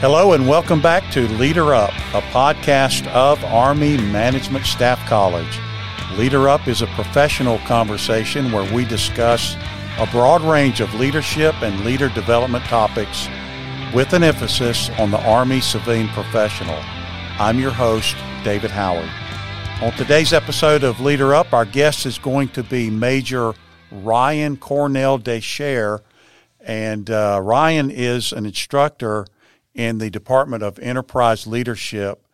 Hello 0.00 0.32
and 0.32 0.48
welcome 0.48 0.80
back 0.80 1.12
to 1.12 1.28
Leader 1.28 1.74
Up, 1.74 1.90
a 2.14 2.22
podcast 2.32 3.06
of 3.08 3.44
Army 3.44 3.98
Management 3.98 4.64
Staff 4.64 4.98
College. 5.06 5.60
Leader 6.16 6.48
Up 6.48 6.66
is 6.66 6.80
a 6.80 6.86
professional 6.86 7.58
conversation 7.66 8.50
where 8.50 8.72
we 8.72 8.86
discuss 8.86 9.56
a 9.98 10.08
broad 10.10 10.40
range 10.40 10.80
of 10.80 10.94
leadership 10.94 11.54
and 11.60 11.84
leader 11.84 12.08
development 12.08 12.64
topics 12.64 13.28
with 13.92 14.14
an 14.14 14.22
emphasis 14.22 14.88
on 14.98 15.10
the 15.10 15.20
Army 15.20 15.60
civilian 15.60 16.08
professional. 16.08 16.78
I'm 17.38 17.58
your 17.58 17.70
host, 17.70 18.16
David 18.42 18.70
Howey. 18.70 19.06
On 19.82 19.92
today's 19.98 20.32
episode 20.32 20.82
of 20.82 21.02
Leader 21.02 21.34
Up, 21.34 21.52
our 21.52 21.66
guest 21.66 22.06
is 22.06 22.16
going 22.16 22.48
to 22.48 22.62
be 22.62 22.88
Major 22.88 23.52
Ryan 23.90 24.56
Cornell 24.56 25.18
Desher, 25.18 26.00
and 26.58 27.10
uh, 27.10 27.38
Ryan 27.42 27.90
is 27.90 28.32
an 28.32 28.46
instructor 28.46 29.26
in 29.74 29.98
the 29.98 30.10
Department 30.10 30.62
of 30.62 30.78
Enterprise 30.78 31.46
Leadership. 31.46 32.26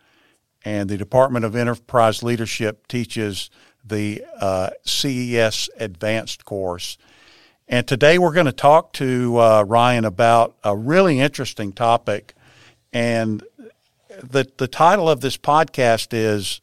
And 0.64 0.88
the 0.88 0.96
Department 0.96 1.44
of 1.44 1.54
Enterprise 1.54 2.22
Leadership 2.22 2.88
teaches 2.88 3.50
the 3.84 4.24
uh, 4.40 4.70
CES 4.84 5.70
Advanced 5.78 6.44
course. 6.44 6.98
And 7.68 7.86
today 7.86 8.18
we're 8.18 8.32
going 8.32 8.46
to 8.46 8.52
talk 8.52 8.92
to 8.94 9.38
uh, 9.38 9.64
Ryan 9.66 10.04
about 10.04 10.56
a 10.62 10.76
really 10.76 11.20
interesting 11.20 11.72
topic. 11.72 12.34
And 12.92 13.42
the, 14.22 14.46
the 14.56 14.68
title 14.68 15.08
of 15.08 15.20
this 15.20 15.36
podcast 15.36 16.08
is 16.12 16.60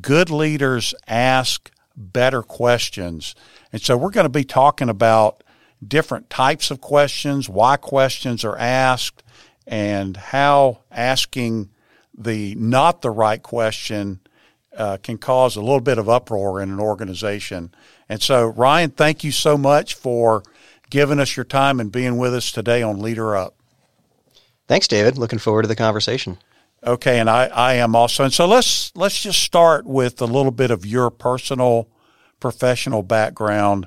Good 0.00 0.30
Leaders 0.30 0.94
Ask 1.06 1.70
Better 1.96 2.42
Questions. 2.42 3.34
And 3.72 3.82
so 3.82 3.96
we're 3.96 4.10
going 4.10 4.24
to 4.24 4.30
be 4.30 4.44
talking 4.44 4.88
about 4.88 5.42
different 5.86 6.30
types 6.30 6.70
of 6.70 6.80
questions, 6.80 7.48
why 7.48 7.76
questions 7.76 8.44
are 8.44 8.56
asked, 8.56 9.22
and 9.66 10.16
how 10.16 10.80
asking 10.90 11.70
the 12.16 12.54
not 12.56 13.02
the 13.02 13.10
right 13.10 13.42
question 13.42 14.20
uh, 14.76 14.96
can 14.98 15.18
cause 15.18 15.56
a 15.56 15.60
little 15.60 15.80
bit 15.80 15.98
of 15.98 16.08
uproar 16.08 16.60
in 16.60 16.70
an 16.70 16.80
organization. 16.80 17.72
And 18.08 18.22
so, 18.22 18.46
Ryan, 18.46 18.90
thank 18.90 19.24
you 19.24 19.32
so 19.32 19.56
much 19.56 19.94
for 19.94 20.42
giving 20.90 21.20
us 21.20 21.36
your 21.36 21.44
time 21.44 21.80
and 21.80 21.90
being 21.90 22.18
with 22.18 22.34
us 22.34 22.52
today 22.52 22.82
on 22.82 23.00
Leader 23.00 23.36
Up. 23.36 23.54
Thanks, 24.66 24.88
David. 24.88 25.18
Looking 25.18 25.38
forward 25.38 25.62
to 25.62 25.68
the 25.68 25.76
conversation. 25.76 26.38
Okay, 26.86 27.18
and 27.18 27.30
I, 27.30 27.46
I 27.46 27.74
am 27.74 27.96
also. 27.96 28.24
And 28.24 28.32
so 28.32 28.46
let's 28.46 28.94
let's 28.94 29.22
just 29.22 29.40
start 29.40 29.86
with 29.86 30.20
a 30.20 30.26
little 30.26 30.52
bit 30.52 30.70
of 30.70 30.84
your 30.84 31.10
personal 31.10 31.88
professional 32.40 33.02
background, 33.02 33.86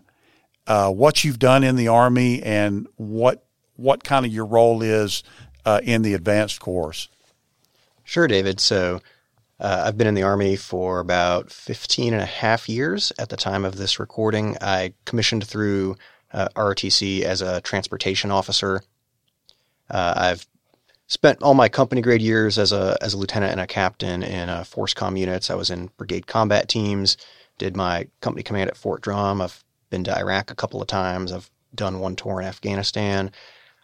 uh, 0.66 0.90
what 0.90 1.24
you've 1.24 1.38
done 1.38 1.64
in 1.64 1.76
the 1.76 1.88
Army, 1.88 2.42
and 2.42 2.88
what 2.96 3.46
what 3.76 4.04
kind 4.04 4.26
of 4.26 4.34
your 4.34 4.46
role 4.46 4.82
is 4.82 5.24
uh, 5.68 5.82
in 5.84 6.02
the 6.02 6.14
advanced 6.14 6.62
course? 6.62 7.10
Sure, 8.06 8.26
David. 8.26 8.62
So 8.62 9.02
uh, 9.60 9.84
I've 9.86 9.98
been 9.98 10.08
in 10.08 10.14
the 10.14 10.24
Army 10.24 10.56
for 10.56 11.00
about 11.00 11.52
15 11.52 12.14
and 12.14 12.24
a 12.24 12.26
half 12.26 12.70
years 12.70 13.12
at 13.20 13.28
the 13.28 13.36
time 13.36 13.66
of 13.66 13.76
this 13.76 14.00
recording. 14.00 14.56
I 14.62 14.94
commissioned 15.04 15.46
through 15.46 15.98
uh, 16.32 16.48
ROTC 16.56 17.24
as 17.24 17.42
a 17.42 17.60
transportation 17.60 18.32
officer. 18.32 18.82
Uh, 19.90 20.14
I've 20.16 20.48
spent 21.08 21.44
all 21.44 21.54
my 21.54 21.68
company 21.68 22.02
grade 22.02 22.22
years 22.22 22.58
as 22.58 22.72
a 22.72 22.98
as 23.02 23.14
a 23.14 23.18
lieutenant 23.18 23.52
and 23.52 23.62
a 23.62 23.68
captain 23.68 24.24
in 24.24 24.48
uh, 24.50 24.64
FORSCOM 24.64 25.20
units. 25.20 25.50
I 25.50 25.56
was 25.56 25.70
in 25.70 25.90
brigade 25.98 26.28
combat 26.28 26.70
teams. 26.70 27.18
Did 27.58 27.76
my 27.76 28.08
company 28.22 28.44
command 28.44 28.70
at 28.70 28.78
Fort 28.78 29.02
Drum. 29.02 29.42
I've 29.42 29.64
been 29.90 30.06
to 30.06 30.18
Iraq 30.18 30.50
a 30.50 30.56
couple 30.56 30.82
of 30.82 30.88
times. 30.88 31.34
I've 31.34 31.50
done 31.76 32.00
one 32.00 32.16
tour 32.16 32.40
in 32.40 32.48
Afghanistan. 32.48 33.32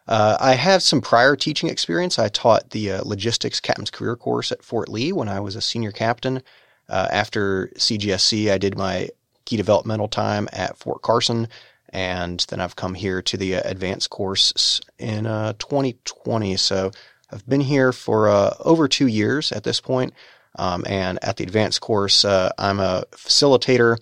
Uh, 0.08 0.38
I 0.40 0.54
have 0.54 0.84
some 0.84 1.02
prior 1.02 1.36
teaching 1.36 1.70
experience. 1.70 2.20
I 2.20 2.28
taught 2.28 2.72
the 2.72 2.92
uh, 2.92 3.02
logistics 3.04 3.60
captain's 3.60 3.92
career 3.92 4.16
course 4.16 4.52
at 4.52 4.64
Fort 4.64 4.90
Lee 4.90 5.14
when 5.14 5.30
I 5.30 5.40
was 5.40 5.56
a 5.56 5.62
senior 5.62 5.92
captain. 5.92 6.44
Uh, 6.90 7.08
after 7.12 7.72
CGSC, 7.78 8.52
I 8.52 8.58
did 8.58 8.78
my 8.78 9.10
key 9.46 9.58
developmental 9.58 10.10
time 10.10 10.50
at 10.52 10.78
Fort 10.78 11.02
Carson, 11.02 11.48
and 11.90 12.46
then 12.50 12.60
I've 12.60 12.76
come 12.76 12.94
here 12.94 13.22
to 13.22 13.38
the 13.38 13.56
uh, 13.56 13.62
advanced 13.64 14.10
course 14.10 14.82
in 15.00 15.24
2020. 15.24 16.54
Uh, 16.54 16.58
so 16.58 16.92
I've 17.32 17.48
been 17.48 17.62
here 17.62 17.94
for 17.94 18.28
uh, 18.28 18.56
over 18.60 18.88
two 18.88 19.08
years 19.08 19.52
at 19.52 19.64
this 19.64 19.80
point. 19.80 20.14
Um, 20.56 20.84
and 20.86 21.18
at 21.24 21.38
the 21.38 21.44
advanced 21.44 21.82
course, 21.82 22.26
I'm 22.26 22.80
a 22.80 23.06
facilitator 23.12 23.98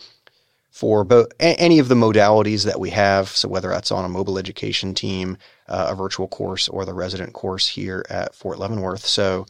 for 0.72 1.04
both 1.04 1.28
any 1.40 1.80
of 1.80 1.90
the 1.90 1.96
modalities 1.96 2.66
that 2.66 2.80
we 2.80 2.90
have. 2.90 3.28
So 3.30 3.50
whether 3.50 3.70
that's 3.70 3.92
on 3.92 4.06
a 4.06 4.10
mobile 4.10 4.40
education 4.40 4.94
team, 4.94 5.38
uh, 5.68 5.88
a 5.90 5.96
virtual 5.96 6.28
course, 6.28 6.70
or 6.70 6.86
the 6.86 6.94
resident 6.94 7.34
course 7.34 7.68
here 7.68 8.06
at 8.10 8.34
Fort 8.34 8.58
Leavenworth. 8.58 9.06
So 9.06 9.46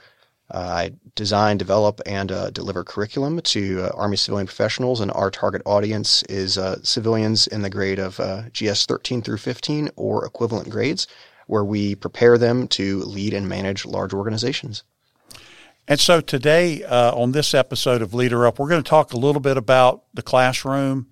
uh, 0.50 0.58
I 0.58 0.92
design, 1.16 1.58
develop, 1.58 2.02
and 2.06 2.32
uh, 2.32 2.50
deliver 2.50 2.84
curriculum 2.84 3.40
to 3.42 3.84
uh, 3.84 3.92
Army 3.94 4.18
civilian 4.18 4.48
professionals, 4.48 5.00
and 5.00 5.12
our 5.12 5.32
target 5.32 5.62
audience 5.66 6.24
is 6.24 6.58
uh, 6.58 6.82
civilians 6.84 7.48
in 7.48 7.62
the 7.62 7.70
grade 7.70 8.00
of 8.00 8.20
uh, 8.20 8.50
GS 8.50 8.86
13 8.86 9.22
through 9.22 9.38
15 9.38 9.92
or 9.96 10.26
equivalent 10.26 10.70
grades, 10.70 11.08
where 11.48 11.64
we 11.64 11.96
prepare 11.96 12.38
them 12.38 12.68
to 12.70 13.00
lead 13.02 13.34
and 13.34 13.48
manage 13.48 13.86
large 13.86 14.14
organizations. 14.14 14.84
And 15.92 16.00
so 16.00 16.22
today, 16.22 16.86
uh, 16.86 17.14
on 17.14 17.34
this 17.34 17.54
episode 17.54 18.02
of 18.02 18.14
Leader 18.14 18.48
Up, 18.48 18.60
we're 18.60 18.70
going 18.70 18.82
to 18.82 18.90
talk 18.90 19.12
a 19.12 19.18
little 19.18 19.42
bit 19.42 19.58
about 19.58 20.06
the 20.14 20.22
classroom, 20.22 21.08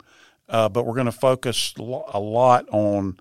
uh, 0.48 0.70
but 0.70 0.86
we're 0.86 0.94
going 0.94 1.06
to 1.06 1.12
focus 1.12 1.74
a 1.78 1.82
lot 2.18 2.66
on 2.72 3.20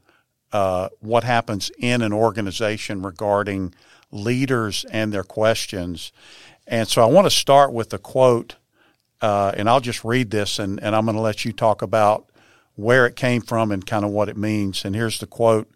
uh, 0.53 0.89
what 1.01 1.25
happens 1.25 1.73
in 1.77 2.01
an 2.01 2.13
organization 2.13 3.03
regarding 3.03 3.75
leaders 4.13 4.87
and 4.93 5.13
their 5.13 5.25
questions. 5.25 6.13
And 6.69 6.87
so 6.87 7.03
I 7.03 7.07
want 7.07 7.27
to 7.27 7.31
start 7.33 7.73
with 7.73 7.93
a 7.93 7.99
quote, 7.99 8.55
uh, 9.21 9.51
and 9.57 9.69
I'll 9.69 9.81
just 9.81 10.05
read 10.05 10.31
this, 10.31 10.61
and, 10.61 10.81
and 10.81 10.95
I'm 10.95 11.07
going 11.07 11.17
to 11.17 11.21
let 11.21 11.45
you 11.45 11.53
talk 11.53 11.83
about 11.83 12.31
where 12.77 13.05
it 13.05 13.17
came 13.17 13.43
from 13.43 13.73
and 13.73 13.85
kind 13.85 14.05
of 14.05 14.13
what 14.13 14.29
it 14.29 14.37
means. 14.37 14.85
And 14.85 14.95
here's 14.95 15.19
the 15.19 15.27
quote 15.27 15.69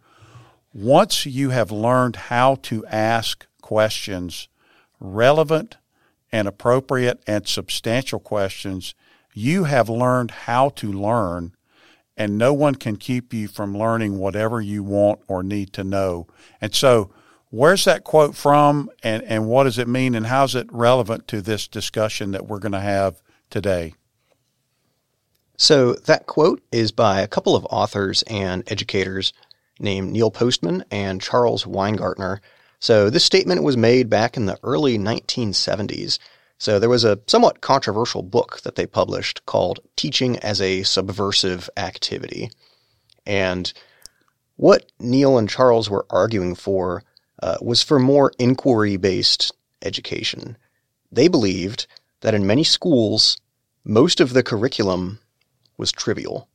Once 0.73 1.27
you 1.27 1.51
have 1.51 1.73
learned 1.73 2.15
how 2.15 2.55
to 2.63 2.87
ask 2.87 3.47
questions, 3.61 4.47
relevant 5.03 5.77
and 6.31 6.49
appropriate 6.49 7.23
and 7.27 7.47
substantial 7.47 8.19
questions, 8.19 8.95
you 9.35 9.65
have 9.65 9.89
learned 9.89 10.31
how 10.31 10.71
to 10.71 10.93
learn, 10.93 11.55
and 12.17 12.39
no 12.39 12.53
one 12.53 12.75
can 12.75 12.97
keep 12.97 13.33
you 13.33 13.49
from 13.49 13.77
learning 13.77 14.19
whatever 14.19 14.61
you 14.61 14.83
want 14.83 15.21
or 15.29 15.43
need 15.43 15.73
to 15.75 15.85
know. 15.85 16.27
And 16.61 16.75
so, 16.75 17.11
where's 17.51 17.85
that 17.85 18.05
quote 18.05 18.35
from, 18.35 18.91
and, 19.03 19.23
and 19.25 19.47
what 19.47 19.65
does 19.65 19.79
it 19.79 19.89
mean, 19.89 20.15
and 20.15 20.27
how's 20.27 20.55
it 20.55 20.73
relevant 20.73 21.27
to 21.29 21.41
this 21.41 21.69
discussion 21.69 22.33
that 22.33 22.47
we're 22.47 22.59
going 22.59 22.73
to 22.73 22.81
have 22.81 23.23
today? 23.51 23.95
So, 25.57 25.95
that 25.95 26.27
quote 26.27 26.63
is 26.73 26.93
by 26.93 27.21
a 27.21 27.29
couple 27.29 27.55
of 27.55 27.67
authors 27.67 28.23
and 28.25 28.71
educators 28.71 29.33
named 29.79 30.13
Neil 30.13 30.31
Postman 30.31 30.85
and 30.91 31.21
Charles 31.21 31.65
Weingartner. 31.65 32.41
So 32.83 33.11
this 33.11 33.25
statement 33.25 33.63
was 33.63 33.77
made 33.77 34.11
back 34.11 34.37
in 34.37 34.47
the 34.47 34.59
early 34.65 34.99
1970s. 34.99 36.19
So 36.59 36.81
there 36.81 36.89
was 36.89 37.05
a 37.05 37.21
somewhat 37.29 37.61
controversial 37.61 38.25
book 38.25 38.61
that 38.63 38.75
they 38.75 38.87
published 38.87 39.47
called 39.47 39.79
Teaching 39.95 40.37
as 40.41 40.61
a 40.61 40.83
Subversive 40.83 41.71
Activity. 41.77 42.51
And 43.25 43.73
what 44.57 44.91
Neil 44.99 45.39
and 45.39 45.49
Charles 45.49 45.89
were 45.89 46.07
arguing 46.11 46.57
for 46.57 47.05
uh, 47.41 47.57
was 47.63 47.85
for 47.85 48.01
more 48.01 48.33
inquiry 48.41 48.97
based 48.97 49.53
education. 49.83 50.57
They 51.13 51.29
believed 51.29 51.87
that 52.23 52.35
in 52.35 52.49
many 52.49 52.65
schools, 52.65 53.37
most 53.85 54.19
of 54.19 54.33
the 54.33 54.43
curriculum 54.43 55.21
was 55.77 55.93
trivial 55.93 56.49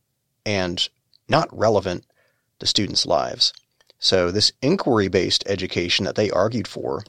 and 0.45 0.89
not 1.29 1.47
relevant 1.57 2.05
to 2.59 2.67
students' 2.67 3.05
lives. 3.05 3.53
So, 3.99 4.31
this 4.31 4.51
inquiry 4.61 5.07
based 5.07 5.43
education 5.47 6.05
that 6.05 6.15
they 6.15 6.29
argued 6.29 6.67
for, 6.67 7.03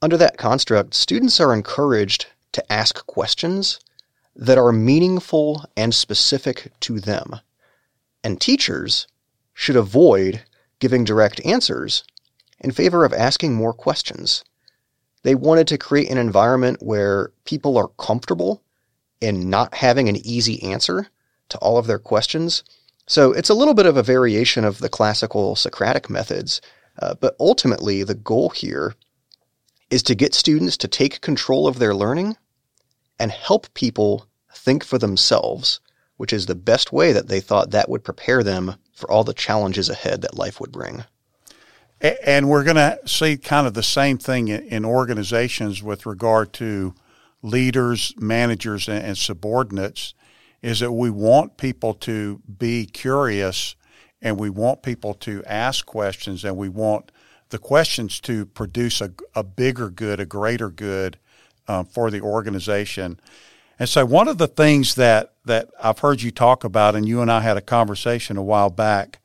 under 0.00 0.16
that 0.16 0.36
construct, 0.38 0.94
students 0.94 1.40
are 1.40 1.52
encouraged 1.52 2.26
to 2.52 2.72
ask 2.72 3.04
questions 3.06 3.80
that 4.36 4.58
are 4.58 4.72
meaningful 4.72 5.64
and 5.76 5.92
specific 5.92 6.72
to 6.80 7.00
them. 7.00 7.40
And 8.22 8.40
teachers 8.40 9.08
should 9.52 9.74
avoid 9.74 10.44
giving 10.78 11.02
direct 11.02 11.44
answers 11.44 12.04
in 12.60 12.70
favor 12.70 13.04
of 13.04 13.12
asking 13.12 13.54
more 13.54 13.72
questions. 13.72 14.44
They 15.24 15.34
wanted 15.34 15.66
to 15.68 15.78
create 15.78 16.10
an 16.10 16.18
environment 16.18 16.78
where 16.80 17.32
people 17.44 17.76
are 17.76 17.88
comfortable 17.98 18.62
in 19.20 19.50
not 19.50 19.74
having 19.74 20.08
an 20.08 20.16
easy 20.16 20.62
answer 20.62 21.08
to 21.48 21.58
all 21.58 21.76
of 21.76 21.88
their 21.88 21.98
questions 21.98 22.62
so 23.08 23.32
it's 23.32 23.48
a 23.48 23.54
little 23.54 23.74
bit 23.74 23.86
of 23.86 23.96
a 23.96 24.02
variation 24.02 24.64
of 24.64 24.78
the 24.78 24.88
classical 24.88 25.56
Socratic 25.56 26.10
methods, 26.10 26.60
uh, 27.00 27.14
but 27.14 27.34
ultimately 27.40 28.04
the 28.04 28.14
goal 28.14 28.50
here 28.50 28.94
is 29.90 30.02
to 30.04 30.14
get 30.14 30.34
students 30.34 30.76
to 30.76 30.88
take 30.88 31.22
control 31.22 31.66
of 31.66 31.78
their 31.78 31.94
learning 31.94 32.36
and 33.18 33.30
help 33.30 33.72
people 33.72 34.26
think 34.54 34.84
for 34.84 34.98
themselves, 34.98 35.80
which 36.18 36.32
is 36.32 36.46
the 36.46 36.54
best 36.54 36.92
way 36.92 37.12
that 37.12 37.28
they 37.28 37.40
thought 37.40 37.70
that 37.70 37.88
would 37.88 38.04
prepare 38.04 38.42
them 38.42 38.76
for 38.92 39.10
all 39.10 39.24
the 39.24 39.32
challenges 39.32 39.88
ahead 39.88 40.20
that 40.20 40.36
life 40.36 40.60
would 40.60 40.70
bring. 40.70 41.04
And 42.00 42.48
we're 42.48 42.64
going 42.64 42.76
to 42.76 42.98
see 43.06 43.36
kind 43.38 43.66
of 43.66 43.74
the 43.74 43.82
same 43.82 44.18
thing 44.18 44.48
in 44.48 44.84
organizations 44.84 45.82
with 45.82 46.06
regard 46.06 46.52
to 46.54 46.94
leaders, 47.42 48.14
managers, 48.18 48.88
and 48.88 49.16
subordinates 49.16 50.14
is 50.62 50.80
that 50.80 50.92
we 50.92 51.10
want 51.10 51.56
people 51.56 51.94
to 51.94 52.40
be 52.58 52.86
curious 52.86 53.76
and 54.20 54.38
we 54.38 54.50
want 54.50 54.82
people 54.82 55.14
to 55.14 55.42
ask 55.44 55.86
questions 55.86 56.44
and 56.44 56.56
we 56.56 56.68
want 56.68 57.12
the 57.50 57.58
questions 57.58 58.20
to 58.20 58.44
produce 58.44 59.00
a, 59.00 59.12
a 59.34 59.42
bigger 59.42 59.90
good, 59.90 60.20
a 60.20 60.26
greater 60.26 60.70
good 60.70 61.18
um, 61.66 61.84
for 61.84 62.10
the 62.10 62.20
organization. 62.20 63.18
And 63.78 63.88
so, 63.88 64.04
one 64.04 64.26
of 64.26 64.38
the 64.38 64.48
things 64.48 64.96
that, 64.96 65.34
that 65.44 65.70
I've 65.80 66.00
heard 66.00 66.20
you 66.20 66.30
talk 66.30 66.64
about, 66.64 66.96
and 66.96 67.06
you 67.06 67.22
and 67.22 67.30
I 67.30 67.40
had 67.40 67.56
a 67.56 67.62
conversation 67.62 68.36
a 68.36 68.42
while 68.42 68.70
back, 68.70 69.20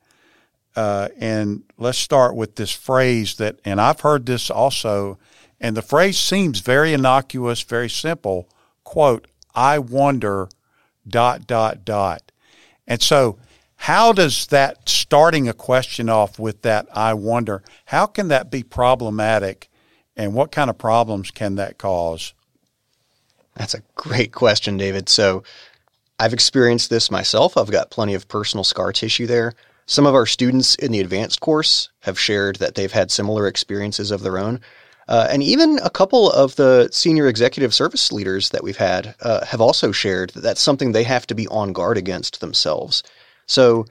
uh, 0.76 1.08
and 1.18 1.64
let's 1.76 1.98
start 1.98 2.36
with 2.36 2.56
this 2.56 2.70
phrase 2.70 3.36
that, 3.36 3.58
and 3.64 3.80
I've 3.80 4.00
heard 4.00 4.26
this 4.26 4.50
also, 4.50 5.18
and 5.60 5.76
the 5.76 5.82
phrase 5.82 6.18
seems 6.18 6.60
very 6.60 6.92
innocuous, 6.92 7.62
very 7.62 7.90
simple. 7.90 8.48
Quote, 8.84 9.26
I 9.54 9.78
wonder, 9.78 10.48
dot, 11.06 11.46
dot, 11.46 11.84
dot. 11.84 12.32
And 12.86 13.00
so, 13.00 13.38
how 13.76 14.12
does 14.12 14.46
that 14.46 14.88
starting 14.88 15.48
a 15.48 15.52
question 15.52 16.08
off 16.08 16.38
with 16.38 16.62
that 16.62 16.86
I 16.92 17.14
wonder, 17.14 17.62
how 17.86 18.06
can 18.06 18.28
that 18.28 18.50
be 18.50 18.62
problematic 18.62 19.68
and 20.16 20.34
what 20.34 20.52
kind 20.52 20.70
of 20.70 20.78
problems 20.78 21.30
can 21.30 21.56
that 21.56 21.76
cause? 21.76 22.34
That's 23.56 23.74
a 23.74 23.82
great 23.94 24.32
question, 24.32 24.76
David. 24.76 25.08
So 25.08 25.42
I've 26.18 26.32
experienced 26.32 26.90
this 26.90 27.10
myself. 27.10 27.56
I've 27.56 27.70
got 27.70 27.90
plenty 27.90 28.14
of 28.14 28.28
personal 28.28 28.64
scar 28.64 28.92
tissue 28.92 29.26
there. 29.26 29.54
Some 29.86 30.06
of 30.06 30.14
our 30.14 30.26
students 30.26 30.74
in 30.76 30.92
the 30.92 31.00
advanced 31.00 31.40
course 31.40 31.90
have 32.00 32.18
shared 32.18 32.56
that 32.56 32.74
they've 32.74 32.90
had 32.90 33.10
similar 33.10 33.46
experiences 33.46 34.10
of 34.10 34.22
their 34.22 34.38
own. 34.38 34.60
Uh, 35.08 35.26
and 35.30 35.42
even 35.42 35.78
a 35.82 35.90
couple 35.90 36.30
of 36.30 36.56
the 36.56 36.88
senior 36.90 37.28
executive 37.28 37.74
service 37.74 38.10
leaders 38.10 38.50
that 38.50 38.64
we've 38.64 38.76
had 38.76 39.14
uh, 39.20 39.44
have 39.44 39.60
also 39.60 39.92
shared 39.92 40.30
that 40.30 40.40
that's 40.40 40.60
something 40.60 40.92
they 40.92 41.04
have 41.04 41.26
to 41.26 41.34
be 41.34 41.46
on 41.48 41.72
guard 41.72 41.98
against 41.98 42.40
themselves. 42.40 43.02
So, 43.46 43.84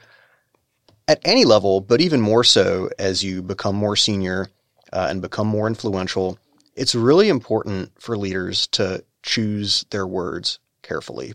at 1.08 1.20
any 1.26 1.44
level, 1.44 1.82
but 1.82 2.02
even 2.02 2.22
more 2.22 2.44
so 2.44 2.90
as 2.98 3.24
you 3.24 3.42
become 3.42 3.76
more 3.76 3.96
senior 3.96 4.50
uh, 4.94 5.08
and 5.10 5.22
become 5.22 5.48
more 5.48 5.68
influential, 5.68 6.40
it's 6.76 6.96
really 6.96 7.30
important 7.30 7.92
for 8.00 8.18
leaders 8.18 8.68
to 8.68 9.04
choose 9.22 9.86
their 9.90 10.08
words 10.08 10.60
carefully. 10.82 11.34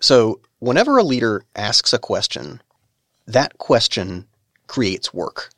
So, 0.00 0.40
whenever 0.60 0.96
a 0.96 1.02
leader 1.04 1.44
asks 1.54 1.92
a 1.92 1.98
question, 1.98 2.62
that 3.26 3.58
question 3.58 4.26
creates 4.66 5.12
work. 5.12 5.50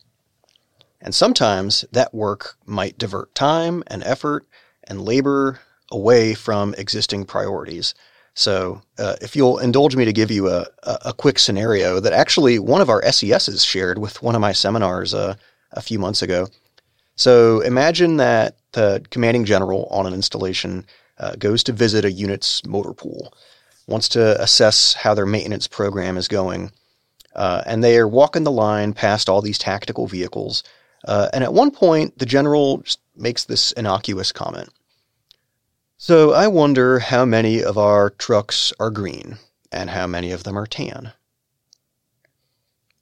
And 1.04 1.14
sometimes 1.14 1.84
that 1.92 2.14
work 2.14 2.56
might 2.64 2.98
divert 2.98 3.34
time 3.34 3.84
and 3.86 4.02
effort 4.02 4.46
and 4.84 5.04
labor 5.04 5.60
away 5.92 6.32
from 6.34 6.74
existing 6.78 7.26
priorities. 7.26 7.94
So, 8.32 8.82
uh, 8.98 9.14
if 9.20 9.36
you'll 9.36 9.58
indulge 9.58 9.94
me 9.94 10.06
to 10.06 10.12
give 10.12 10.30
you 10.30 10.48
a, 10.48 10.66
a, 10.82 11.12
quick 11.12 11.38
scenario 11.38 12.00
that 12.00 12.12
actually 12.12 12.58
one 12.58 12.80
of 12.80 12.90
our 12.90 13.00
SESs 13.04 13.64
shared 13.64 13.98
with 13.98 14.22
one 14.22 14.34
of 14.34 14.40
my 14.40 14.50
seminars 14.50 15.14
uh, 15.14 15.36
a 15.70 15.80
few 15.80 16.00
months 16.00 16.20
ago. 16.20 16.48
So, 17.14 17.60
imagine 17.60 18.16
that 18.16 18.56
the 18.72 19.04
commanding 19.10 19.44
general 19.44 19.86
on 19.90 20.06
an 20.06 20.14
installation 20.14 20.84
uh, 21.18 21.36
goes 21.36 21.62
to 21.64 21.72
visit 21.72 22.04
a 22.04 22.10
unit's 22.10 22.64
motor 22.66 22.92
pool, 22.92 23.32
wants 23.86 24.08
to 24.10 24.40
assess 24.42 24.94
how 24.94 25.14
their 25.14 25.26
maintenance 25.26 25.68
program 25.68 26.16
is 26.16 26.26
going. 26.26 26.72
Uh, 27.36 27.62
and 27.66 27.84
they 27.84 27.98
are 27.98 28.08
walking 28.08 28.42
the 28.42 28.50
line 28.50 28.94
past 28.94 29.28
all 29.28 29.42
these 29.42 29.58
tactical 29.58 30.08
vehicles. 30.08 30.64
Uh, 31.04 31.28
and 31.32 31.44
at 31.44 31.52
one 31.52 31.70
point, 31.70 32.18
the 32.18 32.26
general 32.26 32.82
makes 33.16 33.44
this 33.44 33.72
innocuous 33.72 34.32
comment. 34.32 34.70
So 35.96 36.32
I 36.32 36.48
wonder 36.48 36.98
how 36.98 37.24
many 37.24 37.62
of 37.62 37.78
our 37.78 38.10
trucks 38.10 38.72
are 38.80 38.90
green 38.90 39.38
and 39.70 39.90
how 39.90 40.06
many 40.06 40.32
of 40.32 40.44
them 40.44 40.58
are 40.58 40.66
tan. 40.66 41.12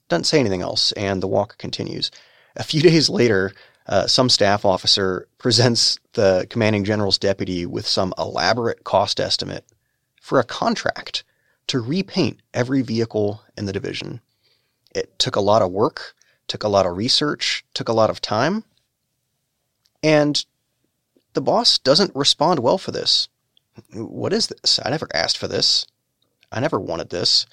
Doesn't 0.09 0.25
say 0.25 0.39
anything 0.39 0.61
else, 0.61 0.91
and 0.93 1.21
the 1.21 1.27
walk 1.27 1.57
continues. 1.57 2.11
A 2.55 2.63
few 2.63 2.81
days 2.89 3.09
later, 3.09 3.53
uh, 3.87 4.07
some 4.07 4.29
staff 4.29 4.65
officer 4.65 5.27
presents 5.37 5.99
the 6.13 6.47
commanding 6.49 6.83
general's 6.83 7.17
deputy 7.17 7.65
with 7.65 7.87
some 7.87 8.13
elaborate 8.17 8.83
cost 8.83 9.19
estimate 9.19 9.65
for 10.21 10.39
a 10.39 10.43
contract 10.43 11.23
to 11.67 11.79
repaint 11.79 12.41
every 12.53 12.81
vehicle 12.81 13.41
in 13.57 13.65
the 13.65 13.73
division. 13.73 14.21
It 14.95 15.17
took 15.17 15.35
a 15.35 15.41
lot 15.41 15.61
of 15.61 15.71
work, 15.71 16.13
took 16.47 16.63
a 16.63 16.69
lot 16.69 16.85
of 16.85 16.97
research, 16.97 17.65
took 17.73 17.89
a 17.89 17.93
lot 17.93 18.09
of 18.09 18.21
time, 18.21 18.63
and 20.01 20.45
the 21.33 21.41
boss 21.41 21.79
doesn't 21.79 22.15
respond 22.15 22.59
well 22.59 22.77
for 22.77 22.91
this. 22.91 23.27
What 23.93 24.33
is 24.33 24.47
this? 24.47 24.79
I 24.83 24.89
never 24.89 25.07
asked 25.13 25.37
for 25.37 25.47
this. 25.47 25.85
I 26.51 26.59
never 26.59 26.79
wanted 26.79 27.09
this. 27.09 27.45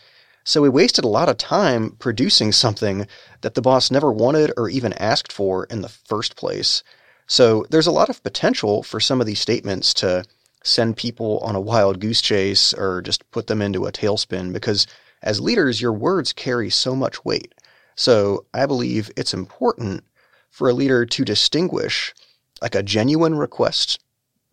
So 0.44 0.62
we 0.62 0.68
wasted 0.68 1.04
a 1.04 1.08
lot 1.08 1.28
of 1.28 1.38
time 1.38 1.96
producing 1.98 2.52
something 2.52 3.06
that 3.42 3.54
the 3.54 3.62
boss 3.62 3.90
never 3.90 4.12
wanted 4.12 4.52
or 4.56 4.68
even 4.68 4.92
asked 4.94 5.32
for 5.32 5.64
in 5.64 5.82
the 5.82 5.88
first 5.88 6.36
place. 6.36 6.82
So 7.26 7.64
there's 7.70 7.86
a 7.86 7.92
lot 7.92 8.08
of 8.10 8.22
potential 8.22 8.82
for 8.82 9.00
some 9.00 9.20
of 9.20 9.26
these 9.26 9.40
statements 9.40 9.94
to 9.94 10.24
send 10.62 10.96
people 10.96 11.38
on 11.38 11.54
a 11.54 11.60
wild 11.60 12.00
goose 12.00 12.20
chase 12.20 12.74
or 12.74 13.00
just 13.02 13.30
put 13.30 13.46
them 13.46 13.62
into 13.62 13.86
a 13.86 13.92
tailspin 13.92 14.52
because 14.52 14.86
as 15.22 15.40
leaders, 15.40 15.80
your 15.80 15.92
words 15.92 16.32
carry 16.32 16.70
so 16.70 16.96
much 16.96 17.24
weight. 17.24 17.54
So 18.00 18.46
I 18.54 18.64
believe 18.64 19.10
it's 19.14 19.34
important 19.34 20.04
for 20.48 20.70
a 20.70 20.72
leader 20.72 21.04
to 21.04 21.22
distinguish 21.22 22.14
like 22.62 22.74
a 22.74 22.82
genuine 22.82 23.34
request, 23.34 24.00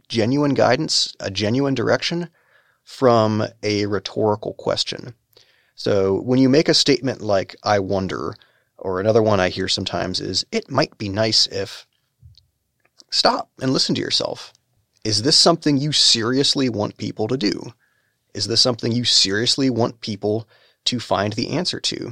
genuine 0.09 0.53
guidance, 0.53 1.15
a 1.21 1.31
genuine 1.31 1.73
direction 1.73 2.29
from 2.83 3.45
a 3.63 3.85
rhetorical 3.85 4.53
question. 4.55 5.13
So 5.75 6.19
when 6.19 6.39
you 6.39 6.49
make 6.49 6.67
a 6.67 6.73
statement 6.73 7.21
like, 7.21 7.55
I 7.63 7.79
wonder, 7.79 8.35
or 8.77 8.99
another 8.99 9.23
one 9.23 9.39
I 9.39 9.47
hear 9.47 9.69
sometimes 9.69 10.19
is, 10.19 10.45
it 10.51 10.69
might 10.69 10.97
be 10.97 11.07
nice 11.07 11.47
if, 11.47 11.87
stop 13.11 13.49
and 13.61 13.71
listen 13.71 13.95
to 13.95 14.01
yourself. 14.01 14.51
Is 15.05 15.21
this 15.21 15.37
something 15.37 15.77
you 15.77 15.93
seriously 15.93 16.67
want 16.67 16.97
people 16.97 17.29
to 17.29 17.37
do? 17.37 17.71
Is 18.33 18.47
this 18.47 18.59
something 18.59 18.91
you 18.91 19.05
seriously 19.05 19.69
want 19.69 20.01
people 20.01 20.49
to 20.83 20.99
find 20.99 21.31
the 21.31 21.51
answer 21.51 21.79
to? 21.79 22.11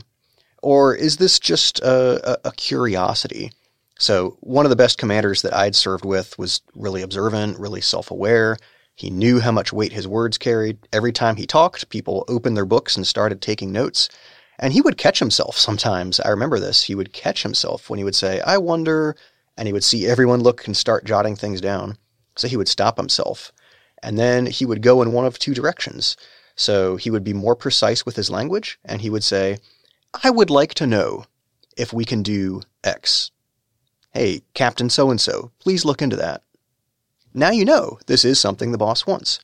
Or 0.66 0.96
is 0.96 1.18
this 1.18 1.38
just 1.38 1.78
a, 1.82 2.32
a, 2.32 2.50
a 2.50 2.52
curiosity? 2.54 3.52
So, 4.00 4.36
one 4.40 4.66
of 4.66 4.72
the 4.72 4.76
best 4.76 4.98
commanders 4.98 5.44
that 5.44 5.56
I'd 5.56 5.76
served 5.76 6.04
with 6.04 6.36
was 6.40 6.62
really 6.74 7.04
observant, 7.04 7.60
really 7.60 7.82
self 7.82 8.10
aware, 8.10 8.58
he 8.96 9.12
knew 9.12 9.40
how 9.40 9.52
much 9.52 9.72
weight 9.72 9.94
his 9.94 10.08
words 10.08 10.40
carried. 10.40 10.80
Every 10.92 11.12
time 11.12 11.36
he 11.36 11.46
talked, 11.46 11.90
people 11.90 12.26
opened 12.28 12.58
their 12.58 12.66
books 12.66 12.98
and 12.98 13.06
started 13.06 13.44
taking 13.44 13.72
notes. 13.72 14.10
And 14.58 14.74
he 14.74 14.82
would 14.82 14.98
catch 14.98 15.20
himself 15.20 15.56
sometimes. 15.56 16.20
I 16.20 16.30
remember 16.30 16.60
this. 16.60 16.82
He 16.82 16.96
would 16.96 17.14
catch 17.14 17.44
himself 17.44 17.88
when 17.88 18.00
he 18.00 18.04
would 18.04 18.16
say, 18.16 18.42
I 18.42 18.58
wonder, 18.58 19.16
and 19.56 19.68
he 19.68 19.74
would 19.74 19.84
see 19.84 20.08
everyone 20.08 20.42
look 20.42 20.66
and 20.66 20.76
start 20.76 21.06
jotting 21.06 21.36
things 21.36 21.62
down. 21.62 22.00
So 22.38 22.48
he 22.48 22.58
would 22.58 22.70
stop 22.70 22.98
himself. 22.98 23.52
And 24.02 24.18
then 24.18 24.48
he 24.48 24.66
would 24.66 24.82
go 24.82 25.04
in 25.04 25.12
one 25.12 25.28
of 25.28 25.38
two 25.38 25.54
directions. 25.54 26.18
So 26.56 26.96
he 26.96 27.12
would 27.12 27.24
be 27.24 27.34
more 27.34 27.56
precise 27.56 28.04
with 28.04 28.16
his 28.16 28.32
language, 28.32 28.80
and 28.84 29.02
he 29.02 29.12
would 29.12 29.24
say, 29.24 29.60
I 30.24 30.30
would 30.30 30.50
like 30.50 30.74
to 30.76 30.88
know 30.88 31.26
if 31.78 31.94
we 31.94 32.06
can 32.06 32.24
do 32.24 32.62
X. 32.84 33.32
Hey, 34.12 34.42
Captain 34.54 34.90
so 34.90 35.12
and 35.12 35.20
so, 35.20 35.52
please 35.60 35.84
look 35.86 36.02
into 36.02 36.16
that. 36.16 36.44
Now 37.34 37.50
you 37.52 37.66
know 37.66 38.00
this 38.08 38.24
is 38.24 38.40
something 38.40 38.72
the 38.72 38.78
boss 38.78 39.06
wants. 39.06 39.40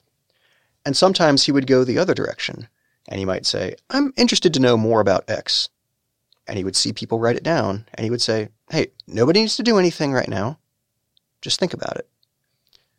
And 0.85 0.95
sometimes 0.95 1.43
he 1.43 1.51
would 1.51 1.67
go 1.67 1.83
the 1.83 1.97
other 1.97 2.13
direction, 2.13 2.67
and 3.07 3.19
he 3.19 3.25
might 3.25 3.45
say, 3.45 3.75
I'm 3.89 4.13
interested 4.15 4.53
to 4.53 4.59
know 4.59 4.77
more 4.77 5.01
about 5.01 5.29
X. 5.29 5.69
And 6.47 6.57
he 6.57 6.63
would 6.63 6.75
see 6.75 6.93
people 6.93 7.19
write 7.19 7.35
it 7.35 7.43
down, 7.43 7.85
and 7.93 8.03
he 8.03 8.09
would 8.09 8.21
say, 8.21 8.49
Hey, 8.69 8.87
nobody 9.05 9.41
needs 9.41 9.57
to 9.57 9.63
do 9.63 9.77
anything 9.77 10.11
right 10.13 10.27
now. 10.27 10.57
Just 11.41 11.59
think 11.59 11.73
about 11.73 11.97
it. 11.97 12.07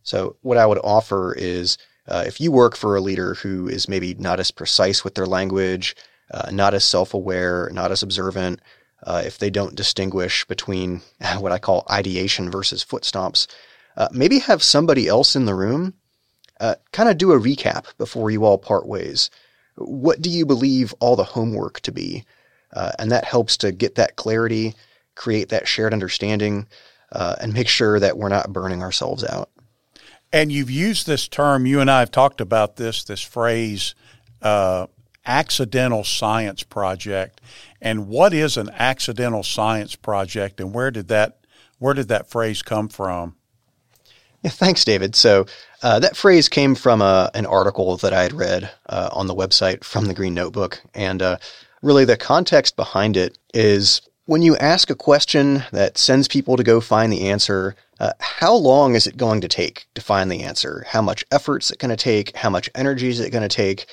So, 0.02 0.36
what 0.42 0.58
I 0.58 0.66
would 0.66 0.78
offer 0.84 1.34
is 1.34 1.78
uh, 2.06 2.24
if 2.26 2.40
you 2.40 2.52
work 2.52 2.76
for 2.76 2.96
a 2.96 3.00
leader 3.00 3.34
who 3.34 3.68
is 3.68 3.88
maybe 3.88 4.14
not 4.14 4.40
as 4.40 4.50
precise 4.50 5.04
with 5.04 5.14
their 5.14 5.26
language, 5.26 5.96
uh, 6.32 6.50
not 6.50 6.74
as 6.74 6.84
self 6.84 7.14
aware, 7.14 7.70
not 7.72 7.92
as 7.92 8.02
observant, 8.02 8.60
uh, 9.04 9.22
if 9.24 9.38
they 9.38 9.50
don't 9.50 9.74
distinguish 9.74 10.44
between 10.46 11.02
what 11.38 11.52
I 11.52 11.58
call 11.58 11.86
ideation 11.90 12.50
versus 12.50 12.82
foot 12.82 13.02
stomps, 13.02 13.46
uh, 13.96 14.08
maybe 14.12 14.38
have 14.40 14.62
somebody 14.62 15.08
else 15.08 15.36
in 15.36 15.44
the 15.44 15.54
room 15.54 15.94
uh, 16.62 16.76
kind 16.92 17.08
of 17.08 17.18
do 17.18 17.32
a 17.32 17.40
recap 17.40 17.86
before 17.98 18.30
you 18.30 18.44
all 18.44 18.56
part 18.56 18.86
ways. 18.86 19.30
What 19.76 20.22
do 20.22 20.30
you 20.30 20.46
believe 20.46 20.94
all 21.00 21.16
the 21.16 21.24
homework 21.24 21.80
to 21.80 21.92
be? 21.92 22.24
Uh, 22.72 22.92
and 22.98 23.10
that 23.10 23.24
helps 23.24 23.56
to 23.58 23.72
get 23.72 23.96
that 23.96 24.16
clarity, 24.16 24.74
create 25.16 25.48
that 25.48 25.66
shared 25.66 25.92
understanding, 25.92 26.66
uh, 27.10 27.34
and 27.40 27.52
make 27.52 27.68
sure 27.68 27.98
that 27.98 28.16
we're 28.16 28.28
not 28.28 28.52
burning 28.52 28.80
ourselves 28.80 29.24
out. 29.24 29.50
And 30.32 30.52
you've 30.52 30.70
used 30.70 31.06
this 31.06 31.28
term, 31.28 31.66
you 31.66 31.80
and 31.80 31.90
I 31.90 31.98
have 31.98 32.12
talked 32.12 32.40
about 32.40 32.76
this, 32.76 33.04
this 33.04 33.20
phrase, 33.20 33.94
uh, 34.40 34.86
accidental 35.26 36.04
science 36.04 36.62
project. 36.62 37.40
And 37.80 38.08
what 38.08 38.32
is 38.32 38.56
an 38.56 38.70
accidental 38.70 39.42
science 39.42 39.96
project, 39.96 40.60
and 40.60 40.72
where 40.72 40.90
did 40.90 41.08
that 41.08 41.38
where 41.78 41.94
did 41.94 42.08
that 42.08 42.30
phrase 42.30 42.62
come 42.62 42.88
from? 42.88 43.34
Yeah, 44.42 44.50
thanks, 44.50 44.84
David. 44.84 45.16
So 45.16 45.46
uh, 45.82 45.98
that 45.98 46.16
phrase 46.16 46.48
came 46.48 46.76
from 46.76 47.00
a, 47.00 47.04
uh, 47.04 47.30
an 47.34 47.44
article 47.44 47.96
that 47.96 48.12
I 48.12 48.22
had 48.22 48.32
read 48.32 48.70
uh, 48.88 49.08
on 49.12 49.26
the 49.26 49.34
website 49.34 49.82
from 49.82 50.06
the 50.06 50.14
Green 50.14 50.34
Notebook, 50.34 50.80
and 50.94 51.20
uh, 51.20 51.38
really 51.82 52.04
the 52.04 52.16
context 52.16 52.76
behind 52.76 53.16
it 53.16 53.36
is 53.52 54.00
when 54.26 54.42
you 54.42 54.56
ask 54.56 54.90
a 54.90 54.94
question 54.94 55.64
that 55.72 55.98
sends 55.98 56.28
people 56.28 56.56
to 56.56 56.62
go 56.62 56.80
find 56.80 57.12
the 57.12 57.28
answer. 57.28 57.74
Uh, 57.98 58.12
how 58.18 58.52
long 58.52 58.94
is 58.96 59.06
it 59.06 59.16
going 59.16 59.40
to 59.40 59.48
take 59.48 59.86
to 59.94 60.00
find 60.00 60.30
the 60.30 60.42
answer? 60.42 60.84
How 60.88 61.02
much 61.02 61.24
effort 61.30 61.62
is 61.62 61.70
it 61.70 61.78
going 61.78 61.90
to 61.90 61.96
take? 61.96 62.36
How 62.36 62.50
much 62.50 62.68
energy 62.74 63.08
is 63.08 63.20
it 63.20 63.30
going 63.30 63.48
to 63.48 63.48
take? 63.48 63.86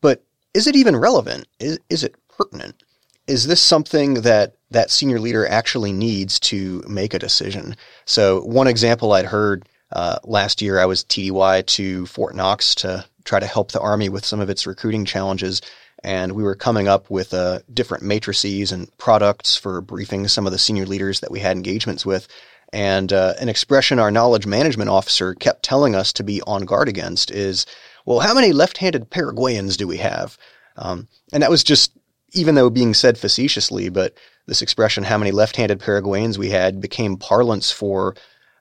But 0.00 0.24
is 0.54 0.66
it 0.66 0.76
even 0.76 0.96
relevant? 0.96 1.46
Is, 1.58 1.78
is 1.90 2.04
it 2.04 2.14
pertinent? 2.28 2.82
Is 3.26 3.46
this 3.46 3.60
something 3.60 4.14
that 4.14 4.54
that 4.70 4.90
senior 4.90 5.18
leader 5.18 5.46
actually 5.46 5.92
needs 5.92 6.38
to 6.40 6.82
make 6.88 7.14
a 7.14 7.18
decision? 7.18 7.76
So, 8.06 8.42
one 8.44 8.66
example 8.66 9.12
I'd 9.12 9.24
heard 9.24 9.68
uh, 9.92 10.18
last 10.24 10.62
year, 10.62 10.78
I 10.78 10.86
was 10.86 11.04
TDY 11.04 11.66
to 11.66 12.06
Fort 12.06 12.34
Knox 12.34 12.74
to 12.76 13.04
try 13.24 13.40
to 13.40 13.46
help 13.46 13.72
the 13.72 13.80
Army 13.80 14.08
with 14.08 14.24
some 14.24 14.40
of 14.40 14.50
its 14.50 14.66
recruiting 14.66 15.04
challenges. 15.04 15.62
And 16.02 16.32
we 16.32 16.42
were 16.42 16.54
coming 16.54 16.86
up 16.86 17.08
with 17.08 17.32
uh, 17.32 17.60
different 17.72 18.04
matrices 18.04 18.72
and 18.72 18.94
products 18.98 19.56
for 19.56 19.80
briefing 19.80 20.28
some 20.28 20.44
of 20.44 20.52
the 20.52 20.58
senior 20.58 20.84
leaders 20.84 21.20
that 21.20 21.30
we 21.30 21.40
had 21.40 21.56
engagements 21.56 22.04
with. 22.04 22.28
And 22.74 23.12
uh, 23.12 23.34
an 23.40 23.48
expression 23.48 23.98
our 23.98 24.10
knowledge 24.10 24.46
management 24.46 24.90
officer 24.90 25.34
kept 25.34 25.62
telling 25.62 25.94
us 25.94 26.12
to 26.14 26.24
be 26.24 26.42
on 26.42 26.66
guard 26.66 26.88
against 26.88 27.30
is 27.30 27.64
well, 28.04 28.20
how 28.20 28.34
many 28.34 28.52
left 28.52 28.78
handed 28.78 29.10
Paraguayans 29.10 29.76
do 29.76 29.86
we 29.86 29.98
have? 29.98 30.36
Um, 30.76 31.08
and 31.32 31.42
that 31.42 31.50
was 31.50 31.64
just, 31.64 31.92
even 32.32 32.54
though 32.54 32.70
being 32.70 32.94
said 32.94 33.16
facetiously, 33.16 33.88
but 33.88 34.14
this 34.46 34.62
expression, 34.62 35.04
how 35.04 35.18
many 35.18 35.30
left 35.30 35.56
handed 35.56 35.80
Paraguayans 35.80 36.38
we 36.38 36.50
had, 36.50 36.80
became 36.80 37.16
parlance 37.16 37.70
for 37.70 38.14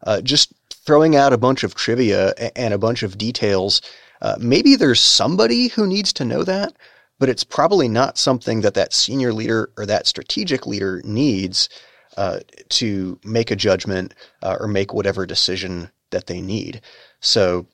uh, 0.06 0.22
just 0.22 0.54
throwing 0.86 1.16
out 1.16 1.34
a 1.34 1.38
bunch 1.38 1.64
of 1.64 1.76
trivia 1.76 2.34
and 2.56 2.74
a 2.74 2.78
bunch 2.78 3.04
of 3.04 3.18
details. 3.18 3.82
Uh, 4.22 4.36
maybe 4.40 4.76
there's 4.76 5.02
somebody 5.02 5.68
who 5.68 5.88
needs 5.88 6.14
to 6.14 6.26
know 6.26 6.44
that, 6.44 6.74
but 7.20 7.30
it's 7.30 7.44
probably 7.44 7.88
not 7.88 8.18
something 8.18 8.62
that 8.62 8.74
that 8.74 8.94
senior 8.94 9.34
leader 9.34 9.72
or 9.78 9.86
that 9.86 10.08
strategic 10.08 10.66
leader 10.68 11.02
needs 11.04 11.70
uh, 12.18 12.40
to 12.70 13.20
make 13.24 13.50
a 13.50 13.56
judgment 13.56 14.14
uh, 14.42 14.58
or 14.60 14.68
make 14.68 14.94
whatever 14.94 15.26
decision 15.26 15.90
that 16.12 16.28
they 16.28 16.42
need. 16.42 16.82
So 17.22 17.66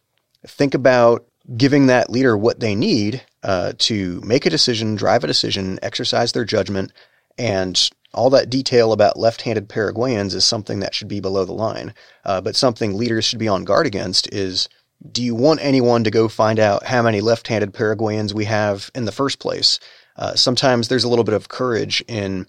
think 0.47 0.73
about 0.73 1.25
giving 1.57 1.87
that 1.87 2.09
leader 2.09 2.37
what 2.37 2.59
they 2.59 2.75
need 2.75 3.21
uh, 3.43 3.73
to 3.77 4.21
make 4.21 4.45
a 4.45 4.49
decision, 4.49 4.95
drive 4.95 5.23
a 5.23 5.27
decision, 5.27 5.79
exercise 5.81 6.31
their 6.31 6.45
judgment, 6.45 6.91
and 7.37 7.89
all 8.13 8.29
that 8.29 8.49
detail 8.49 8.91
about 8.91 9.19
left-handed 9.19 9.69
Paraguayans 9.69 10.33
is 10.33 10.43
something 10.43 10.79
that 10.79 10.93
should 10.93 11.07
be 11.07 11.19
below 11.19 11.45
the 11.45 11.53
line. 11.53 11.93
Uh, 12.25 12.41
but 12.41 12.55
something 12.55 12.97
leaders 12.97 13.25
should 13.25 13.39
be 13.39 13.47
on 13.47 13.63
guard 13.63 13.85
against 13.85 14.31
is: 14.33 14.67
Do 15.11 15.23
you 15.23 15.35
want 15.35 15.61
anyone 15.61 16.03
to 16.03 16.11
go 16.11 16.27
find 16.27 16.59
out 16.59 16.85
how 16.85 17.01
many 17.01 17.21
left-handed 17.21 17.73
Paraguayans 17.73 18.33
we 18.33 18.45
have 18.45 18.91
in 18.95 19.05
the 19.05 19.11
first 19.11 19.39
place? 19.39 19.79
Uh, 20.15 20.35
sometimes 20.35 20.87
there's 20.87 21.03
a 21.05 21.09
little 21.09 21.23
bit 21.23 21.35
of 21.35 21.47
courage 21.47 22.03
in 22.07 22.45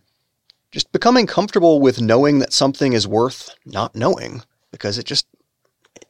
just 0.72 0.90
becoming 0.92 1.26
comfortable 1.26 1.80
with 1.80 2.00
knowing 2.00 2.38
that 2.40 2.52
something 2.52 2.92
is 2.92 3.06
worth 3.06 3.54
not 3.64 3.94
knowing 3.94 4.42
because 4.70 4.98
it 4.98 5.06
just 5.06 5.26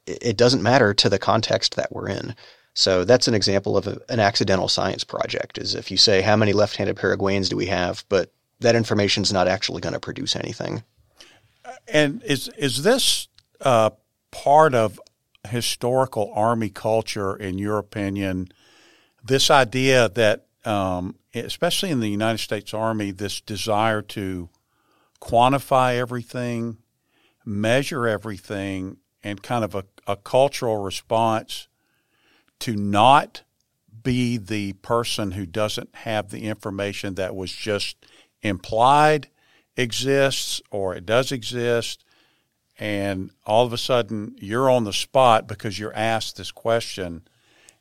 it 0.06 0.36
doesn't 0.36 0.62
matter 0.62 0.92
to 0.94 1.08
the 1.08 1.18
context 1.18 1.76
that 1.76 1.92
we're 1.92 2.08
in. 2.08 2.34
So 2.74 3.04
that's 3.04 3.28
an 3.28 3.34
example 3.34 3.76
of 3.76 3.86
a, 3.86 4.00
an 4.08 4.20
accidental 4.20 4.68
science 4.68 5.04
project. 5.04 5.58
Is 5.58 5.74
if 5.74 5.90
you 5.90 5.96
say 5.96 6.22
how 6.22 6.36
many 6.36 6.52
left-handed 6.52 6.96
Paraguayans 6.96 7.48
do 7.48 7.56
we 7.56 7.66
have, 7.66 8.04
but 8.08 8.32
that 8.60 8.76
information 8.76 9.22
is 9.22 9.32
not 9.32 9.48
actually 9.48 9.80
going 9.80 9.94
to 9.94 10.00
produce 10.00 10.36
anything. 10.36 10.82
And 11.88 12.22
is 12.22 12.48
is 12.56 12.82
this 12.82 13.28
uh, 13.60 13.90
part 14.30 14.74
of 14.74 15.00
historical 15.48 16.32
army 16.34 16.70
culture, 16.70 17.34
in 17.34 17.58
your 17.58 17.78
opinion? 17.78 18.52
This 19.22 19.50
idea 19.50 20.08
that, 20.10 20.46
um, 20.64 21.16
especially 21.34 21.90
in 21.90 22.00
the 22.00 22.08
United 22.08 22.38
States 22.38 22.72
Army, 22.72 23.10
this 23.10 23.40
desire 23.40 24.02
to 24.02 24.48
quantify 25.20 25.98
everything, 25.98 26.78
measure 27.44 28.06
everything, 28.08 28.96
and 29.22 29.42
kind 29.42 29.64
of 29.64 29.74
a, 29.74 29.84
a 30.06 30.16
cultural 30.16 30.78
response 30.78 31.68
to 32.60 32.76
not 32.76 33.42
be 34.02 34.36
the 34.36 34.72
person 34.74 35.32
who 35.32 35.44
doesn't 35.44 35.94
have 35.94 36.30
the 36.30 36.44
information 36.44 37.14
that 37.14 37.34
was 37.34 37.52
just 37.52 37.96
implied 38.42 39.28
exists 39.76 40.62
or 40.70 40.94
it 40.94 41.04
does 41.04 41.32
exist 41.32 42.04
and 42.78 43.30
all 43.44 43.66
of 43.66 43.72
a 43.72 43.78
sudden 43.78 44.34
you're 44.38 44.70
on 44.70 44.84
the 44.84 44.92
spot 44.92 45.46
because 45.46 45.78
you're 45.78 45.94
asked 45.94 46.36
this 46.36 46.50
question 46.50 47.22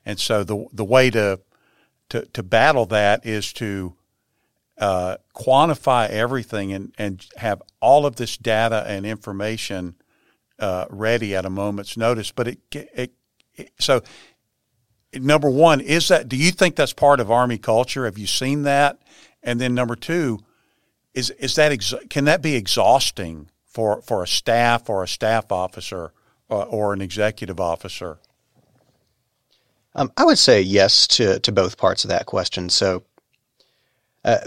and 0.05 0.19
so 0.19 0.43
the 0.43 0.65
the 0.73 0.83
way 0.83 1.09
to 1.09 1.39
to, 2.09 2.25
to 2.33 2.43
battle 2.43 2.85
that 2.87 3.25
is 3.25 3.53
to 3.53 3.95
uh, 4.79 5.17
quantify 5.35 6.09
everything 6.09 6.73
and, 6.73 6.93
and 6.97 7.27
have 7.37 7.61
all 7.81 8.05
of 8.05 8.15
this 8.15 8.37
data 8.37 8.83
and 8.87 9.05
information 9.05 9.95
uh, 10.57 10.85
ready 10.89 11.35
at 11.35 11.45
a 11.45 11.49
moment's 11.49 11.97
notice. 11.97 12.31
But 12.31 12.47
it, 12.47 12.59
it, 12.71 13.13
it 13.55 13.71
so 13.79 14.01
number 15.13 15.49
one, 15.49 15.81
is 15.81 16.07
that, 16.09 16.29
do 16.29 16.35
you 16.35 16.51
think 16.51 16.75
that's 16.75 16.93
part 16.93 17.19
of 17.19 17.31
Army 17.31 17.57
culture? 17.57 18.05
Have 18.05 18.17
you 18.17 18.27
seen 18.27 18.63
that? 18.63 18.99
And 19.41 19.59
then 19.59 19.73
number 19.73 19.95
two, 19.95 20.39
is, 21.13 21.29
is 21.31 21.55
that, 21.55 21.71
ex- 21.71 21.93
can 22.09 22.25
that 22.25 22.41
be 22.41 22.55
exhausting 22.55 23.49
for, 23.65 24.01
for 24.01 24.23
a 24.23 24.27
staff 24.27 24.89
or 24.89 25.03
a 25.03 25.07
staff 25.07 25.51
officer 25.51 26.13
or, 26.49 26.61
uh, 26.61 26.65
or 26.65 26.93
an 26.93 27.01
executive 27.01 27.59
officer? 27.59 28.19
Um, 29.95 30.11
I 30.17 30.25
would 30.25 30.37
say 30.37 30.61
yes 30.61 31.07
to, 31.07 31.39
to 31.39 31.51
both 31.51 31.77
parts 31.77 32.03
of 32.03 32.09
that 32.09 32.25
question. 32.25 32.69
So, 32.69 33.03
uh, 34.23 34.39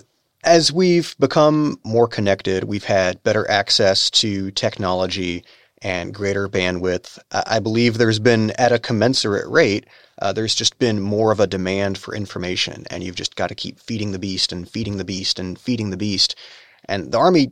as 0.44 0.72
we've 0.72 1.14
become 1.18 1.78
more 1.84 2.08
connected, 2.08 2.64
we've 2.64 2.84
had 2.84 3.22
better 3.22 3.48
access 3.48 4.10
to 4.10 4.50
technology 4.50 5.44
and 5.82 6.14
greater 6.14 6.48
bandwidth. 6.48 7.18
I 7.30 7.58
believe 7.58 7.98
there's 7.98 8.18
been 8.18 8.50
at 8.52 8.72
a 8.72 8.78
commensurate 8.78 9.48
rate 9.48 9.86
uh, 10.22 10.32
there's 10.32 10.54
just 10.54 10.78
been 10.78 11.00
more 11.00 11.32
of 11.32 11.40
a 11.40 11.48
demand 11.48 11.98
for 11.98 12.14
information, 12.14 12.84
and 12.90 13.02
you've 13.02 13.16
just 13.16 13.34
got 13.34 13.48
to 13.48 13.56
keep 13.56 13.80
feeding 13.80 14.12
the 14.12 14.20
beast 14.20 14.52
and 14.52 14.68
feeding 14.68 14.96
the 14.96 15.04
beast 15.04 15.40
and 15.40 15.58
feeding 15.58 15.90
the 15.90 15.96
beast. 15.96 16.36
And 16.84 17.10
the 17.10 17.18
Army 17.18 17.50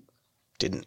didn't 0.61 0.87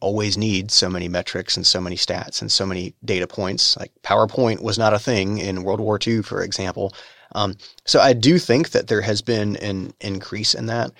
always 0.00 0.36
need 0.36 0.70
so 0.70 0.90
many 0.90 1.08
metrics 1.08 1.56
and 1.56 1.66
so 1.66 1.80
many 1.80 1.96
stats 1.96 2.42
and 2.42 2.52
so 2.52 2.66
many 2.66 2.94
data 3.04 3.26
points. 3.26 3.78
Like 3.78 3.92
PowerPoint 4.02 4.60
was 4.60 4.78
not 4.78 4.92
a 4.92 4.98
thing 4.98 5.38
in 5.38 5.62
World 5.62 5.80
War 5.80 5.98
II, 6.04 6.20
for 6.22 6.42
example. 6.42 6.92
Um, 7.34 7.56
so 7.86 7.98
I 8.00 8.12
do 8.12 8.38
think 8.38 8.70
that 8.70 8.88
there 8.88 9.00
has 9.00 9.22
been 9.22 9.56
an 9.56 9.94
increase 10.00 10.54
in 10.54 10.66
that, 10.66 10.90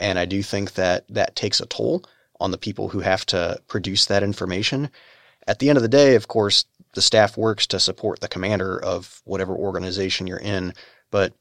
and 0.00 0.18
I 0.18 0.24
do 0.24 0.42
think 0.42 0.72
that 0.74 1.04
that 1.08 1.36
takes 1.36 1.60
a 1.60 1.66
toll 1.66 2.04
on 2.40 2.50
the 2.50 2.58
people 2.58 2.88
who 2.88 3.00
have 3.00 3.26
to 3.26 3.60
produce 3.68 4.06
that 4.06 4.22
information. 4.22 4.88
At 5.46 5.58
the 5.58 5.68
end 5.68 5.78
of 5.78 5.82
the 5.82 5.88
day, 5.88 6.14
of 6.14 6.28
course, 6.28 6.64
the 6.94 7.02
staff 7.02 7.36
works 7.36 7.66
to 7.68 7.80
support 7.80 8.20
the 8.20 8.28
commander 8.28 8.82
of 8.82 9.22
whatever 9.24 9.54
organization 9.54 10.26
you're 10.26 10.38
in. 10.38 10.74
But 11.10 11.32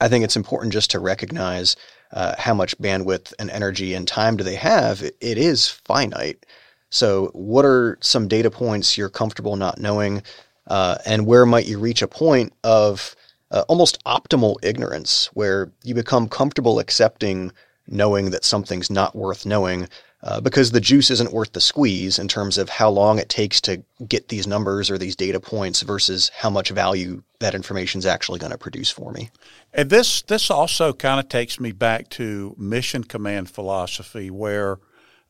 I 0.00 0.08
think 0.08 0.24
it's 0.24 0.36
important 0.36 0.72
just 0.72 0.90
to 0.92 0.98
recognize 0.98 1.76
uh, 2.12 2.34
how 2.38 2.54
much 2.54 2.78
bandwidth 2.78 3.32
and 3.38 3.50
energy 3.50 3.94
and 3.94 4.06
time 4.06 4.36
do 4.36 4.44
they 4.44 4.54
have. 4.56 5.02
It, 5.02 5.16
it 5.20 5.38
is 5.38 5.68
finite. 5.68 6.46
So, 6.90 7.26
what 7.34 7.64
are 7.64 7.98
some 8.00 8.28
data 8.28 8.50
points 8.50 8.96
you're 8.96 9.08
comfortable 9.08 9.56
not 9.56 9.80
knowing? 9.80 10.22
Uh, 10.66 10.96
and 11.04 11.26
where 11.26 11.44
might 11.44 11.66
you 11.66 11.78
reach 11.78 12.02
a 12.02 12.08
point 12.08 12.52
of 12.62 13.16
uh, 13.50 13.64
almost 13.68 14.02
optimal 14.04 14.56
ignorance 14.62 15.28
where 15.34 15.70
you 15.82 15.94
become 15.94 16.28
comfortable 16.28 16.78
accepting 16.78 17.52
knowing 17.86 18.30
that 18.30 18.44
something's 18.44 18.90
not 18.90 19.14
worth 19.14 19.44
knowing 19.44 19.88
uh, 20.24 20.40
because 20.40 20.70
the 20.70 20.80
juice 20.80 21.10
isn't 21.10 21.34
worth 21.34 21.52
the 21.52 21.60
squeeze 21.60 22.18
in 22.18 22.26
terms 22.28 22.56
of 22.56 22.70
how 22.70 22.88
long 22.88 23.18
it 23.18 23.28
takes 23.28 23.60
to 23.60 23.84
get 24.08 24.28
these 24.28 24.46
numbers 24.46 24.90
or 24.90 24.96
these 24.96 25.14
data 25.14 25.38
points 25.38 25.82
versus 25.82 26.30
how 26.34 26.48
much 26.48 26.70
value 26.70 27.22
that 27.40 27.54
information 27.54 27.98
is 27.98 28.06
actually 28.06 28.38
going 28.38 28.50
to 28.50 28.56
produce 28.56 28.90
for 28.90 29.12
me. 29.12 29.28
And 29.74 29.90
this 29.90 30.22
this 30.22 30.50
also 30.50 30.94
kind 30.94 31.20
of 31.20 31.28
takes 31.28 31.60
me 31.60 31.72
back 31.72 32.08
to 32.10 32.54
mission 32.56 33.04
command 33.04 33.50
philosophy, 33.50 34.30
where 34.30 34.78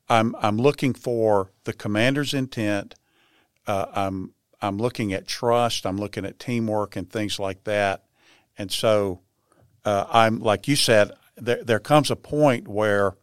I'm 0.09 0.37
I'm 0.39 0.59
looking 0.59 0.95
for 0.95 1.51
the 1.65 1.73
commander's 1.73 2.33
intent. 2.33 2.95
Uh, 3.67 3.87
I'm 3.93 4.33
I'm 4.63 4.79
looking 4.79 5.13
at 5.13 5.27
trust. 5.27 5.87
I'm 5.87 5.99
looking 5.99 6.25
at 6.25 6.39
teamwork 6.39 6.95
and 6.95 7.11
things 7.11 7.41
like 7.41 7.65
that. 7.65 8.05
And 8.57 8.71
so 8.71 9.23
uh, 9.85 10.07
I'm 10.09 10.39
like 10.39 10.69
you 10.69 10.77
said, 10.77 11.11
there 11.37 11.65
there 11.65 11.81
comes 11.81 12.13
a 12.13 12.17
point 12.17 12.69
where 12.69 13.17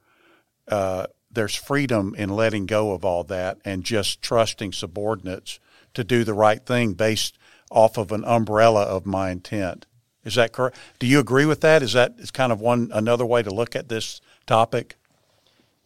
uh, 0.67 1.05
there's 1.33 1.55
freedom 1.55 2.13
in 2.17 2.29
letting 2.29 2.65
go 2.65 2.93
of 2.93 3.05
all 3.05 3.23
that 3.25 3.57
and 3.63 3.83
just 3.83 4.21
trusting 4.21 4.73
subordinates 4.73 5.59
to 5.93 6.03
do 6.03 6.23
the 6.23 6.33
right 6.33 6.65
thing 6.65 6.93
based 6.93 7.37
off 7.69 7.97
of 7.97 8.11
an 8.11 8.23
umbrella 8.25 8.83
of 8.83 9.05
my 9.05 9.29
intent. 9.29 9.85
Is 10.23 10.35
that 10.35 10.51
correct? 10.51 10.77
Do 10.99 11.07
you 11.07 11.19
agree 11.19 11.45
with 11.45 11.61
that? 11.61 11.81
Is 11.81 11.93
that 11.93 12.15
is 12.17 12.31
kind 12.31 12.51
of 12.51 12.61
one 12.61 12.91
another 12.93 13.25
way 13.25 13.41
to 13.41 13.53
look 13.53 13.75
at 13.75 13.89
this 13.89 14.21
topic? 14.45 14.95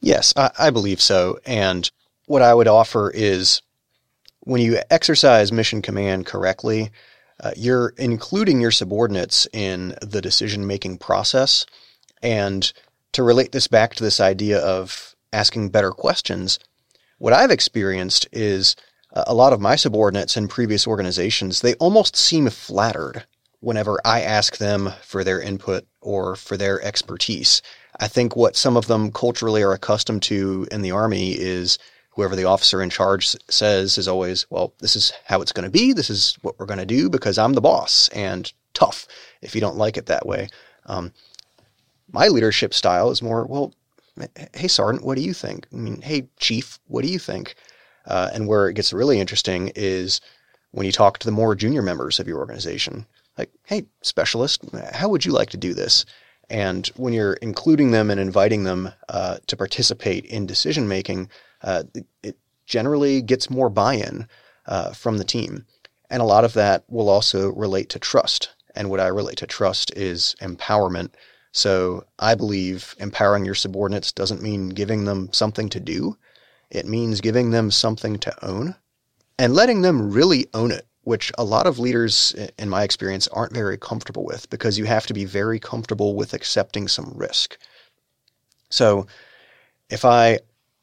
Yes, 0.01 0.33
I, 0.35 0.51
I 0.59 0.69
believe 0.71 1.01
so. 1.01 1.39
And 1.45 1.89
what 2.25 2.41
I 2.41 2.53
would 2.53 2.67
offer 2.67 3.09
is 3.11 3.61
when 4.41 4.61
you 4.61 4.79
exercise 4.89 5.51
mission 5.51 5.81
command 5.81 6.25
correctly, 6.25 6.91
uh, 7.39 7.51
you're 7.55 7.93
including 7.97 8.61
your 8.61 8.71
subordinates 8.71 9.47
in 9.53 9.95
the 10.01 10.21
decision 10.21 10.67
making 10.67 10.97
process. 10.97 11.65
And 12.21 12.71
to 13.13 13.23
relate 13.23 13.51
this 13.51 13.67
back 13.67 13.95
to 13.95 14.03
this 14.03 14.19
idea 14.19 14.59
of 14.59 15.14
asking 15.35 15.69
better 15.69 15.91
questions, 15.91 16.59
what 17.17 17.33
I've 17.33 17.51
experienced 17.51 18.27
is 18.31 18.75
a 19.11 19.33
lot 19.33 19.53
of 19.53 19.61
my 19.61 19.75
subordinates 19.75 20.35
in 20.37 20.47
previous 20.47 20.87
organizations, 20.87 21.61
they 21.61 21.75
almost 21.75 22.15
seem 22.15 22.49
flattered 22.49 23.25
whenever 23.59 23.99
I 24.05 24.21
ask 24.21 24.57
them 24.57 24.91
for 25.01 25.23
their 25.23 25.41
input 25.41 25.85
or 26.01 26.35
for 26.35 26.57
their 26.57 26.81
expertise. 26.81 27.61
I 27.99 28.07
think 28.07 28.35
what 28.35 28.55
some 28.55 28.75
of 28.75 28.87
them 28.87 29.11
culturally 29.11 29.63
are 29.63 29.73
accustomed 29.73 30.23
to 30.23 30.67
in 30.71 30.81
the 30.81 30.91
Army 30.91 31.31
is 31.31 31.77
whoever 32.11 32.35
the 32.35 32.45
officer 32.45 32.81
in 32.81 32.89
charge 32.89 33.35
says 33.49 33.97
is 33.97 34.07
always, 34.07 34.45
well, 34.49 34.73
this 34.79 34.95
is 34.95 35.13
how 35.25 35.41
it's 35.41 35.51
going 35.51 35.65
to 35.65 35.71
be. 35.71 35.93
This 35.93 36.09
is 36.09 36.37
what 36.41 36.59
we're 36.59 36.65
going 36.65 36.79
to 36.79 36.85
do 36.85 37.09
because 37.09 37.37
I'm 37.37 37.53
the 37.53 37.61
boss 37.61 38.09
and 38.09 38.51
tough 38.73 39.07
if 39.41 39.55
you 39.55 39.61
don't 39.61 39.77
like 39.77 39.97
it 39.97 40.05
that 40.07 40.25
way. 40.25 40.49
Um, 40.85 41.13
my 42.11 42.27
leadership 42.27 42.73
style 42.73 43.09
is 43.09 43.21
more, 43.21 43.45
well, 43.45 43.73
hey, 44.53 44.67
Sergeant, 44.67 45.05
what 45.05 45.15
do 45.15 45.21
you 45.21 45.33
think? 45.33 45.67
I 45.73 45.75
mean, 45.75 46.01
hey, 46.01 46.27
Chief, 46.37 46.79
what 46.87 47.03
do 47.03 47.11
you 47.11 47.19
think? 47.19 47.55
Uh, 48.05 48.29
and 48.33 48.47
where 48.47 48.69
it 48.69 48.75
gets 48.75 48.93
really 48.93 49.19
interesting 49.19 49.71
is 49.75 50.21
when 50.71 50.85
you 50.85 50.91
talk 50.91 51.17
to 51.19 51.25
the 51.25 51.31
more 51.31 51.55
junior 51.55 51.81
members 51.81 52.19
of 52.19 52.27
your 52.27 52.39
organization. 52.39 53.05
Like, 53.37 53.49
hey, 53.65 53.85
specialist, 54.01 54.63
how 54.93 55.09
would 55.09 55.25
you 55.25 55.31
like 55.31 55.49
to 55.51 55.57
do 55.57 55.73
this? 55.73 56.05
And 56.49 56.87
when 56.95 57.13
you're 57.13 57.33
including 57.33 57.91
them 57.91 58.11
and 58.11 58.19
inviting 58.19 58.63
them 58.63 58.91
uh, 59.09 59.37
to 59.47 59.57
participate 59.57 60.25
in 60.25 60.45
decision 60.45 60.87
making, 60.87 61.29
uh, 61.63 61.83
it 62.23 62.37
generally 62.65 63.21
gets 63.21 63.49
more 63.49 63.69
buy-in 63.69 64.27
uh, 64.67 64.91
from 64.91 65.17
the 65.17 65.23
team. 65.23 65.65
And 66.09 66.21
a 66.21 66.25
lot 66.25 66.45
of 66.45 66.53
that 66.53 66.83
will 66.87 67.09
also 67.09 67.51
relate 67.51 67.89
to 67.89 67.99
trust. 67.99 68.51
And 68.75 68.89
what 68.89 68.99
I 68.99 69.07
relate 69.07 69.37
to 69.37 69.47
trust 69.47 69.91
is 69.95 70.35
empowerment. 70.39 71.09
So 71.55 72.03
I 72.19 72.35
believe 72.35 72.95
empowering 72.99 73.45
your 73.45 73.55
subordinates 73.55 74.11
doesn't 74.11 74.41
mean 74.41 74.69
giving 74.69 75.05
them 75.05 75.29
something 75.31 75.69
to 75.69 75.79
do. 75.79 76.17
It 76.69 76.85
means 76.85 77.21
giving 77.21 77.51
them 77.51 77.71
something 77.71 78.17
to 78.19 78.45
own 78.45 78.75
and 79.39 79.53
letting 79.53 79.81
them 79.81 80.11
really 80.11 80.47
own 80.53 80.71
it, 80.71 80.85
which 81.03 81.31
a 81.37 81.45
lot 81.45 81.65
of 81.65 81.79
leaders, 81.79 82.35
in 82.59 82.67
my 82.67 82.83
experience, 82.83 83.29
aren't 83.29 83.53
very 83.53 83.77
comfortable 83.77 84.25
with 84.25 84.49
because 84.49 84.77
you 84.77 84.83
have 84.83 85.07
to 85.07 85.13
be 85.13 85.23
very 85.23 85.59
comfortable 85.59 86.13
with 86.15 86.33
accepting 86.33 86.89
some 86.89 87.13
risk. 87.15 87.57
So 88.69 89.07
if 89.89 90.03
I 90.03 90.39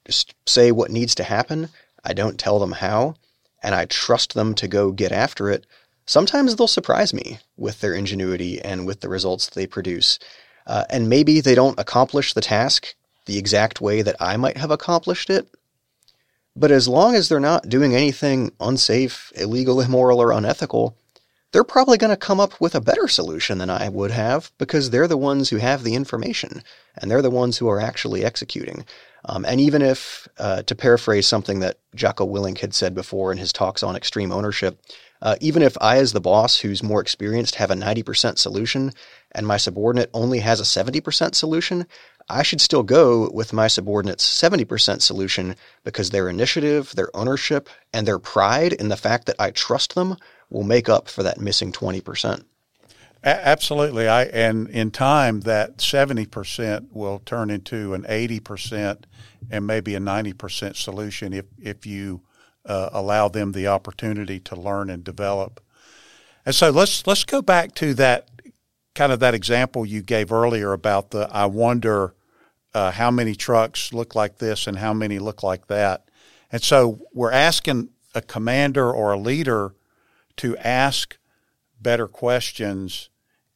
just 0.06 0.34
say 0.46 0.72
what 0.72 0.90
needs 0.90 1.14
to 1.16 1.24
happen. 1.24 1.68
I 2.04 2.12
don't 2.12 2.38
tell 2.38 2.58
them 2.58 2.72
how, 2.72 3.14
and 3.62 3.74
I 3.74 3.84
trust 3.84 4.34
them 4.34 4.54
to 4.56 4.68
go 4.68 4.90
get 4.90 5.12
after 5.12 5.50
it. 5.50 5.66
Sometimes 6.06 6.56
they'll 6.56 6.66
surprise 6.66 7.14
me 7.14 7.38
with 7.56 7.80
their 7.80 7.94
ingenuity 7.94 8.60
and 8.60 8.86
with 8.86 9.00
the 9.00 9.08
results 9.08 9.48
they 9.48 9.66
produce. 9.66 10.18
Uh, 10.66 10.84
and 10.90 11.08
maybe 11.08 11.40
they 11.40 11.54
don't 11.54 11.78
accomplish 11.78 12.34
the 12.34 12.40
task 12.40 12.94
the 13.26 13.38
exact 13.38 13.80
way 13.80 14.02
that 14.02 14.16
I 14.20 14.36
might 14.36 14.56
have 14.56 14.70
accomplished 14.70 15.30
it. 15.30 15.48
But 16.54 16.70
as 16.70 16.88
long 16.88 17.14
as 17.14 17.28
they're 17.28 17.40
not 17.40 17.68
doing 17.68 17.94
anything 17.94 18.52
unsafe, 18.60 19.32
illegal, 19.36 19.80
immoral, 19.86 20.20
or 20.20 20.32
unethical, 20.32 20.96
they're 21.52 21.64
probably 21.64 21.98
going 21.98 22.10
to 22.10 22.16
come 22.16 22.40
up 22.40 22.58
with 22.60 22.74
a 22.74 22.80
better 22.80 23.06
solution 23.08 23.58
than 23.58 23.68
I 23.68 23.88
would 23.90 24.10
have 24.10 24.50
because 24.56 24.90
they're 24.90 25.08
the 25.08 25.18
ones 25.18 25.50
who 25.50 25.58
have 25.58 25.84
the 25.84 25.94
information 25.94 26.62
and 26.96 27.10
they're 27.10 27.22
the 27.22 27.30
ones 27.30 27.58
who 27.58 27.68
are 27.68 27.80
actually 27.80 28.24
executing. 28.24 28.86
Um, 29.26 29.44
and 29.44 29.60
even 29.60 29.82
if, 29.82 30.26
uh, 30.38 30.62
to 30.62 30.74
paraphrase 30.74 31.28
something 31.28 31.60
that 31.60 31.78
Jocko 31.94 32.26
Willink 32.26 32.58
had 32.58 32.74
said 32.74 32.94
before 32.94 33.30
in 33.30 33.38
his 33.38 33.52
talks 33.52 33.82
on 33.82 33.94
extreme 33.94 34.32
ownership, 34.32 34.80
uh, 35.20 35.36
even 35.40 35.62
if 35.62 35.76
I, 35.80 35.98
as 35.98 36.12
the 36.12 36.20
boss 36.20 36.58
who's 36.58 36.82
more 36.82 37.00
experienced, 37.00 37.54
have 37.54 37.70
a 37.70 37.74
90% 37.74 38.38
solution 38.38 38.92
and 39.32 39.46
my 39.46 39.56
subordinate 39.56 40.10
only 40.14 40.40
has 40.40 40.60
a 40.60 40.64
70% 40.64 41.34
solution, 41.34 41.86
I 42.28 42.42
should 42.42 42.60
still 42.60 42.82
go 42.82 43.30
with 43.32 43.52
my 43.52 43.66
subordinate's 43.66 44.26
70% 44.26 45.02
solution 45.02 45.56
because 45.84 46.10
their 46.10 46.28
initiative, 46.28 46.92
their 46.94 47.14
ownership, 47.16 47.68
and 47.92 48.06
their 48.06 48.18
pride 48.18 48.72
in 48.72 48.88
the 48.88 48.96
fact 48.96 49.26
that 49.26 49.36
I 49.38 49.50
trust 49.50 49.94
them 49.94 50.16
will 50.50 50.62
make 50.62 50.88
up 50.88 51.08
for 51.08 51.22
that 51.22 51.40
missing 51.40 51.72
20%. 51.72 52.44
Absolutely. 53.24 54.08
I 54.08 54.24
and 54.24 54.68
in 54.68 54.90
time 54.90 55.40
that 55.40 55.76
70% 55.76 56.88
will 56.90 57.20
turn 57.20 57.50
into 57.50 57.94
an 57.94 58.02
80% 58.02 59.04
and 59.50 59.66
maybe 59.66 59.94
a 59.94 60.00
90% 60.00 60.74
solution 60.76 61.32
if 61.32 61.44
if 61.60 61.86
you 61.86 62.22
uh, 62.66 62.90
allow 62.92 63.28
them 63.28 63.52
the 63.52 63.68
opportunity 63.68 64.40
to 64.40 64.56
learn 64.56 64.90
and 64.90 65.04
develop. 65.04 65.60
And 66.44 66.54
so 66.54 66.70
let's 66.70 67.06
let's 67.06 67.24
go 67.24 67.42
back 67.42 67.74
to 67.76 67.94
that 67.94 68.28
kind 68.94 69.12
of 69.12 69.20
that 69.20 69.34
example 69.34 69.86
you 69.86 70.02
gave 70.02 70.32
earlier 70.32 70.72
about 70.72 71.10
the 71.10 71.28
I 71.30 71.46
wonder 71.46 72.14
uh, 72.74 72.90
how 72.90 73.10
many 73.10 73.34
trucks 73.34 73.92
look 73.92 74.14
like 74.14 74.38
this 74.38 74.66
and 74.66 74.78
how 74.78 74.92
many 74.92 75.18
look 75.18 75.42
like 75.42 75.66
that. 75.66 76.08
And 76.50 76.62
so 76.62 77.00
we're 77.12 77.32
asking 77.32 77.90
a 78.14 78.22
commander 78.22 78.90
or 78.92 79.12
a 79.12 79.18
leader 79.18 79.74
to 80.36 80.56
ask 80.58 81.16
better 81.80 82.06
questions 82.06 83.08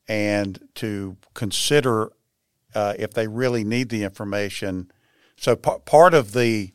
and 0.09 0.69
to 0.77 1.17
consider 1.35 2.13
uh, 2.75 2.95
if 2.99 3.13
they 3.13 3.27
really 3.27 3.65
need 3.65 3.89
the 3.89 4.05
information. 4.05 4.91
So 5.37 5.57
p- 5.57 5.71
part 5.85 6.15
of 6.15 6.33
the 6.33 6.73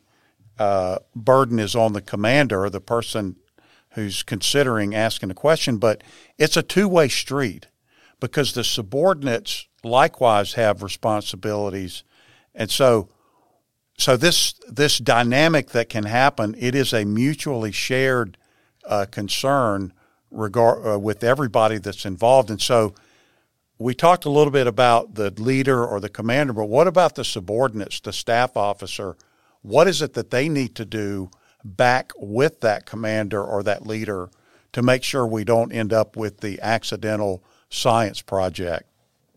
uh, 0.58 0.98
burden 1.14 1.58
is 1.58 1.74
on 1.74 1.92
the 1.92 2.00
commander 2.00 2.64
or 2.64 2.70
the 2.70 2.80
person 2.80 3.36
who's 3.90 4.22
considering 4.22 4.94
asking 4.94 5.30
a 5.30 5.34
question, 5.34 5.78
but 5.78 6.02
it's 6.38 6.56
a 6.56 6.62
two 6.62 6.88
way 6.88 7.08
street 7.08 7.66
because 8.22 8.52
the 8.52 8.62
subordinates 8.62 9.66
likewise 9.82 10.54
have 10.54 10.82
responsibilities. 10.82 12.04
And 12.54 12.70
so 12.70 13.10
so 13.98 14.16
this 14.16 14.54
this 14.68 14.98
dynamic 14.98 15.70
that 15.70 15.88
can 15.88 16.04
happen, 16.04 16.54
it 16.58 16.74
is 16.74 16.92
a 16.92 17.04
mutually 17.04 17.72
shared 17.72 18.38
uh, 18.86 19.06
concern 19.10 19.92
regard 20.30 20.86
uh, 20.86 20.98
with 20.98 21.24
everybody 21.24 21.78
that's 21.78 22.06
involved. 22.06 22.48
And 22.48 22.60
so 22.60 22.94
we 23.78 23.92
talked 23.92 24.24
a 24.24 24.30
little 24.30 24.52
bit 24.52 24.68
about 24.68 25.14
the 25.16 25.30
leader 25.30 25.84
or 25.84 25.98
the 25.98 26.08
commander, 26.08 26.52
but 26.52 26.66
what 26.66 26.86
about 26.86 27.16
the 27.16 27.24
subordinates, 27.24 28.00
the 28.00 28.12
staff 28.12 28.56
officer? 28.56 29.16
What 29.62 29.88
is 29.88 30.00
it 30.00 30.14
that 30.14 30.30
they 30.30 30.48
need 30.48 30.76
to 30.76 30.84
do 30.84 31.30
back 31.64 32.12
with 32.16 32.60
that 32.60 32.86
commander 32.86 33.42
or 33.42 33.62
that 33.64 33.84
leader 33.84 34.30
to 34.72 34.82
make 34.82 35.02
sure 35.02 35.26
we 35.26 35.44
don't 35.44 35.72
end 35.72 35.92
up 35.92 36.16
with 36.16 36.40
the 36.40 36.60
accidental 36.60 37.44
science 37.72 38.22
project? 38.22 38.88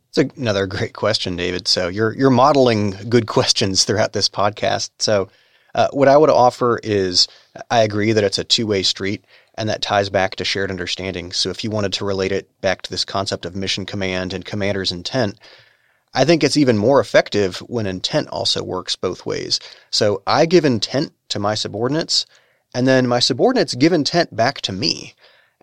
It's 0.10 0.38
another 0.38 0.68
great 0.68 0.94
question, 0.94 1.36
David. 1.36 1.68
So 1.68 1.88
you're 1.88 2.14
you're 2.14 2.30
modeling 2.30 2.92
good 3.10 3.28
questions 3.36 3.84
throughout 3.84 4.14
this 4.14 4.30
podcast. 4.30 4.92
So 5.00 5.30
uh, 5.74 5.90
what 5.92 6.08
I 6.08 6.18
would 6.18 6.30
offer 6.30 6.80
is 6.84 7.28
I 7.70 7.82
agree 7.82 8.14
that 8.14 8.24
it's 8.24 8.38
a 8.38 8.44
two 8.44 8.68
way 8.68 8.84
street. 8.84 9.26
And 9.58 9.70
that 9.70 9.82
ties 9.82 10.10
back 10.10 10.36
to 10.36 10.44
shared 10.44 10.70
understanding. 10.70 11.32
So 11.32 11.50
if 11.50 11.64
you 11.64 11.70
wanted 11.70 11.94
to 11.94 12.04
relate 12.04 12.34
it 12.34 12.50
back 12.60 12.82
to 12.82 12.90
this 12.90 13.06
concept 13.06 13.46
of 13.46 13.56
mission 13.56 13.86
command 13.86 14.34
and 14.34 14.44
commander's 14.44 14.92
intent, 14.92 15.40
I 16.14 16.26
think 16.26 16.44
it's 16.44 16.58
even 16.58 16.78
more 16.78 17.00
effective 17.00 17.60
when 17.60 17.86
intent 17.86 18.28
also 18.30 18.64
works 18.64 18.98
both 18.98 19.26
ways. 19.26 19.62
So 19.92 20.24
I 20.28 20.46
give 20.46 20.66
intent 20.66 21.14
to 21.30 21.40
my 21.40 21.56
subordinates, 21.56 22.26
and 22.74 22.86
then 22.86 23.08
my 23.08 23.20
subordinates 23.20 23.76
give 23.76 23.94
intent 23.94 24.36
back 24.36 24.60
to 24.62 24.74
me. 24.74 25.14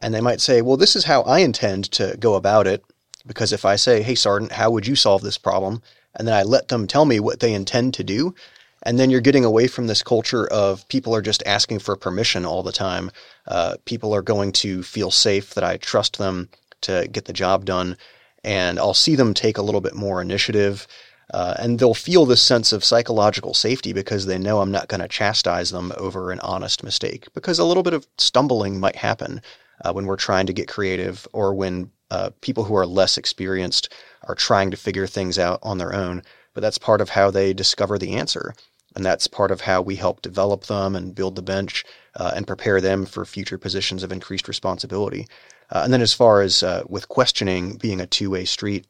And 0.03 0.13
they 0.13 0.21
might 0.21 0.41
say, 0.41 0.61
well, 0.61 0.77
this 0.77 0.97
is 0.97 1.05
how 1.05 1.23
I 1.23 1.39
intend 1.39 1.91
to 1.93 2.17
go 2.19 2.35
about 2.35 2.67
it. 2.67 2.85
Because 3.25 3.53
if 3.53 3.65
I 3.65 3.77
say, 3.77 4.03
hey, 4.03 4.17
Sergeant, 4.17 4.53
how 4.53 4.71
would 4.71 4.87
you 4.87 4.97
solve 4.97 5.23
this 5.23 5.39
problem? 5.39 5.81
And 6.17 6.29
then 6.29 6.35
I 6.35 6.43
let 6.43 6.69
them 6.69 6.87
tell 6.87 7.05
me 7.05 7.21
what 7.21 7.41
they 7.41 7.55
intend 7.55 7.95
to 7.95 8.05
do, 8.05 8.35
and 8.83 8.99
then 8.99 9.11
you're 9.11 9.21
getting 9.21 9.45
away 9.45 9.69
from 9.69 9.87
this 9.87 10.03
culture 10.03 10.47
of 10.49 10.87
people 10.89 11.15
are 11.15 11.23
just 11.23 11.43
asking 11.47 11.79
for 11.79 11.97
permission 11.97 12.45
all 12.45 12.63
the 12.63 12.73
time. 12.73 13.11
Uh, 13.47 13.77
people 13.85 14.15
are 14.15 14.23
going 14.23 14.53
to 14.53 14.83
feel 14.83 15.11
safe 15.11 15.55
that 15.55 15.65
I 15.65 15.77
trust 15.77 16.19
them 16.19 16.49
to 16.83 17.09
get 17.11 17.27
the 17.27 17.33
job 17.33 17.65
done. 17.65 17.97
And 18.43 18.81
I'll 18.81 18.95
see 18.95 19.15
them 19.15 19.35
take 19.35 19.57
a 19.57 19.63
little 19.63 19.81
bit 19.81 19.95
more 19.95 20.21
initiative. 20.21 20.89
Uh, 21.33 21.55
and 21.61 21.79
they'll 21.79 21.95
feel 21.95 22.27
this 22.27 22.43
sense 22.43 22.73
of 22.73 22.85
psychological 22.85 23.55
safety 23.55 23.93
because 23.93 24.27
they 24.27 24.37
know 24.37 24.61
I'm 24.61 24.73
not 24.73 24.89
going 24.89 25.01
to 25.01 25.09
chastise 25.09 25.71
them 25.71 25.93
over 25.97 26.33
an 26.33 26.41
honest 26.41 26.83
mistake. 26.83 27.29
Because 27.35 27.61
a 27.61 27.65
little 27.65 27.85
bit 27.85 27.95
of 27.95 28.07
stumbling 28.19 28.81
might 28.81 28.97
happen 28.97 29.41
uh, 29.83 29.93
when 29.93 30.07
we're 30.07 30.17
trying 30.17 30.47
to 30.47 30.53
get 30.53 30.69
creative 30.69 31.27
or 31.33 31.55
when 31.55 31.91
uh, 32.11 32.31
people 32.41 32.65
who 32.65 32.77
are 32.77 32.87
less 32.87 33.17
experienced 33.19 33.93
are 34.29 34.35
trying 34.35 34.71
to 34.71 34.77
figure 34.77 35.07
things 35.07 35.39
out 35.39 35.59
on 35.63 35.79
their 35.79 35.95
own. 35.95 36.23
But 36.55 36.61
that's 36.61 36.79
part 36.79 37.01
of 37.01 37.11
how 37.11 37.31
they 37.31 37.55
discover 37.55 37.99
the 37.99 38.15
answer 38.15 38.55
And 38.95 39.05
that's 39.05 39.27
part 39.27 39.51
of 39.51 39.63
how 39.63 39.83
we 39.83 39.97
help 39.97 40.23
develop 40.23 40.65
them 40.65 40.95
and 40.97 41.15
build 41.15 41.37
the 41.37 41.43
bench 41.43 41.85
uh, 42.17 42.33
and 42.35 42.47
prepare 42.47 42.81
them 42.81 43.07
for 43.07 43.25
future 43.25 43.59
positions 43.59 44.03
of 44.03 44.13
increased 44.13 44.49
responsibility. 44.49 45.27
Uh, 45.71 45.83
and 45.85 45.93
then, 45.93 46.03
as 46.03 46.13
far 46.13 46.43
as 46.43 46.63
uh, 46.63 46.83
with 46.89 47.09
questioning 47.09 47.77
being 47.77 48.01
a 48.01 48.07
two 48.07 48.31
way 48.31 48.45
street, 48.45 48.87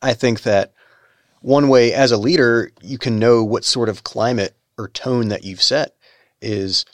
I 0.00 0.14
think 0.14 0.42
that 0.42 0.72
one 1.40 1.68
way 1.68 1.92
as 1.92 2.12
a 2.12 2.16
leader, 2.16 2.70
you 2.80 2.98
can 2.98 3.18
know 3.18 3.44
what 3.44 3.64
sort 3.64 3.88
of 3.88 4.04
climate 4.04 4.56
or 4.78 4.88
tone 4.88 5.28
that 5.28 5.44
you've 5.44 5.62
set 5.62 5.94
is 6.40 6.86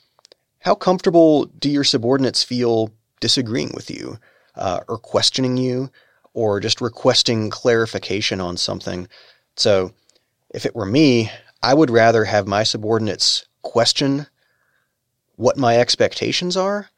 how 0.61 0.75
comfortable 0.75 1.45
do 1.47 1.71
your 1.71 1.85
subordinates 1.85 2.43
feel 2.43 2.91
disagreeing 3.21 3.73
with 3.75 3.91
you 3.91 4.19
uh, 4.55 4.81
or 4.89 4.99
questioning 4.99 5.57
you 5.57 5.91
or 6.35 6.61
just 6.61 6.81
requesting 6.81 7.51
clarification 7.51 8.41
on 8.41 8.57
something. 8.57 9.09
So 9.57 9.93
if 10.51 10.67
it 10.67 10.75
were 10.75 10.87
me, 10.87 11.31
I 11.63 11.75
would 11.75 11.91
rather 11.91 12.25
have 12.25 12.47
my 12.47 12.63
subordinates 12.63 13.47
question 13.63 14.27
what 15.37 15.57
my 15.57 15.79
expectations 15.79 16.57
are 16.57 16.91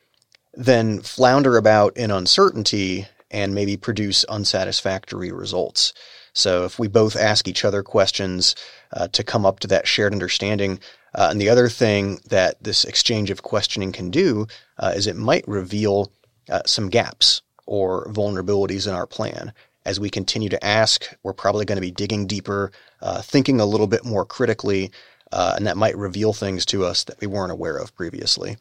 than 0.55 1.01
flounder 1.01 1.57
about 1.57 1.97
in 1.97 2.11
uncertainty 2.11 3.07
and 3.31 3.55
maybe 3.55 3.77
produce 3.77 4.25
unsatisfactory 4.25 5.31
results. 5.31 5.93
So 6.33 6.65
if 6.65 6.79
we 6.79 6.89
both 6.89 7.17
ask 7.17 7.49
each 7.49 7.65
other 7.65 7.83
questions 7.83 8.55
uh, 8.93 9.09
to 9.09 9.25
come 9.25 9.47
up 9.47 9.61
to 9.61 9.69
that 9.69 9.87
shared 9.87 10.13
understanding, 10.13 10.81
uh, 11.15 11.29
and 11.31 11.41
the 11.41 11.49
other 11.49 11.69
thing 11.69 12.21
that 12.29 12.63
this 12.63 12.85
exchange 12.85 13.31
of 13.31 13.43
questioning 13.43 13.93
can 13.93 14.11
do 14.11 14.47
uh, 14.79 14.93
is 14.95 15.07
it 15.07 15.17
might 15.17 15.47
reveal 15.49 16.13
uh, 16.49 16.63
some 16.67 16.89
gaps 16.89 17.43
or 17.67 18.07
vulnerabilities 18.09 18.87
in 18.87 18.95
our 18.95 19.07
plan. 19.07 19.53
As 19.87 19.99
we 19.99 20.11
continue 20.11 20.49
to 20.49 20.65
ask, 20.65 21.15
we're 21.23 21.33
probably 21.33 21.65
going 21.65 21.77
to 21.77 21.83
be 21.83 21.91
digging 21.91 22.27
deeper, 22.27 22.71
uh, 23.01 23.23
thinking 23.23 23.61
a 23.61 23.65
little 23.65 23.87
bit 23.87 24.05
more 24.05 24.25
critically, 24.25 24.91
uh, 25.33 25.55
and 25.57 25.67
that 25.67 25.77
might 25.77 25.97
reveal 25.97 26.33
things 26.33 26.67
to 26.67 26.85
us 26.85 27.05
that 27.05 27.21
we 27.21 27.27
weren't 27.27 27.53
aware 27.53 27.77
of 27.77 27.95
previously. 27.95 28.57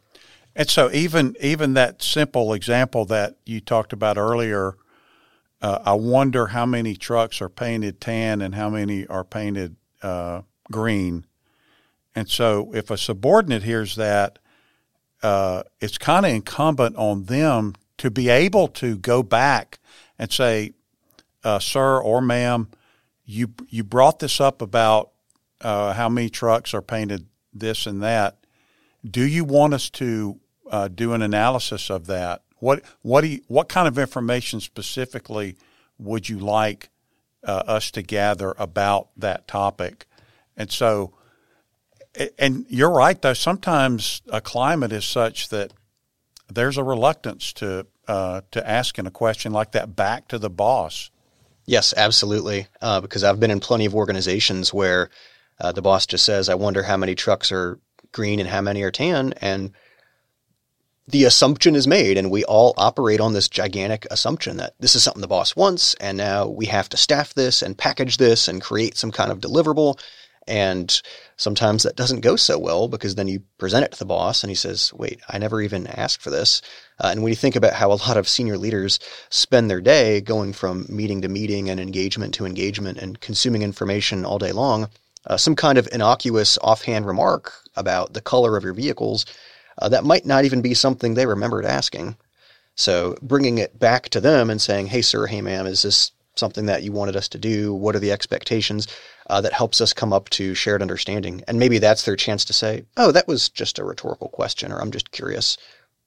And 0.56 0.70
so, 0.70 0.90
even 0.92 1.36
even 1.40 1.74
that 1.76 2.02
simple 2.02 2.54
example 2.54 3.06
that 3.06 3.36
you 3.46 3.60
talked 3.60 3.94
about 3.94 4.18
earlier, 4.18 4.76
uh, 5.62 5.80
I 5.86 5.94
wonder 5.94 6.48
how 6.48 6.66
many 6.66 6.96
trucks 6.96 7.42
are 7.42 7.50
painted 7.50 8.02
tan 8.02 8.42
and 8.42 8.56
how 8.56 8.70
many 8.70 9.06
are 9.08 9.24
painted 9.24 9.76
green. 10.72 11.26
And 12.16 12.30
so, 12.30 12.72
if 12.74 12.90
a 12.90 12.98
subordinate 12.98 13.64
hears 13.64 13.96
that, 13.96 14.40
uh, 15.22 15.64
it's 15.80 15.98
kind 15.98 16.26
of 16.26 16.32
incumbent 16.32 16.96
on 16.96 17.26
them 17.26 17.76
to 17.98 18.10
be 18.10 18.30
able 18.30 18.68
to 18.68 18.98
go 18.98 19.22
back 19.22 19.80
and 20.18 20.32
say, 20.32 20.74
uh, 21.44 21.60
"Sir 21.60 22.00
or 22.00 22.22
ma'am, 22.22 22.70
you 23.26 23.54
you 23.70 23.84
brought 23.84 24.20
this 24.20 24.42
up 24.42 24.62
about 24.62 25.12
uh, 25.62 25.94
how 25.94 26.10
many 26.10 26.30
trucks 26.30 26.74
are 26.74 26.82
painted 26.82 27.28
this 27.54 27.86
and 27.86 28.02
that. 28.02 28.38
Do 29.10 29.26
you 29.26 29.44
want 29.44 29.74
us 29.74 29.90
to 29.92 30.40
uh, 30.70 30.88
do 30.88 31.14
an 31.14 31.22
analysis 31.22 31.90
of 31.90 32.08
that? 32.08 32.42
What 32.58 32.84
what 33.02 33.22
do 33.22 33.28
you, 33.28 33.42
what 33.48 33.70
kind 33.70 33.88
of 33.88 33.98
information 33.98 34.60
specifically 34.62 35.58
would 35.98 36.28
you 36.28 36.40
like 36.40 36.90
uh, 37.44 37.64
us 37.68 37.92
to 37.92 38.02
gather 38.02 38.56
about 38.58 39.10
that 39.18 39.48
topic?" 39.48 40.06
And 40.58 40.72
so 40.72 41.14
and 42.38 42.66
you're 42.70 42.92
right 42.92 43.22
though. 43.22 43.34
Sometimes 43.34 44.22
a 44.32 44.42
climate 44.42 44.92
is 44.92 45.06
such 45.06 45.50
that 45.50 45.74
there's 46.50 46.78
a 46.78 46.84
reluctance 46.84 47.54
to 47.54 47.86
uh, 48.08 48.42
to 48.52 48.68
asking 48.68 49.06
a 49.06 49.12
question 49.12 49.52
like 49.54 49.72
that 49.74 49.96
back 49.96 50.28
to 50.30 50.40
the 50.40 50.50
boss. 50.50 51.12
Yes, 51.66 51.94
absolutely. 51.96 52.68
Uh, 52.82 53.02
because 53.02 53.24
I've 53.24 53.40
been 53.40 53.52
in 53.52 53.60
plenty 53.60 53.86
of 53.86 53.94
organizations 53.94 54.74
where 54.74 55.10
uh, 55.60 55.72
the 55.72 55.82
boss 55.82 56.06
just 56.06 56.26
says, 56.26 56.50
"I 56.50 56.56
wonder 56.56 56.84
how 56.84 56.98
many 56.98 57.16
trucks 57.16 57.52
are 57.52 57.80
green 58.12 58.40
and 58.40 58.50
how 58.50 58.62
many 58.62 58.82
are 58.82 58.92
tan," 58.92 59.34
and 59.42 59.72
the 61.08 61.26
assumption 61.26 61.76
is 61.76 61.88
made, 61.88 62.18
and 62.18 62.30
we 62.30 62.44
all 62.44 62.74
operate 62.78 63.20
on 63.20 63.34
this 63.34 63.50
gigantic 63.50 64.06
assumption 64.12 64.58
that 64.58 64.76
this 64.80 64.96
is 64.96 65.02
something 65.02 65.22
the 65.22 65.28
boss 65.28 65.56
wants, 65.56 65.96
and 65.96 66.18
now 66.18 66.48
we 66.48 66.68
have 66.68 66.88
to 66.90 66.98
staff 66.98 67.34
this 67.34 67.62
and 67.64 67.78
package 67.78 68.18
this 68.18 68.48
and 68.48 68.62
create 68.62 68.96
some 68.96 69.12
kind 69.12 69.32
of 69.32 69.40
deliverable. 69.40 70.00
And 70.50 71.02
sometimes 71.38 71.84
that 71.84 71.96
doesn't 71.96 72.22
go 72.22 72.36
so 72.36 72.58
well 72.58 72.88
because 72.88 73.14
then 73.14 73.28
you 73.28 73.44
present 73.60 73.86
it 73.86 73.92
to 73.92 74.00
the 74.00 74.06
boss 74.06 74.44
and 74.44 74.50
he 74.50 74.56
says, 74.56 74.92
wait, 74.94 75.22
I 75.30 75.38
never 75.38 75.62
even 75.62 75.86
asked 75.86 76.22
for 76.22 76.32
this. 76.32 76.62
Uh, 77.00 77.10
and 77.12 77.22
when 77.22 77.32
you 77.32 77.36
think 77.36 77.56
about 77.56 77.74
how 77.74 77.92
a 77.92 77.94
lot 77.94 78.18
of 78.18 78.28
senior 78.28 78.58
leaders 78.58 79.00
spend 79.30 79.70
their 79.70 79.80
day 79.80 80.22
going 80.22 80.54
from 80.54 80.88
meeting 80.90 81.22
to 81.22 81.30
meeting 81.30 81.70
and 81.70 81.80
engagement 81.80 82.34
to 82.34 82.46
engagement 82.46 82.98
and 82.98 83.22
consuming 83.22 83.62
information 83.62 84.26
all 84.26 84.40
day 84.40 84.52
long, 84.52 84.90
uh, 85.28 85.38
some 85.38 85.56
kind 85.56 85.78
of 85.78 85.88
innocuous 85.92 86.58
offhand 86.64 87.06
remark 87.06 87.54
about 87.76 88.14
the 88.14 88.22
color 88.22 88.58
of 88.58 88.64
your 88.64 88.74
vehicles, 88.74 89.26
uh, 89.78 89.88
that 89.88 90.04
might 90.04 90.26
not 90.26 90.46
even 90.46 90.64
be 90.64 90.74
something 90.74 91.14
they 91.14 91.28
remembered 91.28 91.64
asking. 91.64 92.18
So 92.76 93.16
bringing 93.22 93.60
it 93.60 93.78
back 93.78 94.10
to 94.10 94.20
them 94.20 94.50
and 94.50 94.60
saying, 94.60 94.88
hey, 94.88 95.02
sir, 95.02 95.28
hey, 95.28 95.42
ma'am, 95.42 95.68
is 95.68 95.84
this 95.84 96.12
something 96.40 96.66
that 96.66 96.84
you 96.84 96.92
wanted 96.92 97.16
us 97.16 97.28
to 97.30 97.38
do? 97.38 97.74
What 97.74 97.96
are 97.96 98.00
the 98.00 98.12
expectations? 98.12 98.88
Uh, 99.30 99.42
that 99.42 99.54
helps 99.54 99.80
us 99.80 99.94
come 99.94 100.12
up 100.12 100.30
to 100.30 100.56
shared 100.56 100.82
understanding. 100.82 101.44
And 101.48 101.60
maybe 101.60 101.78
that's 101.78 102.04
their 102.04 102.16
chance 102.16 102.44
to 102.46 102.54
say, 102.54 102.86
oh, 102.98 103.12
that 103.12 103.28
was 103.28 103.50
just 103.50 103.78
a 103.78 103.84
rhetorical 103.84 104.30
question, 104.30 104.72
or 104.72 104.82
I'm 104.82 104.92
just 104.92 105.12
curious. 105.12 105.58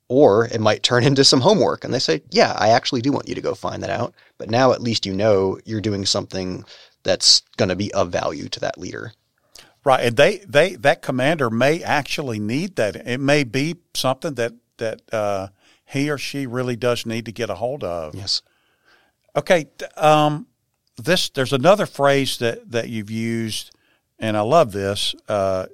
Or 0.09 0.47
it 0.47 0.61
might 0.61 0.83
turn 0.83 1.05
into 1.05 1.25
some 1.25 1.41
homework 1.41 1.85
and 1.85 1.95
they 1.95 2.01
say, 2.01 2.23
yeah, 2.31 2.55
I 2.59 2.71
actually 2.71 3.03
do 3.03 3.13
want 3.13 3.29
you 3.29 3.35
to 3.37 3.41
go 3.41 3.55
find 3.55 3.83
that 3.83 3.91
out. 3.91 4.15
But 4.39 4.51
now 4.51 4.73
at 4.73 4.83
least 4.83 5.07
you 5.07 5.15
know 5.15 5.59
you're 5.65 5.81
doing 5.81 6.05
something 6.05 6.65
that's 7.05 7.43
going 7.57 7.69
to 7.69 7.77
be 7.77 7.93
of 7.95 8.11
value 8.11 8.49
to 8.49 8.61
that 8.61 8.79
leader. 8.79 9.13
Right. 9.85 10.07
And 10.07 10.17
they, 10.17 10.39
they, 10.39 10.77
that 10.77 11.03
commander 11.03 11.51
may 11.51 11.83
actually 11.83 12.39
need 12.39 12.77
that. 12.77 12.97
It 12.97 13.21
may 13.21 13.45
be 13.45 13.77
something 13.95 14.35
that, 14.35 14.55
that, 14.79 15.03
uh, 15.13 15.49
he 15.93 16.11
or 16.11 16.19
she 16.19 16.47
really 16.47 16.77
does 16.77 17.05
need 17.05 17.27
to 17.27 17.33
get 17.33 17.51
a 17.51 17.57
hold 17.57 17.85
of. 17.85 18.15
Yes. 18.15 18.43
Okay, 19.35 19.67
um, 19.97 20.47
this 20.97 21.31
there's 21.31 21.55
another 21.55 21.87
phrase 21.87 22.37
that 22.39 22.71
that 22.71 22.89
you've 22.91 23.11
used, 23.11 23.75
and 24.19 24.37
I 24.37 24.43
love 24.43 24.73
this. 24.73 25.15
Uh, 25.27 25.67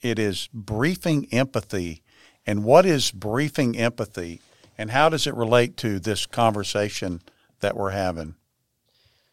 it 0.00 0.18
is 0.18 0.48
briefing 0.52 1.28
empathy, 1.32 2.02
and 2.46 2.64
what 2.64 2.84
is 2.84 3.12
briefing 3.12 3.76
empathy, 3.76 4.40
and 4.76 4.90
how 4.90 5.08
does 5.08 5.26
it 5.26 5.34
relate 5.34 5.76
to 5.78 6.00
this 6.00 6.26
conversation 6.26 7.22
that 7.60 7.76
we're 7.76 7.90
having? 7.90 8.34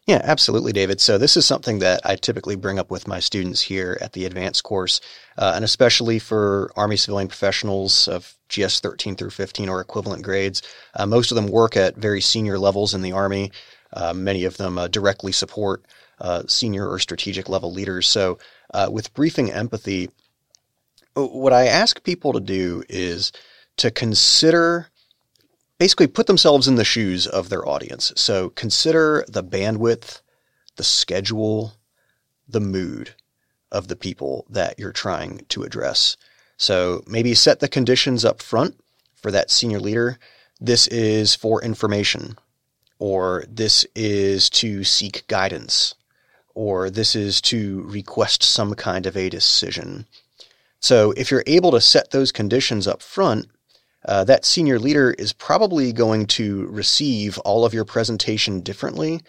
Yeah, 0.06 0.20
absolutely, 0.22 0.72
David. 0.72 1.00
So 1.00 1.16
this 1.16 1.34
is 1.34 1.46
something 1.46 1.78
that 1.78 2.02
I 2.04 2.16
typically 2.16 2.56
bring 2.56 2.78
up 2.78 2.90
with 2.90 3.08
my 3.08 3.20
students 3.20 3.62
here 3.62 3.96
at 4.02 4.12
the 4.12 4.26
advanced 4.26 4.62
course, 4.62 5.00
uh, 5.38 5.52
and 5.56 5.64
especially 5.64 6.18
for 6.18 6.70
Army 6.76 6.96
civilian 6.96 7.28
professionals 7.28 8.06
of 8.06 8.36
GS 8.50 8.80
13 8.80 9.16
through 9.16 9.30
15 9.30 9.70
or 9.70 9.80
equivalent 9.80 10.22
grades. 10.22 10.60
Uh, 10.94 11.06
most 11.06 11.30
of 11.30 11.36
them 11.36 11.48
work 11.48 11.74
at 11.74 11.96
very 11.96 12.20
senior 12.20 12.58
levels 12.58 12.92
in 12.92 13.00
the 13.00 13.12
Army. 13.12 13.50
Uh, 13.94 14.12
many 14.12 14.44
of 14.44 14.58
them 14.58 14.76
uh, 14.76 14.88
directly 14.88 15.32
support 15.32 15.86
uh, 16.20 16.42
senior 16.48 16.86
or 16.86 16.98
strategic 16.98 17.48
level 17.48 17.72
leaders. 17.72 18.06
So, 18.06 18.38
uh, 18.74 18.90
with 18.92 19.14
briefing 19.14 19.50
empathy, 19.52 20.10
what 21.14 21.54
I 21.54 21.66
ask 21.66 22.02
people 22.02 22.34
to 22.34 22.40
do 22.40 22.84
is 22.90 23.32
to 23.78 23.90
consider 23.90 24.88
basically 25.78 26.06
put 26.06 26.26
themselves 26.26 26.68
in 26.68 26.76
the 26.76 26.84
shoes 26.84 27.26
of 27.26 27.48
their 27.48 27.66
audience. 27.66 28.12
So 28.16 28.50
consider 28.50 29.24
the 29.28 29.42
bandwidth, 29.42 30.20
the 30.76 30.84
schedule, 30.84 31.74
the 32.48 32.60
mood 32.60 33.14
of 33.72 33.88
the 33.88 33.96
people 33.96 34.46
that 34.48 34.78
you're 34.78 34.92
trying 34.92 35.44
to 35.48 35.62
address. 35.62 36.16
So 36.56 37.02
maybe 37.06 37.34
set 37.34 37.60
the 37.60 37.68
conditions 37.68 38.24
up 38.24 38.40
front 38.40 38.78
for 39.14 39.30
that 39.30 39.50
senior 39.50 39.80
leader. 39.80 40.18
This 40.60 40.86
is 40.86 41.34
for 41.34 41.62
information, 41.62 42.38
or 42.98 43.44
this 43.48 43.84
is 43.96 44.48
to 44.50 44.84
seek 44.84 45.26
guidance, 45.26 45.94
or 46.54 46.88
this 46.90 47.16
is 47.16 47.40
to 47.42 47.82
request 47.82 48.42
some 48.42 48.74
kind 48.74 49.06
of 49.06 49.16
a 49.16 49.28
decision. 49.28 50.06
So 50.78 51.12
if 51.16 51.30
you're 51.30 51.44
able 51.46 51.72
to 51.72 51.80
set 51.80 52.12
those 52.12 52.30
conditions 52.30 52.86
up 52.86 53.02
front, 53.02 53.48
uh, 54.06 54.24
that 54.24 54.44
senior 54.44 54.78
leader 54.78 55.12
is 55.12 55.32
probably 55.32 55.92
going 55.92 56.26
to 56.26 56.66
receive 56.66 57.38
all 57.38 57.64
of 57.64 57.74
your 57.74 57.84
presentation 57.84 58.60
differently 58.60 59.20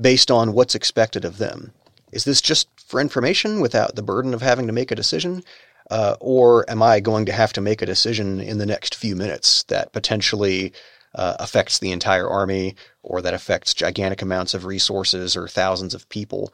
based 0.00 0.30
on 0.30 0.52
what's 0.52 0.74
expected 0.74 1.24
of 1.24 1.38
them. 1.38 1.72
Is 2.12 2.24
this 2.24 2.40
just 2.40 2.68
for 2.86 3.00
information 3.00 3.60
without 3.60 3.96
the 3.96 4.02
burden 4.02 4.34
of 4.34 4.42
having 4.42 4.66
to 4.66 4.72
make 4.72 4.90
a 4.90 4.96
decision? 4.96 5.42
Uh, 5.90 6.16
or 6.20 6.68
am 6.70 6.82
I 6.82 7.00
going 7.00 7.26
to 7.26 7.32
have 7.32 7.52
to 7.54 7.60
make 7.60 7.82
a 7.82 7.86
decision 7.86 8.40
in 8.40 8.58
the 8.58 8.66
next 8.66 8.94
few 8.94 9.14
minutes 9.14 9.64
that 9.64 9.92
potentially 9.92 10.72
uh, 11.14 11.36
affects 11.38 11.78
the 11.78 11.92
entire 11.92 12.28
army 12.28 12.74
or 13.02 13.20
that 13.20 13.34
affects 13.34 13.74
gigantic 13.74 14.22
amounts 14.22 14.54
of 14.54 14.64
resources 14.64 15.36
or 15.36 15.46
thousands 15.46 15.94
of 15.94 16.08
people? 16.08 16.52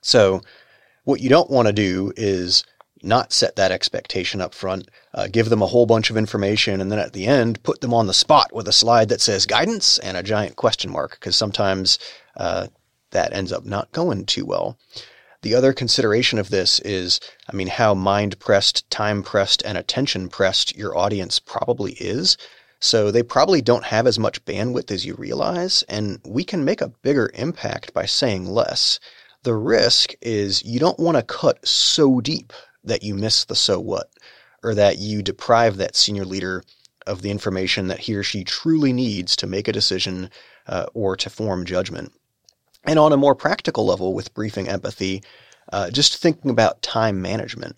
So, 0.00 0.42
what 1.04 1.20
you 1.20 1.28
don't 1.28 1.50
want 1.50 1.66
to 1.66 1.72
do 1.72 2.12
is 2.16 2.64
not 3.04 3.32
set 3.32 3.56
that 3.56 3.72
expectation 3.72 4.40
up 4.40 4.54
front, 4.54 4.88
uh, 5.14 5.28
give 5.30 5.48
them 5.48 5.62
a 5.62 5.66
whole 5.66 5.86
bunch 5.86 6.10
of 6.10 6.16
information, 6.16 6.80
and 6.80 6.90
then 6.90 6.98
at 6.98 7.12
the 7.12 7.26
end, 7.26 7.62
put 7.62 7.80
them 7.80 7.94
on 7.94 8.06
the 8.06 8.14
spot 8.14 8.52
with 8.52 8.68
a 8.68 8.72
slide 8.72 9.08
that 9.08 9.20
says 9.20 9.46
guidance 9.46 9.98
and 9.98 10.16
a 10.16 10.22
giant 10.22 10.56
question 10.56 10.90
mark, 10.90 11.12
because 11.12 11.36
sometimes 11.36 11.98
uh, 12.36 12.66
that 13.10 13.32
ends 13.32 13.52
up 13.52 13.64
not 13.64 13.92
going 13.92 14.24
too 14.26 14.46
well. 14.46 14.78
The 15.42 15.54
other 15.56 15.72
consideration 15.72 16.38
of 16.38 16.50
this 16.50 16.78
is, 16.80 17.18
I 17.52 17.56
mean, 17.56 17.66
how 17.66 17.94
mind 17.94 18.38
pressed, 18.38 18.88
time 18.90 19.22
pressed, 19.24 19.62
and 19.64 19.76
attention 19.76 20.28
pressed 20.28 20.76
your 20.76 20.96
audience 20.96 21.40
probably 21.40 21.92
is. 21.94 22.36
So 22.78 23.10
they 23.10 23.22
probably 23.22 23.60
don't 23.60 23.84
have 23.84 24.06
as 24.06 24.18
much 24.18 24.44
bandwidth 24.44 24.90
as 24.90 25.04
you 25.04 25.14
realize, 25.14 25.82
and 25.88 26.20
we 26.24 26.44
can 26.44 26.64
make 26.64 26.80
a 26.80 26.92
bigger 27.02 27.30
impact 27.34 27.92
by 27.92 28.06
saying 28.06 28.46
less. 28.46 29.00
The 29.42 29.54
risk 29.54 30.14
is 30.20 30.64
you 30.64 30.78
don't 30.78 30.98
want 31.00 31.16
to 31.16 31.22
cut 31.22 31.66
so 31.66 32.20
deep 32.20 32.52
that 32.84 33.02
you 33.02 33.14
miss 33.14 33.44
the 33.44 33.54
so 33.54 33.78
what, 33.80 34.10
or 34.62 34.74
that 34.74 34.98
you 34.98 35.22
deprive 35.22 35.76
that 35.76 35.96
senior 35.96 36.24
leader 36.24 36.62
of 37.06 37.22
the 37.22 37.30
information 37.30 37.88
that 37.88 38.00
he 38.00 38.14
or 38.14 38.22
she 38.22 38.44
truly 38.44 38.92
needs 38.92 39.34
to 39.36 39.46
make 39.46 39.68
a 39.68 39.72
decision 39.72 40.30
uh, 40.66 40.86
or 40.94 41.16
to 41.16 41.30
form 41.30 41.64
judgment. 41.64 42.12
And 42.84 42.98
on 42.98 43.12
a 43.12 43.16
more 43.16 43.34
practical 43.34 43.86
level 43.86 44.14
with 44.14 44.34
briefing 44.34 44.68
empathy, 44.68 45.22
uh, 45.72 45.90
just 45.90 46.16
thinking 46.16 46.50
about 46.50 46.82
time 46.82 47.22
management. 47.22 47.76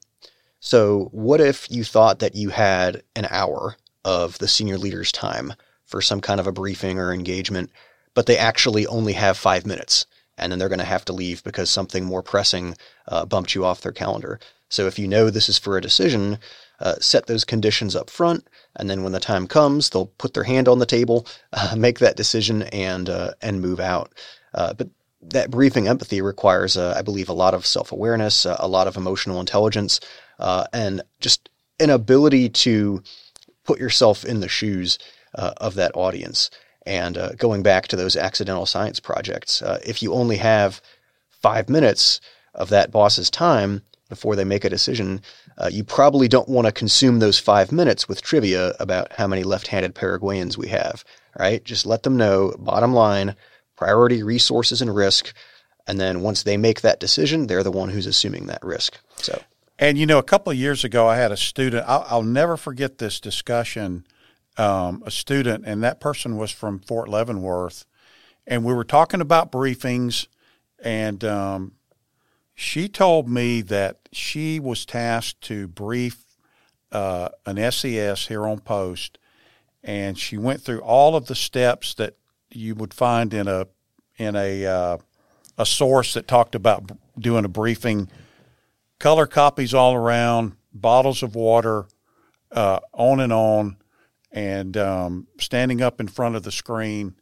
So, 0.61 1.09
what 1.13 1.41
if 1.41 1.71
you 1.71 1.85
thought 1.85 2.21
that 2.21 2.35
you 2.35 2.49
had 2.49 3.03
an 3.15 3.27
hour 3.31 3.77
of 4.05 4.39
the 4.39 4.49
senior 4.49 4.79
leader's 4.79 5.13
time 5.13 5.53
for 5.85 6.01
some 6.01 6.21
kind 6.21 6.41
of 6.41 6.47
a 6.47 6.53
briefing 6.53 6.99
or 6.99 7.13
engagement, 7.13 7.71
but 8.15 8.27
they 8.27 8.39
actually 8.39 8.87
only 8.87 9.13
have 9.13 9.37
five 9.37 9.67
minutes, 9.67 10.07
and 10.39 10.51
then 10.51 10.59
they're 10.59 10.71
going 10.71 10.79
to 10.79 10.85
have 10.85 11.05
to 11.07 11.13
leave 11.13 11.45
because 11.45 11.69
something 11.69 12.05
more 12.05 12.23
pressing 12.23 12.77
uh, 13.09 13.27
bumped 13.27 13.55
you 13.55 13.65
off 13.65 13.83
their 13.83 13.93
calendar? 13.93 14.41
So, 14.75 14.89
if 14.89 14.99
you 14.99 15.07
know 15.07 15.31
this 15.31 15.49
is 15.49 15.57
for 15.57 15.79
a 15.79 15.81
decision, 15.81 16.39
uh, 16.81 16.97
set 17.01 17.27
those 17.27 17.45
conditions 17.45 17.95
up 17.95 18.11
front, 18.11 18.49
and 18.75 18.91
then 18.91 19.05
when 19.05 19.13
the 19.13 19.21
time 19.21 19.47
comes, 19.47 19.89
they'll 19.89 20.07
put 20.07 20.35
their 20.35 20.43
hand 20.43 20.67
on 20.67 20.81
the 20.81 20.87
table, 20.87 21.29
uh, 21.53 21.77
make 21.77 22.01
that 22.01 22.17
decision, 22.17 22.63
and 22.65 23.09
uh, 23.09 23.33
and 23.41 23.63
move 23.63 23.79
out. 23.79 24.13
Uh, 24.53 24.75
but 24.75 24.89
that 25.23 25.51
briefing 25.51 25.87
empathy 25.87 26.21
requires, 26.21 26.77
uh, 26.77 26.93
I 26.97 27.03
believe, 27.03 27.29
a 27.29 27.35
lot 27.35 27.55
of 27.55 27.65
self 27.65 27.93
awareness, 27.93 28.45
a 28.45 28.67
lot 28.67 28.89
of 28.89 28.97
emotional 28.97 29.39
intelligence, 29.39 30.01
uh, 30.41 30.67
and 30.73 31.03
just 31.21 31.49
an 31.79 31.91
ability 31.91 32.49
to 32.49 33.01
put 33.63 33.79
yourself 33.79 34.25
in 34.25 34.41
the 34.41 34.49
shoes 34.49 34.99
of 35.35 35.75
that 35.75 35.93
audience. 35.95 36.51
And 36.87 37.19
going 37.39 37.63
back 37.63 37.89
to 37.89 37.97
those 37.97 38.17
accidental 38.17 38.67
science 38.67 39.01
projects, 39.01 39.63
if 39.85 40.03
you 40.03 40.13
only 40.13 40.37
have 40.37 40.83
five 41.31 41.69
minutes 41.69 42.21
of 42.55 42.69
that 42.69 42.91
boss's 42.91 43.31
time 43.31 43.83
before 44.15 44.37
they 44.37 44.45
make 44.45 44.65
a 44.65 44.71
decision, 44.71 45.21
you 45.71 45.83
probably 45.83 46.29
don't 46.29 46.49
want 46.49 46.67
to 46.67 46.73
consume 46.73 47.19
those 47.19 47.39
five 47.39 47.73
minutes 47.73 48.09
with 48.09 48.23
trivia 48.23 48.75
about 48.79 49.13
how 49.13 49.27
many 49.27 49.43
left 49.43 49.67
handed 49.67 49.95
Paraguayans 49.95 50.57
we 50.57 50.69
have, 50.69 51.05
right? 51.39 51.65
Just 51.65 51.85
let 51.85 52.05
them 52.05 52.17
know, 52.17 52.55
bottom 52.59 52.95
line, 52.95 53.35
priority, 53.77 54.23
resources, 54.23 54.81
and 54.81 54.95
risk. 54.95 55.33
And 55.87 55.99
then 55.99 56.23
once 56.23 56.45
they 56.45 56.57
make 56.57 56.81
that 56.81 57.01
decision, 57.01 57.49
they're 57.49 57.65
the 57.65 57.71
one 57.71 57.91
who's 57.91 58.07
assuming 58.07 58.47
that 58.47 58.65
risk. 58.65 59.01
So, 59.17 59.43
and 59.79 59.99
you 59.99 60.07
know, 60.07 60.19
a 60.19 60.23
couple 60.23 60.53
of 60.53 60.57
years 60.57 60.85
ago, 60.85 61.09
I 61.09 61.17
had 61.17 61.33
a 61.33 61.37
student. 61.37 61.85
I'll, 61.87 62.07
I'll 62.09 62.23
never 62.23 62.57
forget 62.57 62.99
this 62.99 63.21
discussion. 63.21 64.07
Um, 64.57 65.03
a 65.05 65.11
student, 65.11 65.65
and 65.67 65.83
that 65.83 65.99
person 65.99 66.37
was 66.37 66.53
from 66.53 66.79
Fort 66.79 67.09
Leavenworth, 67.09 67.85
and 68.47 68.65
we 68.65 68.73
were 68.73 68.85
talking 68.85 69.21
about 69.21 69.51
briefings, 69.51 70.29
and 70.79 71.25
um, 71.25 71.73
she 72.55 72.89
told 72.89 73.29
me 73.29 73.61
that 73.63 74.09
she 74.13 74.61
was 74.61 74.87
tasked 74.87 75.41
to 75.43 75.67
brief 75.67 76.25
uh, 76.93 77.29
an 77.45 77.73
SES 77.73 78.29
here 78.29 78.47
on 78.47 78.61
post, 78.61 79.19
and 79.83 80.17
she 80.19 80.39
went 80.39 80.63
through 80.63 80.81
all 80.81 81.17
of 81.17 81.27
the 81.27 81.35
steps 81.35 81.95
that 81.95 82.17
you 82.51 82.75
would 82.77 82.95
find 82.95 83.35
in 83.35 83.49
a 83.49 83.67
in 84.17 84.37
a 84.37 84.65
uh, 84.65 84.99
a 85.59 85.67
source 85.67 86.15
that 86.15 86.29
talked 86.29 86.55
about 86.55 86.93
doing 87.19 87.45
a 87.45 87.49
briefing, 87.49 88.09
color 89.01 89.27
copies 89.27 89.75
all 89.75 89.95
around, 89.95 90.53
bottles 90.73 91.23
of 91.23 91.35
water, 91.35 91.87
uh, 92.53 92.79
on 92.93 93.19
and 93.19 93.33
on, 93.33 93.77
and 94.31 94.77
um, 94.77 95.27
standing 95.41 95.83
up 95.83 96.01
in 96.01 96.07
front 96.07 96.37
of 96.37 96.45
the 96.45 96.53
screen. 96.53 97.17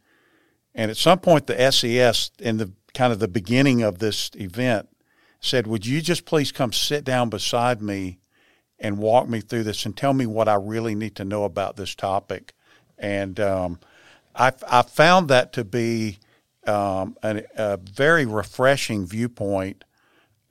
And 0.74 0.90
at 0.90 0.96
some 0.96 1.18
point, 1.18 1.46
the 1.46 1.72
SES 1.72 2.30
in 2.38 2.58
the 2.58 2.72
kind 2.94 3.12
of 3.12 3.18
the 3.18 3.28
beginning 3.28 3.82
of 3.82 3.98
this 3.98 4.30
event 4.34 4.88
said, 5.42 5.66
"Would 5.66 5.84
you 5.84 6.00
just 6.00 6.24
please 6.24 6.52
come 6.52 6.72
sit 6.72 7.04
down 7.04 7.28
beside 7.28 7.82
me 7.82 8.18
and 8.78 8.98
walk 8.98 9.28
me 9.28 9.40
through 9.40 9.64
this 9.64 9.84
and 9.84 9.96
tell 9.96 10.14
me 10.14 10.26
what 10.26 10.48
I 10.48 10.54
really 10.54 10.94
need 10.94 11.16
to 11.16 11.24
know 11.24 11.44
about 11.44 11.76
this 11.76 11.94
topic?" 11.94 12.54
And 12.98 13.38
um, 13.40 13.80
I, 14.34 14.52
I 14.66 14.82
found 14.82 15.28
that 15.28 15.52
to 15.54 15.64
be 15.64 16.18
um, 16.66 17.16
a, 17.22 17.42
a, 17.56 17.76
very 17.76 18.24
refreshing 18.24 19.06
viewpoint 19.06 19.84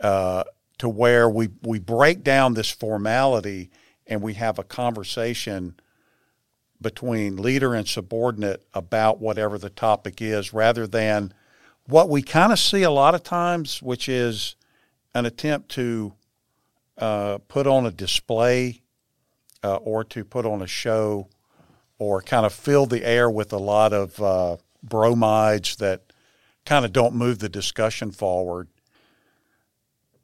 uh, 0.01 0.43
to 0.80 0.89
where 0.89 1.30
we, 1.30 1.49
we 1.63 1.80
break 1.80 2.23
down 2.23 2.54
this 2.54 2.69
formality 2.69 3.71
and 4.06 4.21
we 4.21 4.34
have 4.34 4.60
a 4.60 4.63
conversation 4.63 5.75
between 6.82 7.38
leader 7.38 7.73
and 7.73 7.88
subordinate 7.88 8.65
about 8.73 9.21
whatever 9.21 9.58
the 9.58 9.69
topic 9.69 10.21
is 10.21 10.54
rather 10.54 10.86
than 10.86 11.34
what 11.86 12.10
we 12.10 12.21
kind 12.21 12.51
of 12.51 12.60
see 12.60 12.84
a 12.84 12.91
lot 12.91 13.15
of 13.15 13.23
times, 13.23 13.82
which 13.82 14.10
is 14.10 14.56
an 15.13 15.26
attempt 15.26 15.69
to 15.69 16.13
uh, 16.97 17.38
put 17.47 17.67
on 17.67 17.86
a 17.86 17.91
display 17.91 18.82
uh, 19.63 19.76
or 19.76 20.04
to 20.04 20.24
put 20.24 20.45
on 20.45 20.62
a 20.62 20.67
show 20.67 21.28
or 21.97 22.21
kind 22.21 22.45
of 22.45 22.54
fill 22.54 22.86
the 22.86 23.06
air 23.06 23.30
with 23.30 23.54
a 23.54 23.58
lot 23.58 23.93
of 23.93 24.21
uh, 24.21 24.58
bromides 24.84 25.76
that 25.78 26.02
kind 26.65 26.86
of 26.86 26.93
don't 26.93 27.15
move 27.15 27.39
the 27.39 27.50
discussion 27.50 28.12
forward. 28.12 28.67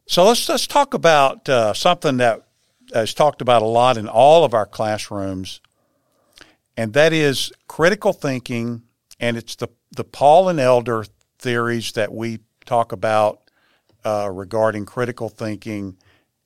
So 0.08 0.26
let's 0.26 0.48
let's 0.48 0.68
talk 0.68 0.94
about 0.94 1.50
uh, 1.50 1.74
something 1.74 2.18
that 2.18 2.48
is 2.96 3.14
talked 3.14 3.42
about 3.42 3.62
a 3.62 3.66
lot 3.66 3.98
in 3.98 4.08
all 4.08 4.46
of 4.46 4.54
our 4.54 4.66
classrooms, 4.66 5.60
and 6.78 6.94
that 6.94 7.12
is 7.12 7.52
critical 7.68 8.14
thinking. 8.14 8.84
And 9.20 9.36
it's 9.36 9.56
the 9.56 9.68
the 9.92 10.06
Paul 10.06 10.50
and 10.50 10.60
Elder 10.60 11.06
theories 11.40 11.92
that 11.94 12.14
we 12.14 12.40
talk 12.66 12.92
about 12.92 13.47
uh, 14.06 14.30
regarding 14.32 14.86
critical 14.86 15.30
thinking, 15.30 15.98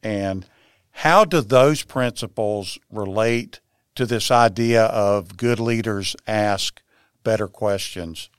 and 0.03 0.45
how 0.91 1.25
do 1.25 1.41
those 1.41 1.83
principles 1.83 2.77
relate 2.91 3.59
to 3.95 4.05
this 4.05 4.31
idea 4.31 4.85
of 4.85 5.37
good 5.37 5.59
leaders 5.59 6.15
ask 6.27 6.81
better 7.23 7.47
questions? 7.47 8.29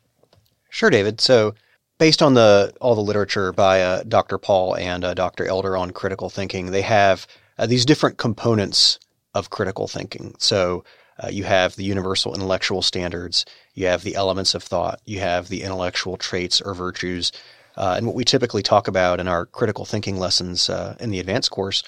Sure, 0.69 0.91
David. 0.91 1.21
So, 1.21 1.55
based 1.99 2.23
on 2.23 2.35
the 2.35 2.73
all 2.81 2.95
the 2.95 3.01
literature 3.01 3.53
by 3.53 3.83
uh, 3.83 4.03
Dr. 4.05 4.39
Paul 4.39 4.77
and 4.77 5.05
uh, 5.05 5.15
Dr. 5.15 5.47
Elder 5.47 5.77
on 5.77 5.91
critical 5.91 6.31
thinking, 6.31 6.71
they 6.71 6.83
have 6.83 7.27
uh, 7.59 7.67
these 7.67 7.85
different 7.85 8.19
components 8.19 8.99
of 9.35 9.51
critical 9.51 9.89
thinking. 9.89 10.35
So, 10.39 10.85
uh, 11.23 11.29
you 11.29 11.45
have 11.45 11.77
the 11.77 11.85
universal 11.85 12.35
intellectual 12.35 12.83
standards, 12.83 13.45
you 13.75 13.87
have 13.87 14.03
the 14.03 14.15
elements 14.15 14.55
of 14.55 14.63
thought, 14.63 15.01
you 15.05 15.21
have 15.21 15.49
the 15.49 15.63
intellectual 15.63 16.17
traits 16.17 16.61
or 16.61 16.75
virtues. 16.75 17.33
Uh, 17.77 17.95
and 17.97 18.07
what 18.07 18.15
we 18.15 18.25
typically 18.25 18.63
talk 18.63 18.89
about 18.89 19.21
in 19.21 19.29
our 19.29 19.47
critical 19.47 19.85
thinking 19.85 20.19
lessons 20.19 20.69
uh, 20.69 20.97
in 21.01 21.11
the 21.11 21.21
advanced 21.21 21.51
course 21.51 21.83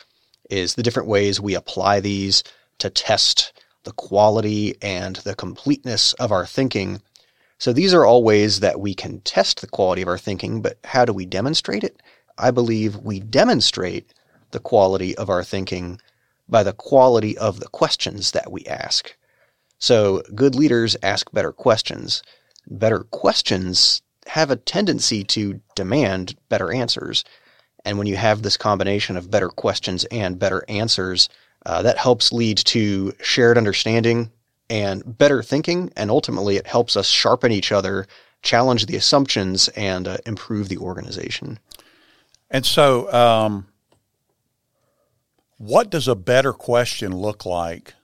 is 0.50 0.74
the 0.74 0.82
different 0.82 1.08
ways 1.08 1.40
we 1.40 1.54
apply 1.54 2.00
these 2.00 2.42
to 2.78 2.90
test 2.90 3.52
the 3.84 3.92
quality 3.92 4.76
and 4.82 5.16
the 5.16 5.34
completeness 5.34 6.12
of 6.14 6.32
our 6.32 6.46
thinking. 6.46 7.00
So 7.58 7.72
these 7.72 7.94
are 7.94 8.04
all 8.04 8.22
ways 8.22 8.60
that 8.60 8.80
we 8.80 8.94
can 8.94 9.20
test 9.20 9.60
the 9.60 9.66
quality 9.66 10.02
of 10.02 10.08
our 10.08 10.18
thinking, 10.18 10.62
but 10.62 10.78
how 10.84 11.04
do 11.04 11.12
we 11.12 11.26
demonstrate 11.26 11.84
it? 11.84 12.00
I 12.38 12.50
believe 12.50 12.96
we 12.96 13.20
demonstrate 13.20 14.12
the 14.50 14.60
quality 14.60 15.16
of 15.16 15.30
our 15.30 15.44
thinking 15.44 16.00
by 16.48 16.62
the 16.62 16.72
quality 16.72 17.36
of 17.38 17.60
the 17.60 17.68
questions 17.68 18.32
that 18.32 18.50
we 18.50 18.64
ask. 18.66 19.14
So 19.78 20.22
good 20.34 20.54
leaders 20.54 20.96
ask 21.02 21.30
better 21.32 21.52
questions. 21.52 22.22
Better 22.66 23.00
questions 23.00 24.02
have 24.26 24.50
a 24.50 24.56
tendency 24.56 25.24
to 25.24 25.60
demand 25.74 26.36
better 26.48 26.72
answers. 26.72 27.24
And 27.84 27.98
when 27.98 28.06
you 28.06 28.16
have 28.16 28.42
this 28.42 28.56
combination 28.56 29.16
of 29.16 29.30
better 29.30 29.48
questions 29.48 30.04
and 30.06 30.38
better 30.38 30.64
answers, 30.68 31.28
uh, 31.66 31.82
that 31.82 31.98
helps 31.98 32.32
lead 32.32 32.58
to 32.58 33.12
shared 33.22 33.58
understanding 33.58 34.30
and 34.70 35.18
better 35.18 35.42
thinking, 35.42 35.92
and 35.96 36.10
ultimately 36.10 36.56
it 36.56 36.66
helps 36.66 36.96
us 36.96 37.06
sharpen 37.06 37.52
each 37.52 37.72
other, 37.72 38.06
challenge 38.42 38.86
the 38.86 38.96
assumptions, 38.96 39.68
and 39.68 40.08
uh, 40.08 40.16
improve 40.26 40.68
the 40.68 40.78
organization. 40.78 41.58
And 42.50 42.64
so, 42.64 43.12
um, 43.12 43.66
what 45.58 45.90
does 45.90 46.08
a 46.08 46.14
better 46.14 46.52
question 46.52 47.16
look 47.16 47.44
like? 47.44 47.94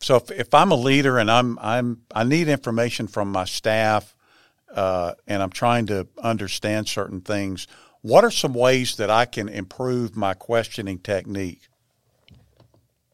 So, 0.00 0.16
if, 0.16 0.30
if 0.30 0.54
I'm 0.54 0.70
a 0.70 0.76
leader 0.76 1.18
and 1.18 1.30
I'm 1.30 1.58
I'm 1.60 2.02
I 2.14 2.24
need 2.24 2.48
information 2.48 3.06
from 3.06 3.32
my 3.32 3.44
staff, 3.44 4.15
uh, 4.76 5.14
and 5.26 5.42
I'm 5.42 5.50
trying 5.50 5.86
to 5.86 6.06
understand 6.22 6.86
certain 6.86 7.22
things, 7.22 7.66
what 8.02 8.24
are 8.24 8.30
some 8.30 8.54
ways 8.54 8.96
that 8.96 9.10
I 9.10 9.24
can 9.24 9.48
improve 9.48 10.14
my 10.14 10.34
questioning 10.34 10.98
technique? 10.98 11.62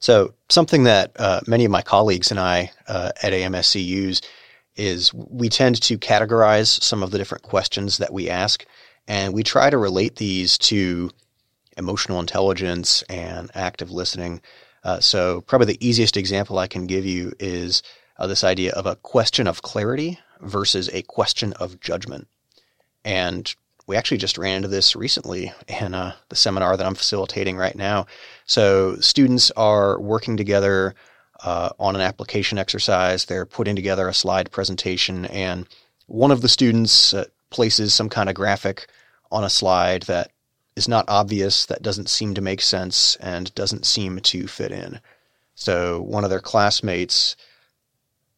So, 0.01 0.35
something 0.48 0.85
that 0.85 1.12
uh, 1.16 1.40
many 1.46 1.64
of 1.64 1.70
my 1.70 1.83
colleagues 1.83 2.33
and 2.33 2.40
I 2.40 2.72
uh, 2.88 3.12
at 3.22 3.33
AMSC 3.33 3.83
use 3.85 4.20
is 4.75 5.14
we 5.14 5.48
tend 5.48 5.81
to 5.83 5.96
categorize 5.98 6.83
some 6.83 7.03
of 7.05 7.12
the 7.12 7.18
different 7.18 7.44
questions 7.44 7.98
that 7.98 8.12
we 8.12 8.29
ask. 8.29 8.66
And 9.07 9.33
we 9.33 9.44
try 9.44 9.70
to 9.70 9.79
relate 9.79 10.16
these 10.16 10.59
to 10.59 11.11
emotional 11.77 12.18
intelligence 12.20 13.03
and 13.03 13.51
active 13.55 13.90
listening. 13.92 14.40
Uh, 14.83 14.98
so, 14.98 15.42
probably 15.42 15.66
the 15.66 15.87
easiest 15.87 16.16
example 16.16 16.59
I 16.59 16.66
can 16.66 16.88
give 16.88 17.07
you 17.07 17.33
is 17.38 17.85
uh, 18.18 18.27
this 18.27 18.42
idea 18.42 18.72
of 18.72 18.87
a 18.87 18.96
question 18.96 19.46
of 19.46 19.62
clarity 19.62 20.18
versus 20.42 20.88
a 20.92 21.02
question 21.02 21.52
of 21.55 21.81
judgment. 21.81 22.28
And 23.05 23.52
we 23.87 23.96
actually 23.96 24.18
just 24.18 24.38
ran 24.38 24.57
into 24.57 24.68
this 24.68 24.94
recently 24.94 25.52
in 25.66 25.94
uh, 25.94 26.14
the 26.28 26.37
seminar 26.37 26.76
that 26.76 26.87
I'm 26.87 26.94
facilitating 26.94 27.57
right 27.57 27.74
now. 27.74 28.07
So, 28.46 28.96
students 28.96 29.50
are 29.52 30.00
working 30.00 30.37
together 30.37 30.94
uh, 31.42 31.70
on 31.78 31.96
an 31.96 32.00
application 32.00 32.59
exercise. 32.59 33.24
They're 33.24 33.46
putting 33.46 33.74
together 33.74 34.09
a 34.09 34.14
slide 34.14 34.50
presentation, 34.50 35.26
and 35.26 35.66
one 36.07 36.31
of 36.31 36.42
the 36.42 36.48
students 36.48 37.12
uh, 37.12 37.24
places 37.50 37.94
some 37.94 38.09
kind 38.09 38.28
of 38.28 38.35
graphic 38.35 38.87
on 39.31 39.44
a 39.44 39.50
slide 39.50 40.02
that 40.02 40.31
is 40.76 40.88
not 40.88 41.05
obvious, 41.09 41.66
that 41.66 41.83
doesn't 41.83 42.09
seem 42.09 42.35
to 42.35 42.40
make 42.40 42.61
sense, 42.61 43.16
and 43.16 43.55
doesn't 43.55 43.85
seem 43.85 44.20
to 44.20 44.46
fit 44.46 44.70
in. 44.70 45.00
So 45.55 46.00
one 46.00 46.24
of 46.24 46.31
their 46.31 46.40
classmates 46.40 47.37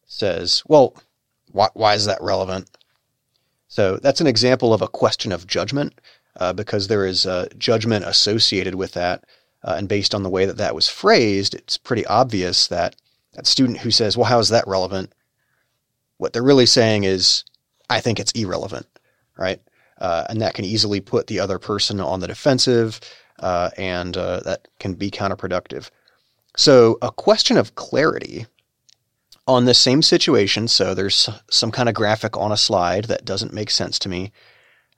says, 0.05 0.63
Well, 0.65 0.95
why, 1.55 1.69
why 1.73 1.93
is 1.93 2.05
that 2.05 2.21
relevant? 2.21 2.69
So 3.69 3.97
that's 3.97 4.21
an 4.21 4.27
example 4.27 4.73
of 4.73 4.81
a 4.81 4.87
question 4.87 5.31
of 5.31 5.47
judgment 5.47 5.99
uh, 6.37 6.51
because 6.51 6.87
there 6.87 7.05
is 7.05 7.25
a 7.25 7.47
judgment 7.57 8.05
associated 8.05 8.75
with 8.75 8.91
that. 8.93 9.23
Uh, 9.63 9.75
and 9.77 9.87
based 9.87 10.13
on 10.13 10.21
the 10.21 10.29
way 10.29 10.45
that 10.45 10.57
that 10.57 10.75
was 10.75 10.89
phrased, 10.89 11.55
it's 11.55 11.77
pretty 11.77 12.05
obvious 12.05 12.67
that 12.67 12.95
that 13.33 13.47
student 13.47 13.79
who 13.79 13.89
says, 13.89 14.15
Well, 14.15 14.25
how 14.25 14.39
is 14.39 14.49
that 14.49 14.67
relevant? 14.67 15.13
What 16.17 16.33
they're 16.33 16.43
really 16.43 16.65
saying 16.65 17.05
is, 17.05 17.43
I 17.89 17.99
think 18.01 18.19
it's 18.19 18.31
irrelevant, 18.33 18.85
right? 19.37 19.61
Uh, 19.97 20.25
and 20.29 20.41
that 20.41 20.53
can 20.53 20.65
easily 20.65 20.99
put 20.99 21.27
the 21.27 21.39
other 21.39 21.57
person 21.57 21.99
on 21.99 22.19
the 22.19 22.27
defensive, 22.27 22.99
uh, 23.39 23.71
and 23.77 24.15
uh, 24.15 24.41
that 24.41 24.67
can 24.79 24.93
be 24.93 25.09
counterproductive. 25.09 25.89
So, 26.57 26.97
a 27.01 27.11
question 27.11 27.57
of 27.57 27.75
clarity 27.75 28.45
on 29.47 29.65
the 29.65 29.73
same 29.73 30.01
situation. 30.01 30.67
So, 30.67 30.93
there's 30.93 31.29
some 31.49 31.71
kind 31.71 31.89
of 31.89 31.95
graphic 31.95 32.37
on 32.37 32.51
a 32.51 32.57
slide 32.57 33.05
that 33.05 33.25
doesn't 33.25 33.53
make 33.53 33.69
sense 33.69 33.99
to 33.99 34.09
me. 34.09 34.31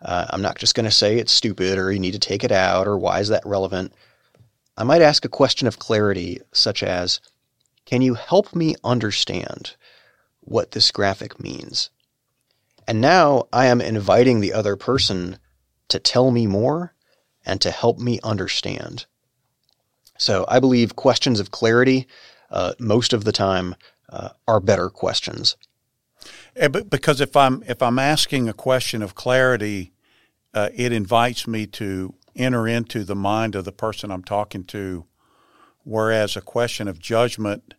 Uh, 0.02 0.28
I'm 0.30 0.42
not 0.42 0.58
just 0.58 0.76
going 0.76 0.86
to 0.86 0.92
say 0.92 1.18
it's 1.18 1.32
stupid 1.32 1.78
or 1.78 1.92
you 1.92 2.00
need 2.00 2.12
to 2.12 2.20
take 2.20 2.44
it 2.44 2.52
out 2.52 2.88
or 2.88 2.98
why 2.98 3.20
is 3.20 3.30
that 3.30 3.46
relevant. 3.46 3.94
I 4.78 4.84
might 4.84 5.02
ask 5.02 5.26
a 5.26 5.30
question 5.30 5.68
of 5.68 5.80
clarity, 5.80 6.40
such 6.54 6.84
as 6.84 7.20
Can 7.86 8.02
you 8.02 8.14
help 8.14 8.56
me 8.56 8.76
understand 8.84 9.76
what 10.42 10.72
this 10.72 10.92
graphic 10.92 11.40
means? 11.40 11.90
And 12.88 13.02
now 13.02 13.48
I 13.52 13.66
am 13.66 13.82
inviting 13.82 14.40
the 14.40 14.54
other 14.54 14.76
person 14.76 15.40
to 15.90 16.00
tell 16.00 16.32
me 16.32 16.48
more 16.48 16.94
and 17.46 17.60
to 17.62 17.72
help 17.72 17.98
me 17.98 18.20
understand. 18.24 19.06
So 20.18 20.46
I 20.48 20.60
believe 20.60 20.96
questions 20.96 21.40
of 21.40 21.52
clarity, 21.52 22.08
uh, 22.50 22.74
most 22.80 23.14
of 23.14 23.24
the 23.24 23.32
time, 23.32 23.76
uh, 24.10 24.30
are 24.48 24.60
better 24.60 24.90
questions. 24.90 25.58
But 26.56 26.90
because 26.90 27.22
if 27.22 27.36
I'm 27.36 27.64
if 27.68 27.82
I'm 27.82 28.00
asking 28.00 28.50
a 28.50 28.54
question 28.54 29.02
of 29.02 29.16
clarity, 29.16 29.94
uh, 30.54 30.70
it 30.74 30.92
invites 30.92 31.48
me 31.48 31.68
to 31.68 32.16
enter 32.36 32.68
into 32.68 33.04
the 33.04 33.16
mind 33.16 33.56
of 33.56 33.66
the 33.66 33.72
person 33.72 34.12
I'm 34.12 34.24
talking 34.24 34.64
to, 34.66 35.06
whereas 35.84 36.36
a 36.36 36.42
question 36.42 36.88
of 36.88 37.00
judgment 37.00 37.76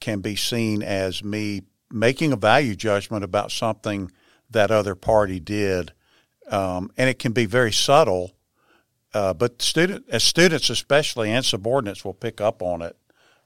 can 0.00 0.20
be 0.20 0.36
seen 0.36 0.82
as 0.82 1.24
me 1.24 1.62
making 1.90 2.32
a 2.32 2.36
value 2.36 2.74
judgment 2.74 3.24
about 3.24 3.50
something 3.50 4.10
that 4.50 4.70
other 4.70 4.94
party 4.94 5.40
did, 5.40 5.92
um, 6.50 6.90
and 6.96 7.08
it 7.08 7.18
can 7.18 7.32
be 7.32 7.46
very 7.46 7.72
subtle. 7.72 8.32
Uh, 9.12 9.34
but 9.34 9.60
student, 9.60 10.04
as 10.08 10.22
students 10.22 10.70
especially 10.70 11.30
and 11.30 11.44
subordinates 11.44 12.04
will 12.04 12.14
pick 12.14 12.40
up 12.40 12.62
on 12.62 12.80
it 12.80 12.96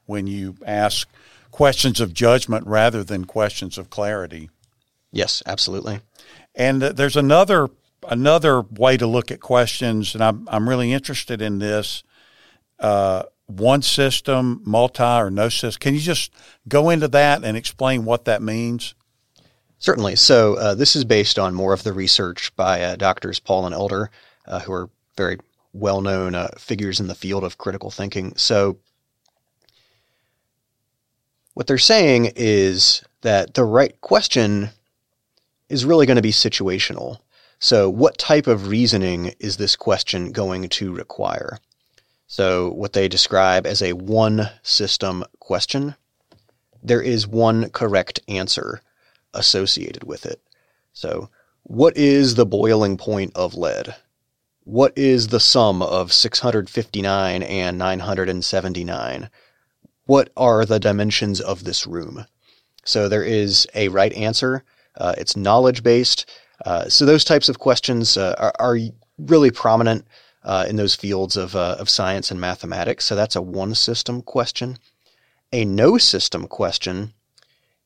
when 0.05 0.27
you 0.27 0.55
ask 0.65 1.07
questions 1.51 1.99
of 1.99 2.13
judgment 2.13 2.65
rather 2.67 3.03
than 3.03 3.25
questions 3.25 3.77
of 3.77 3.89
clarity. 3.89 4.49
Yes, 5.11 5.41
absolutely. 5.45 6.01
And 6.53 6.83
uh, 6.83 6.91
there's 6.91 7.15
another 7.15 7.69
another 8.07 8.61
way 8.61 8.97
to 8.97 9.07
look 9.07 9.31
at 9.31 9.39
questions, 9.39 10.13
and 10.13 10.23
I'm 10.23 10.47
I'm 10.51 10.67
really 10.67 10.91
interested 10.91 11.41
in 11.41 11.59
this. 11.59 12.03
Uh, 12.79 13.23
one 13.47 13.81
system, 13.81 14.61
multi 14.65 15.03
or 15.03 15.29
no 15.29 15.49
system. 15.49 15.79
Can 15.79 15.93
you 15.93 15.99
just 15.99 16.33
go 16.67 16.89
into 16.89 17.07
that 17.09 17.43
and 17.43 17.55
explain 17.55 18.03
what 18.03 18.25
that 18.25 18.41
means? 18.41 18.95
Certainly. 19.77 20.15
So 20.15 20.55
uh, 20.55 20.75
this 20.75 20.95
is 20.95 21.03
based 21.03 21.37
on 21.37 21.53
more 21.53 21.73
of 21.73 21.83
the 21.83 21.93
research 21.93 22.55
by 22.55 22.81
uh, 22.81 22.95
doctors 22.95 23.39
Paul 23.39 23.65
and 23.65 23.75
Elder, 23.75 24.09
uh, 24.47 24.59
who 24.61 24.73
are 24.73 24.89
very 25.15 25.37
well-known 25.73 26.33
uh, 26.33 26.47
figures 26.57 26.99
in 26.99 27.07
the 27.07 27.15
field 27.15 27.43
of 27.43 27.57
critical 27.57 27.91
thinking. 27.91 28.33
So 28.35 28.77
what 31.55 31.67
they're 31.67 31.77
saying 31.77 32.31
is 32.35 33.03
that 33.21 33.55
the 33.55 33.63
right 33.63 33.99
question 34.01 34.69
is 35.69 35.85
really 35.85 36.05
going 36.05 36.17
to 36.17 36.21
be 36.21 36.31
situational. 36.31 37.17
So 37.59 37.89
what 37.89 38.17
type 38.17 38.45
of 38.45 38.67
reasoning 38.67 39.33
is 39.39 39.57
this 39.57 39.75
question 39.75 40.31
going 40.31 40.69
to 40.69 40.93
require? 40.93 41.57
So 42.27 42.69
what 42.71 42.93
they 42.93 43.07
describe 43.07 43.65
as 43.65 43.81
a 43.81 43.93
one 43.93 44.49
system 44.63 45.23
question, 45.39 45.95
there 46.83 47.01
is 47.01 47.25
one 47.25 47.69
correct 47.69 48.19
answer 48.27 48.81
associated 49.33 50.03
with 50.03 50.25
it. 50.25 50.41
So, 50.93 51.29
what 51.63 51.97
is 51.97 52.35
the 52.35 52.45
boiling 52.45 52.95
point 52.95 53.31
of 53.35 53.55
lead? 53.55 53.95
What 54.65 54.95
is 54.95 55.27
the 55.29 55.39
sum 55.39 55.81
of 55.81 56.13
659 56.13 57.43
and 57.43 57.77
979? 57.77 59.29
What 60.05 60.29
are 60.37 60.65
the 60.65 60.79
dimensions 60.79 61.41
of 61.41 61.63
this 61.63 61.87
room? 61.87 62.25
So, 62.85 63.09
there 63.09 63.23
is 63.23 63.67
a 63.73 63.87
right 63.89 64.13
answer. 64.13 64.63
Uh, 64.95 65.15
it's 65.17 65.35
knowledge 65.35 65.83
based. 65.83 66.29
Uh, 66.65 66.87
so, 66.89 67.05
those 67.05 67.25
types 67.25 67.49
of 67.49 67.59
questions 67.59 68.17
uh, 68.17 68.35
are, 68.37 68.53
are, 68.59 68.79
really 69.17 69.49
prominent 69.49 70.05
uh, 70.43 70.65
in 70.67 70.75
those 70.75 70.93
fields 70.93 71.37
of, 71.37 71.55
uh, 71.55 71.77
of 71.79 71.89
science 71.89 72.31
and 72.31 72.39
mathematics. 72.39 73.05
So, 73.05 73.15
that's 73.15 73.35
a 73.35 73.41
one 73.41 73.75
system 73.75 74.21
question. 74.21 74.77
A 75.51 75.65
no 75.65 75.97
system 75.97 76.47
question 76.47 77.13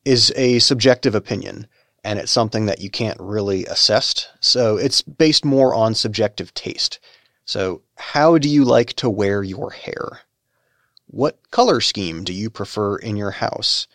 is 0.06 0.34
a 0.36 0.60
subjective 0.60 1.16
opinion 1.16 1.68
and 2.04 2.20
it's 2.20 2.32
something 2.32 2.66
that 2.66 2.82
you 2.82 2.90
can't 2.90 3.20
really 3.20 3.66
assess. 3.66 4.28
So 4.40 4.78
it's 4.78 5.02
based 5.02 5.46
more 5.46 5.74
on 5.74 5.94
subjective 5.94 6.54
taste. 6.54 7.00
So, 7.46 7.82
how 7.96 8.38
do 8.38 8.48
you 8.48 8.64
like 8.64 8.94
to 8.94 9.10
wear 9.10 9.44
your 9.44 9.72
hair? 9.72 10.22
What 11.12 11.40
color 11.50 11.82
scheme 11.82 12.24
do 12.24 12.32
you 12.32 12.52
prefer 12.52 12.96
in 12.96 13.18
your 13.18 13.32
house? 13.32 13.88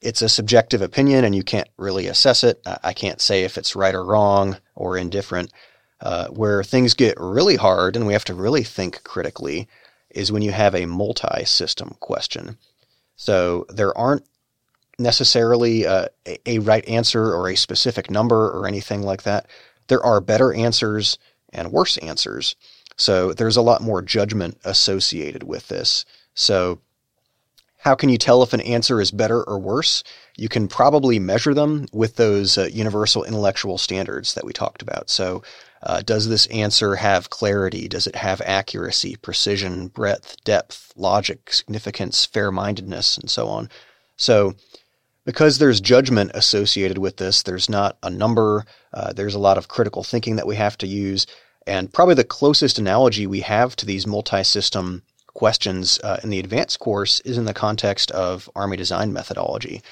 It's 0.00 0.22
a 0.22 0.30
subjective 0.30 0.80
opinion 0.80 1.24
and 1.24 1.34
you 1.34 1.42
can't 1.42 1.68
really 1.76 2.06
assess 2.06 2.42
it. 2.42 2.62
I 2.82 2.94
can't 2.94 3.20
say 3.20 3.44
if 3.44 3.58
it's 3.58 3.76
right 3.76 3.94
or 3.94 4.02
wrong 4.02 4.56
or 4.74 4.96
indifferent. 4.96 5.52
Uh, 6.00 6.28
where 6.28 6.62
things 6.62 6.92
get 6.92 7.18
really 7.18 7.56
hard 7.56 7.96
and 7.96 8.06
we 8.06 8.12
have 8.12 8.24
to 8.26 8.34
really 8.34 8.62
think 8.62 9.02
critically 9.02 9.66
is 10.10 10.30
when 10.30 10.42
you 10.42 10.52
have 10.52 10.74
a 10.74 10.86
multi 10.86 11.44
system 11.44 11.96
question. 12.00 12.58
So, 13.16 13.64
there 13.70 13.96
aren't 13.96 14.26
necessarily 14.98 15.86
uh, 15.86 16.06
a, 16.26 16.50
a 16.50 16.58
right 16.58 16.86
answer 16.86 17.34
or 17.34 17.48
a 17.48 17.56
specific 17.56 18.10
number 18.10 18.50
or 18.50 18.66
anything 18.66 19.02
like 19.02 19.22
that. 19.22 19.46
There 19.88 20.04
are 20.04 20.20
better 20.20 20.52
answers 20.52 21.18
and 21.50 21.72
worse 21.72 21.96
answers. 21.98 22.56
So 22.96 23.32
there's 23.32 23.56
a 23.56 23.62
lot 23.62 23.82
more 23.82 24.02
judgment 24.02 24.58
associated 24.64 25.42
with 25.42 25.68
this. 25.68 26.04
So, 26.34 26.80
how 27.78 27.94
can 27.94 28.08
you 28.08 28.18
tell 28.18 28.42
if 28.42 28.52
an 28.52 28.62
answer 28.62 29.00
is 29.00 29.12
better 29.12 29.44
or 29.44 29.60
worse? 29.60 30.02
You 30.36 30.48
can 30.48 30.66
probably 30.66 31.20
measure 31.20 31.54
them 31.54 31.86
with 31.92 32.16
those 32.16 32.58
uh, 32.58 32.68
universal 32.72 33.22
intellectual 33.22 33.78
standards 33.78 34.34
that 34.34 34.44
we 34.44 34.52
talked 34.52 34.82
about. 34.82 35.08
So, 35.08 35.42
uh, 35.82 36.00
does 36.00 36.28
this 36.28 36.46
answer 36.46 36.96
have 36.96 37.30
clarity? 37.30 37.86
Does 37.86 38.08
it 38.08 38.16
have 38.16 38.42
accuracy, 38.44 39.14
precision, 39.16 39.86
breadth, 39.86 40.42
depth, 40.42 40.92
logic, 40.96 41.52
significance, 41.52 42.24
fair 42.24 42.50
mindedness, 42.50 43.18
and 43.18 43.30
so 43.30 43.46
on? 43.46 43.68
So, 44.16 44.56
because 45.24 45.58
there's 45.58 45.80
judgment 45.80 46.30
associated 46.34 46.98
with 46.98 47.18
this, 47.18 47.42
there's 47.42 47.68
not 47.68 47.98
a 48.02 48.10
number, 48.10 48.64
uh, 48.94 49.12
there's 49.12 49.34
a 49.34 49.40
lot 49.40 49.58
of 49.58 49.68
critical 49.68 50.02
thinking 50.02 50.36
that 50.36 50.46
we 50.46 50.56
have 50.56 50.78
to 50.78 50.86
use. 50.86 51.26
And 51.66 51.92
probably 51.92 52.14
the 52.14 52.24
closest 52.24 52.78
analogy 52.78 53.26
we 53.26 53.40
have 53.40 53.74
to 53.76 53.86
these 53.86 54.06
multi 54.06 54.44
system 54.44 55.02
questions 55.34 55.98
uh, 56.02 56.18
in 56.22 56.30
the 56.30 56.38
advanced 56.38 56.78
course 56.78 57.20
is 57.20 57.36
in 57.36 57.44
the 57.44 57.52
context 57.54 58.10
of 58.12 58.48
Army 58.54 58.76
design 58.76 59.12
methodology, 59.12 59.82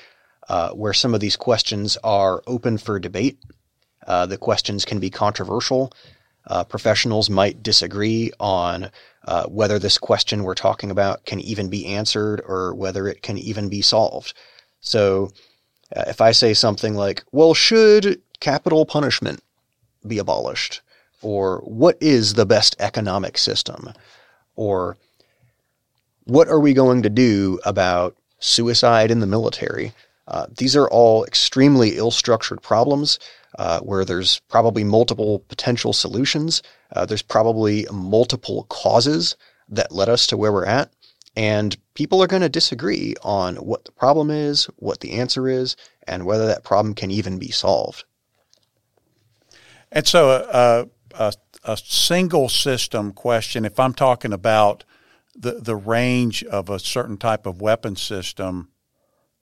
uh, 0.48 0.70
where 0.70 0.94
some 0.94 1.14
of 1.14 1.20
these 1.20 1.36
questions 1.36 1.98
are 2.02 2.42
open 2.46 2.78
for 2.78 2.98
debate. 2.98 3.38
Uh, 4.06 4.26
the 4.26 4.38
questions 4.38 4.84
can 4.84 5.00
be 5.00 5.10
controversial. 5.10 5.92
Uh, 6.46 6.62
professionals 6.62 7.30
might 7.30 7.62
disagree 7.62 8.30
on 8.38 8.90
uh, 9.26 9.44
whether 9.46 9.78
this 9.78 9.98
question 9.98 10.44
we're 10.44 10.54
talking 10.54 10.90
about 10.90 11.24
can 11.24 11.40
even 11.40 11.68
be 11.68 11.86
answered 11.86 12.42
or 12.46 12.74
whether 12.74 13.08
it 13.08 13.22
can 13.22 13.38
even 13.38 13.68
be 13.68 13.82
solved. 13.82 14.34
So 14.80 15.30
uh, 15.94 16.04
if 16.06 16.20
I 16.20 16.32
say 16.32 16.54
something 16.54 16.94
like, 16.94 17.24
well, 17.32 17.54
should 17.54 18.20
capital 18.40 18.84
punishment 18.84 19.42
be 20.06 20.18
abolished? 20.18 20.82
Or 21.24 21.58
what 21.60 21.96
is 22.00 22.34
the 22.34 22.46
best 22.46 22.76
economic 22.78 23.38
system, 23.38 23.92
or 24.56 24.96
what 26.24 26.48
are 26.48 26.60
we 26.60 26.74
going 26.74 27.02
to 27.02 27.10
do 27.10 27.58
about 27.64 28.16
suicide 28.38 29.10
in 29.10 29.20
the 29.20 29.26
military? 29.26 29.92
Uh, 30.28 30.46
these 30.56 30.76
are 30.76 30.88
all 30.88 31.24
extremely 31.24 31.96
ill 31.96 32.10
structured 32.10 32.62
problems 32.62 33.18
uh, 33.58 33.80
where 33.80 34.04
there's 34.04 34.40
probably 34.48 34.84
multiple 34.84 35.40
potential 35.48 35.92
solutions. 35.92 36.62
Uh, 36.94 37.06
there's 37.06 37.22
probably 37.22 37.86
multiple 37.92 38.64
causes 38.68 39.36
that 39.68 39.92
led 39.92 40.08
us 40.08 40.26
to 40.26 40.36
where 40.36 40.52
we're 40.52 40.66
at. 40.66 40.90
And 41.36 41.76
people 41.94 42.22
are 42.22 42.26
going 42.28 42.42
to 42.42 42.48
disagree 42.48 43.14
on 43.22 43.56
what 43.56 43.84
the 43.84 43.92
problem 43.92 44.30
is, 44.30 44.66
what 44.76 45.00
the 45.00 45.12
answer 45.12 45.48
is, 45.48 45.76
and 46.06 46.24
whether 46.24 46.46
that 46.46 46.64
problem 46.64 46.94
can 46.94 47.10
even 47.10 47.38
be 47.38 47.50
solved. 47.50 48.04
And 49.90 50.06
so, 50.06 50.30
uh, 50.30 50.84
a, 51.18 51.32
a 51.64 51.76
single 51.76 52.48
system 52.48 53.12
question, 53.12 53.64
if 53.64 53.78
I'm 53.80 53.94
talking 53.94 54.32
about 54.32 54.84
the, 55.34 55.60
the 55.60 55.76
range 55.76 56.44
of 56.44 56.70
a 56.70 56.78
certain 56.78 57.16
type 57.16 57.46
of 57.46 57.60
weapon 57.60 57.96
system, 57.96 58.68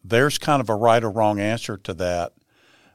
there's 0.05 0.39
kind 0.39 0.61
of 0.61 0.69
a 0.69 0.75
right 0.75 1.03
or 1.03 1.11
wrong 1.11 1.39
answer 1.39 1.77
to 1.79 1.95
that. 1.95 2.33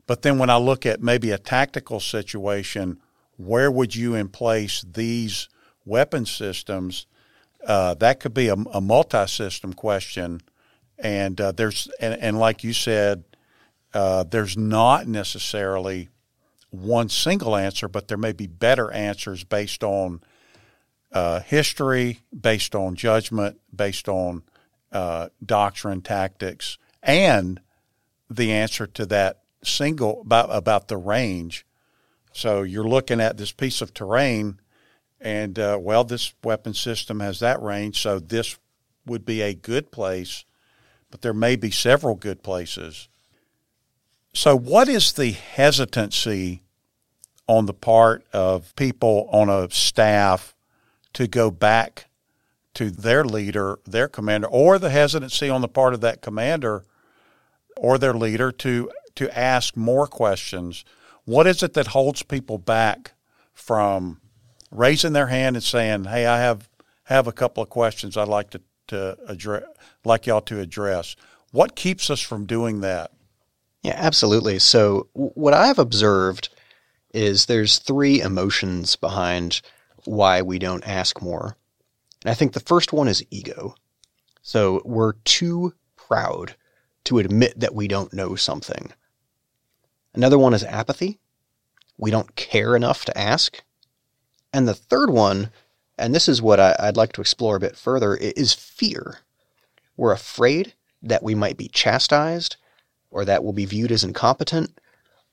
But 0.06 0.22
then 0.22 0.38
when 0.38 0.50
I 0.50 0.58
look 0.58 0.86
at 0.86 1.02
maybe 1.02 1.32
a 1.32 1.38
tactical 1.38 2.00
situation, 2.00 3.00
where 3.38 3.70
would 3.70 3.96
you 3.96 4.16
in 4.16 4.30
place 4.30 4.84
these 4.90 5.50
weapon 5.86 6.26
systems? 6.26 7.06
Uh, 7.66 7.94
that 7.96 8.20
could 8.20 8.34
be 8.34 8.48
a, 8.48 8.56
a 8.74 8.82
multi-system 8.82 9.74
question, 9.74 10.42
and 10.98 11.40
uh, 11.40 11.52
there's 11.52 11.90
and, 12.00 12.14
and, 12.20 12.40
like 12.40 12.64
you 12.64 12.74
said, 12.74 13.24
uh, 13.94 14.24
there's 14.24 14.58
not 14.58 15.08
necessarily 15.08 16.10
one 16.70 17.10
single 17.10 17.56
answer, 17.56 17.88
but 17.88 18.08
there 18.08 18.18
may 18.18 18.34
be 18.34 18.48
better 18.48 18.92
answers 18.92 19.44
based 19.44 19.84
on 19.84 20.22
uh, 21.12 21.40
history, 21.42 22.20
based 22.38 22.76
on 22.76 22.96
judgment, 22.96 23.60
based 23.74 24.10
on 24.10 24.44
uh, 24.92 25.30
doctrine, 25.46 26.02
tactics, 26.02 26.78
and 27.02 27.62
the 28.30 28.52
answer 28.52 28.86
to 28.88 29.06
that 29.06 29.40
single 29.64 30.22
about 30.22 30.50
about 30.52 30.88
the 30.88 30.98
range. 30.98 31.66
So 32.34 32.62
you're 32.62 32.88
looking 32.88 33.20
at 33.20 33.38
this 33.38 33.52
piece 33.52 33.82
of 33.82 33.94
terrain, 33.94 34.60
and 35.20 35.58
uh, 35.58 35.78
well, 35.82 36.04
this 36.04 36.34
weapon 36.44 36.74
system 36.74 37.20
has 37.20 37.40
that 37.40 37.62
range, 37.62 38.02
so 38.02 38.20
this 38.20 38.60
would 39.06 39.26
be 39.26 39.42
a 39.42 39.54
good 39.54 39.92
place, 39.92 40.46
but 41.10 41.22
there 41.22 41.34
may 41.34 41.56
be 41.56 41.72
several 41.72 42.16
good 42.16 42.44
places. 42.44 43.08
So, 44.38 44.56
what 44.56 44.88
is 44.88 45.14
the 45.14 45.32
hesitancy 45.32 46.62
on 47.48 47.66
the 47.66 47.74
part 47.74 48.24
of 48.32 48.72
people 48.76 49.28
on 49.32 49.50
a 49.50 49.68
staff 49.72 50.54
to 51.14 51.26
go 51.26 51.50
back 51.50 52.06
to 52.76 52.92
their 52.92 53.26
leader, 53.26 53.80
their 53.88 54.08
commander, 54.08 54.46
or 54.46 54.78
the 54.78 54.92
hesitancy 54.92 55.50
on 55.50 55.62
the 55.62 55.68
part 55.68 55.96
of 55.96 56.02
that 56.02 56.22
commander 56.22 56.84
or 57.76 57.98
their 57.98 58.14
leader 58.14 58.52
to 58.52 58.92
to 59.16 59.36
ask 59.36 59.76
more 59.76 60.06
questions? 60.06 60.86
What 61.26 61.48
is 61.48 61.64
it 61.64 61.74
that 61.74 61.88
holds 61.88 62.22
people 62.22 62.60
back 62.60 63.14
from 63.56 64.22
raising 64.70 65.14
their 65.14 65.28
hand 65.28 65.56
and 65.56 65.64
saying, 65.64 66.04
"Hey, 66.04 66.28
I 66.28 66.38
have 66.38 66.70
have 67.06 67.26
a 67.26 67.32
couple 67.32 67.64
of 67.64 67.72
questions 67.72 68.16
I'd 68.16 68.28
like 68.28 68.52
to 68.52 68.62
to 68.90 69.18
address, 69.28 69.64
like 70.06 70.28
y'all 70.28 70.42
to 70.42 70.60
address." 70.60 71.16
What 71.50 71.76
keeps 71.76 72.12
us 72.12 72.22
from 72.22 72.46
doing 72.46 72.82
that? 72.82 73.10
Yeah, 73.84 73.96
absolutely. 73.96 74.60
So, 74.60 75.08
what 75.14 75.54
I've 75.54 75.80
observed 75.80 76.50
is 77.14 77.46
there's 77.46 77.80
three 77.80 78.22
emotions 78.22 78.96
behind 78.96 79.62
why 80.06 80.42
we 80.42 80.60
don't 80.60 80.88
ask 80.88 81.22
more. 81.22 81.58
And 82.24 82.32
I 82.32 82.34
think 82.34 82.54
the 82.54 82.60
first 82.60 82.94
one 82.94 83.08
is 83.08 83.26
ego. 83.30 83.76
So 84.42 84.82
we're 84.86 85.14
too 85.26 85.74
proud 85.96 86.56
to 87.06 87.20
admit 87.20 87.60
that 87.60 87.76
we 87.76 87.88
don't 87.88 88.14
know 88.14 88.36
something. 88.36 88.94
Another 90.14 90.40
one 90.40 90.54
is 90.54 90.64
apathy. 90.64 91.20
We 91.98 92.12
don't 92.12 92.36
care 92.36 92.76
enough 92.76 93.06
to 93.06 93.18
ask. 93.18 93.62
And 94.54 94.68
the 94.68 94.74
third 94.74 95.10
one, 95.10 95.52
and 95.98 96.16
this 96.16 96.28
is 96.28 96.42
what 96.42 96.60
I, 96.60 96.76
would 96.82 96.98
like 96.98 97.12
to 97.14 97.22
explore 97.22 97.58
a 97.58 97.60
bit 97.60 97.76
further, 97.76 98.16
is 98.16 98.54
fear. 98.54 99.20
We're 99.96 100.14
afraid 100.14 100.74
that 101.02 101.24
we 101.24 101.36
might 101.36 101.58
be 101.58 101.68
chastised, 101.68 102.56
or 103.12 103.26
that 103.26 103.44
we'll 103.44 103.54
be 103.54 103.66
viewed 103.66 103.92
as 103.92 104.04
incompetent, 104.04 104.80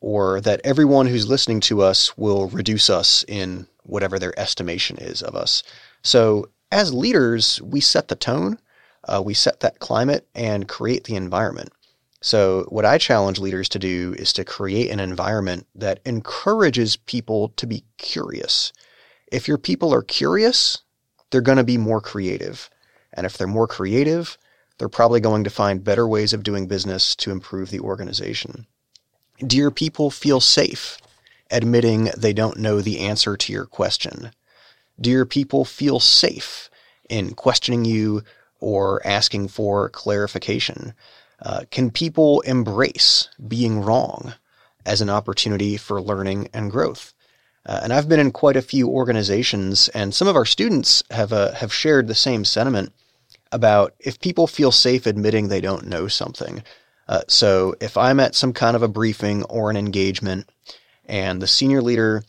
or 0.00 0.40
that 0.40 0.60
everyone 0.64 1.06
who's 1.06 1.28
listening 1.28 1.60
to 1.60 1.82
us 1.82 2.16
will 2.16 2.48
reduce 2.48 2.90
us 2.90 3.24
in 3.26 3.66
whatever 3.84 4.18
their 4.18 4.38
estimation 4.38 4.96
is 4.98 5.22
of 5.22 5.34
us. 5.34 5.62
So, 6.02 6.48
as 6.70 6.92
leaders, 6.92 7.60
we 7.62 7.80
set 7.80 8.08
the 8.08 8.16
tone, 8.16 8.58
uh, 9.08 9.22
we 9.24 9.34
set 9.34 9.60
that 9.60 9.78
climate, 9.78 10.26
and 10.34 10.68
create 10.68 11.04
the 11.04 11.16
environment. 11.16 11.70
So, 12.20 12.64
what 12.68 12.84
I 12.84 12.98
challenge 12.98 13.38
leaders 13.38 13.68
to 13.70 13.78
do 13.78 14.14
is 14.18 14.32
to 14.34 14.44
create 14.44 14.90
an 14.90 15.00
environment 15.00 15.66
that 15.74 16.00
encourages 16.04 16.96
people 16.96 17.50
to 17.56 17.66
be 17.66 17.84
curious. 17.98 18.72
If 19.30 19.46
your 19.46 19.58
people 19.58 19.92
are 19.92 20.02
curious, 20.02 20.78
they're 21.30 21.40
going 21.40 21.58
to 21.58 21.64
be 21.64 21.78
more 21.78 22.00
creative. 22.00 22.70
And 23.12 23.26
if 23.26 23.36
they're 23.36 23.46
more 23.46 23.68
creative, 23.68 24.38
they're 24.78 24.88
probably 24.88 25.20
going 25.20 25.44
to 25.44 25.50
find 25.50 25.84
better 25.84 26.06
ways 26.06 26.32
of 26.32 26.42
doing 26.42 26.66
business 26.66 27.14
to 27.16 27.30
improve 27.30 27.70
the 27.70 27.80
organization. 27.80 28.66
Do 29.38 29.56
your 29.56 29.70
people 29.70 30.10
feel 30.10 30.40
safe? 30.40 30.98
admitting 31.50 32.10
they 32.16 32.32
don't 32.32 32.58
know 32.58 32.80
the 32.80 33.00
answer 33.00 33.36
to 33.36 33.52
your 33.52 33.64
question? 33.64 34.32
Do 35.00 35.10
your 35.10 35.26
people 35.26 35.64
feel 35.64 36.00
safe 36.00 36.70
in 37.08 37.34
questioning 37.34 37.84
you 37.84 38.22
or 38.60 39.04
asking 39.06 39.48
for 39.48 39.88
clarification? 39.88 40.94
Uh, 41.40 41.62
can 41.70 41.90
people 41.90 42.40
embrace 42.42 43.28
being 43.46 43.80
wrong 43.80 44.34
as 44.86 45.00
an 45.00 45.10
opportunity 45.10 45.76
for 45.76 46.00
learning 46.00 46.48
and 46.52 46.70
growth? 46.70 47.12
Uh, 47.66 47.80
and 47.82 47.92
I've 47.92 48.08
been 48.08 48.20
in 48.20 48.30
quite 48.30 48.56
a 48.56 48.62
few 48.62 48.88
organizations, 48.88 49.88
and 49.90 50.14
some 50.14 50.28
of 50.28 50.36
our 50.36 50.44
students 50.44 51.02
have 51.10 51.32
uh, 51.32 51.52
have 51.52 51.72
shared 51.72 52.08
the 52.08 52.14
same 52.14 52.44
sentiment 52.44 52.92
about 53.54 53.94
if 54.00 54.20
people 54.20 54.46
feel 54.46 54.72
safe 54.72 55.06
admitting 55.06 55.48
they 55.48 55.60
don't 55.60 55.86
know 55.86 56.08
something. 56.08 56.62
Uh, 57.06 57.22
so 57.28 57.74
if 57.80 57.96
I'm 57.96 58.18
at 58.18 58.34
some 58.34 58.52
kind 58.52 58.74
of 58.74 58.82
a 58.82 58.88
briefing 58.88 59.44
or 59.44 59.70
an 59.70 59.76
engagement 59.76 60.50
and 61.06 61.40
the 61.40 61.46
senior 61.46 61.80
leader 61.80 62.24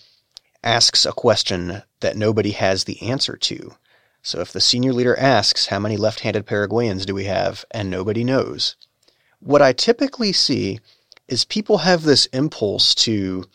asks 0.63 1.05
a 1.05 1.11
question 1.11 1.81
that 2.01 2.15
nobody 2.15 2.51
has 2.51 2.83
the 2.83 3.01
answer 3.01 3.35
to. 3.37 3.73
So 4.21 4.39
if 4.39 4.51
the 4.51 4.61
senior 4.61 4.93
leader 4.93 5.17
asks, 5.17 5.67
How 5.67 5.79
many 5.79 5.97
left 5.97 6.21
handed 6.21 6.45
Paraguayans 6.45 7.05
do 7.05 7.15
we 7.15 7.25
have? 7.25 7.65
and 7.71 7.89
nobody 7.89 8.23
knows, 8.23 8.75
what 9.39 9.61
I 9.61 9.73
typically 9.73 10.33
see 10.33 10.79
is 11.27 11.45
people 11.45 11.79
have 11.79 12.03
this 12.03 12.25
impulse 12.27 12.93
to, 12.95 13.45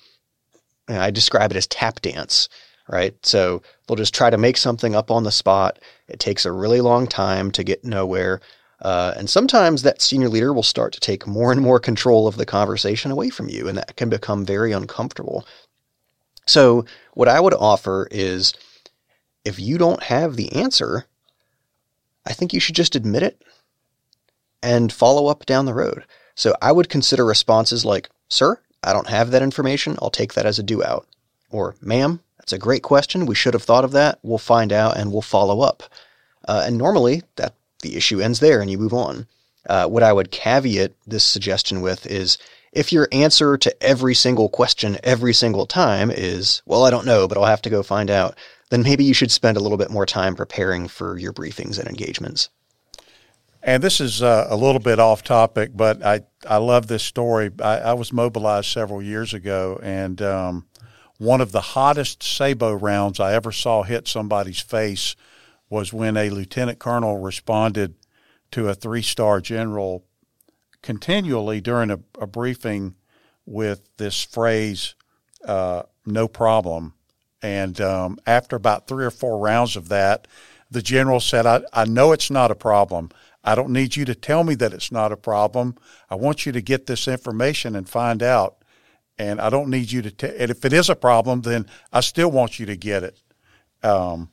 I 0.89 1.11
describe 1.11 1.51
it 1.51 1.57
as 1.57 1.67
tap 1.67 2.01
dance, 2.01 2.49
right? 2.89 3.15
So 3.25 3.63
they'll 3.87 3.97
just 3.97 4.15
try 4.15 4.31
to 4.31 4.39
make 4.39 4.57
something 4.57 4.95
up 4.95 5.11
on 5.11 5.25
the 5.25 5.33
spot. 5.33 5.79
It 6.11 6.21
takes 6.21 6.45
a 6.45 6.53
really 6.53 6.81
long 6.81 7.07
time 7.07 7.51
to 7.53 7.65
get 7.65 7.85
nowhere. 7.85 8.41
Uh, 8.83 9.13
and 9.17 9.29
sometimes 9.29 9.83
that 9.83 10.01
senior 10.01 10.29
leader 10.29 10.53
will 10.53 10.63
start 10.63 10.93
to 10.95 11.01
take 11.01 11.27
more 11.27 11.53
and 11.53 11.61
more 11.61 11.79
control 11.79 12.27
of 12.27 12.37
the 12.37 12.47
conversation 12.47 13.11
away 13.11 13.29
from 13.29 13.49
you, 13.49 13.69
and 13.69 13.77
that 13.77 13.97
can 13.97 14.09
become 14.09 14.45
very 14.45 14.73
uncomfortable. 14.73 15.47
So, 16.47 16.85
what 17.15 17.29
I 17.29 17.41
would 17.41 17.55
offer 17.55 18.09
is 18.11 18.55
if 19.45 19.59
you 19.59 19.77
don't 19.77 20.03
have 20.05 20.37
the 20.37 20.53
answer, 20.53 21.07
I 22.27 22.33
think 22.33 22.53
you 22.53 22.61
should 22.61 22.75
just 22.75 22.97
admit 22.97 23.23
it 23.23 23.43
and 24.63 24.93
follow 24.93 25.27
up 25.27 25.45
down 25.47 25.67
the 25.67 25.75
road. 25.75 26.05
So, 26.35 26.55
I 26.63 26.73
would 26.73 26.89
consider 26.89 27.25
responses 27.25 27.85
like, 27.85 28.09
Sir, 28.29 28.59
I 28.83 28.95
don't 28.95 29.09
have 29.09 29.31
that 29.31 29.43
information. 29.43 29.97
I'll 30.01 30.11
take 30.11 30.33
that 30.35 30.47
as 30.47 30.59
a 30.59 30.63
do 30.63 30.83
out. 30.83 31.07
Or, 31.51 31.75
Ma'am, 31.83 32.21
that's 32.41 32.55
a 32.55 32.59
great 32.59 32.83
question. 32.83 33.27
We 33.27 33.35
should 33.35 33.53
have 33.53 33.63
thought 33.63 33.85
of 33.85 33.93
that. 33.93 34.19
We'll 34.23 34.39
find 34.39 34.73
out 34.73 34.97
and 34.97 35.13
we'll 35.13 35.21
follow 35.21 35.61
up. 35.61 35.83
Uh, 36.49 36.65
and 36.67 36.79
normally 36.79 37.23
that 37.37 37.55
the 37.81 37.97
issue 37.97 38.21
ends 38.21 38.41
there 38.41 38.63
and 38.63 38.71
you 38.71 38.79
move 38.79 38.95
on. 38.95 39.27
Uh, 39.69 39.87
what 39.87 40.03
I 40.03 40.15
would 40.15 40.31
caveat 40.31 40.93
this 41.07 41.23
suggestion 41.23 41.83
with 41.83 42.07
is 42.07 42.39
if 42.73 42.93
your 42.93 43.09
answer 43.13 43.59
to 43.59 43.83
every 43.83 44.15
single 44.15 44.49
question 44.49 44.97
every 45.05 45.35
single 45.35 45.67
time 45.67 46.11
is, 46.11 46.63
well, 46.65 46.85
I 46.85 46.91
don't 46.91 47.05
know, 47.05 47.29
but 47.29 47.37
I'll 47.37 47.45
have 47.45 47.63
to 47.63 47.71
go 47.71 47.83
find 47.83 48.11
out, 48.11 48.39
then 48.71 48.83
maybe 48.83 49.05
you 49.05 49.13
should 49.13 49.31
spend 49.31 49.59
a 49.59 49.61
little 49.61 49.79
bit 49.79 49.91
more 49.91 50.07
time 50.07 50.35
preparing 50.35 50.89
for 50.89 51.19
your 51.19 51.35
briefings 51.35 51.79
and 51.79 51.89
engagements. 51.89 52.49
And 53.63 53.83
this 53.83 54.01
is 54.01 54.23
uh, 54.23 54.47
a 54.49 54.57
little 54.57 54.81
bit 54.81 54.99
off 54.99 55.23
topic, 55.23 55.73
but 55.75 56.03
I, 56.03 56.23
I 56.49 56.57
love 56.57 56.87
this 56.87 57.03
story. 57.03 57.51
I, 57.61 57.79
I 57.81 57.93
was 57.93 58.15
mobilized 58.15 58.69
several 58.69 59.03
years 59.03 59.35
ago, 59.35 59.79
and 59.83 60.23
um, 60.23 60.67
one 61.21 61.41
of 61.41 61.53
the 61.53 61.61
hottest 61.61 62.23
sabot 62.23 62.81
rounds 62.83 63.21
I 63.21 63.35
ever 63.35 63.53
saw 63.53 63.85
hit 63.85 64.09
somebody's 64.09 64.61
face– 64.61 65.15
was 65.71 65.93
when 65.93 66.17
a 66.17 66.29
lieutenant 66.29 66.81
colonel 66.81 67.19
responded 67.19 67.95
to 68.51 68.69
a 68.69 68.75
three 68.75 69.03
star 69.03 69.41
general 69.41 70.05
continually 70.83 71.61
during 71.61 71.91
a, 71.91 72.01
a, 72.21 72.27
briefing 72.27 72.97
with 73.47 73.89
this 73.97 74.23
phrase, 74.23 74.95
uh, 75.45 75.83
no 76.05 76.27
problem. 76.27 76.95
And 77.41 77.81
um, 77.81 78.19
after 78.27 78.57
about 78.57 78.87
three 78.87 79.05
or 79.05 79.11
four 79.11 79.39
rounds 79.39 79.77
of 79.77 79.89
that, 79.89 80.27
the 80.71 80.83
general 80.83 81.21
said, 81.21 81.47
I, 81.47 81.63
I 81.73 81.85
know 81.85 82.13
it's 82.13 82.31
not 82.31 82.51
a 82.51 82.57
problem. 82.57 83.11
I 83.45 83.55
don't 83.55 83.71
need 83.71 83.97
you 83.97 84.05
to 84.07 84.15
tell 84.15 84.45
me 84.45 84.55
that 84.57 84.73
it's 84.75 84.93
not 84.93 85.13
a 85.13 85.17
problem. 85.17 85.77
I 86.11 86.17
want 86.17 86.45
you 86.45 86.53
to 86.53 86.61
get 86.61 86.87
this 86.87 87.07
information 87.09 87.77
and 87.77 87.89
find 87.89 88.23
out. 88.23 88.60
And 89.21 89.39
I 89.39 89.51
don't 89.51 89.69
need 89.69 89.93
you 89.93 90.01
to 90.01 90.11
tell. 90.11 90.33
And 90.39 90.51
if 90.51 90.65
it 90.65 90.73
is 90.73 90.89
a 90.89 90.97
problem, 90.97 91.43
then 91.43 91.67
I 91.93 92.01
still 92.01 92.31
want 92.31 92.59
you 92.59 92.65
to 92.65 92.75
get 92.75 93.03
it. 93.03 93.21
Um, 93.83 94.31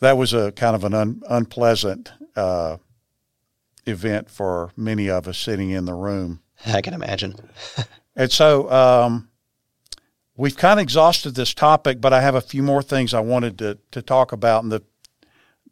that 0.00 0.18
was 0.18 0.34
a 0.34 0.52
kind 0.52 0.76
of 0.76 0.84
an 0.84 0.92
un, 0.92 1.22
unpleasant 1.26 2.12
uh, 2.36 2.76
event 3.86 4.30
for 4.30 4.70
many 4.76 5.08
of 5.08 5.26
us 5.28 5.38
sitting 5.38 5.70
in 5.70 5.86
the 5.86 5.94
room. 5.94 6.42
I 6.66 6.82
can 6.82 6.92
imagine. 6.92 7.36
and 8.16 8.30
so 8.30 8.70
um, 8.70 9.30
we've 10.36 10.58
kind 10.58 10.78
of 10.78 10.82
exhausted 10.82 11.36
this 11.36 11.54
topic, 11.54 12.02
but 12.02 12.12
I 12.12 12.20
have 12.20 12.34
a 12.34 12.42
few 12.42 12.62
more 12.62 12.82
things 12.82 13.14
I 13.14 13.20
wanted 13.20 13.58
to, 13.60 13.78
to 13.92 14.02
talk 14.02 14.32
about. 14.32 14.62
And 14.62 14.70
the 14.70 14.82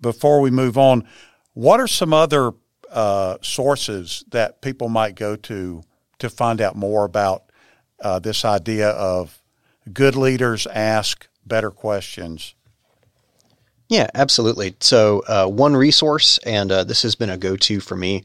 before 0.00 0.40
we 0.40 0.50
move 0.50 0.78
on, 0.78 1.06
what 1.52 1.78
are 1.78 1.88
some 1.88 2.14
other 2.14 2.52
uh, 2.90 3.36
sources 3.42 4.24
that 4.30 4.62
people 4.62 4.88
might 4.88 5.14
go 5.14 5.36
to 5.36 5.82
to 6.18 6.30
find 6.30 6.60
out 6.60 6.76
more 6.76 7.04
about 7.04 7.44
uh, 8.00 8.18
this 8.18 8.44
idea 8.44 8.90
of 8.90 9.40
good 9.92 10.16
leaders 10.16 10.66
ask 10.66 11.28
better 11.44 11.70
questions? 11.70 12.54
Yeah, 13.88 14.08
absolutely. 14.14 14.74
So, 14.80 15.22
uh, 15.28 15.46
one 15.46 15.76
resource, 15.76 16.38
and 16.38 16.72
uh, 16.72 16.84
this 16.84 17.02
has 17.02 17.14
been 17.14 17.30
a 17.30 17.36
go 17.36 17.56
to 17.56 17.80
for 17.80 17.96
me, 17.96 18.24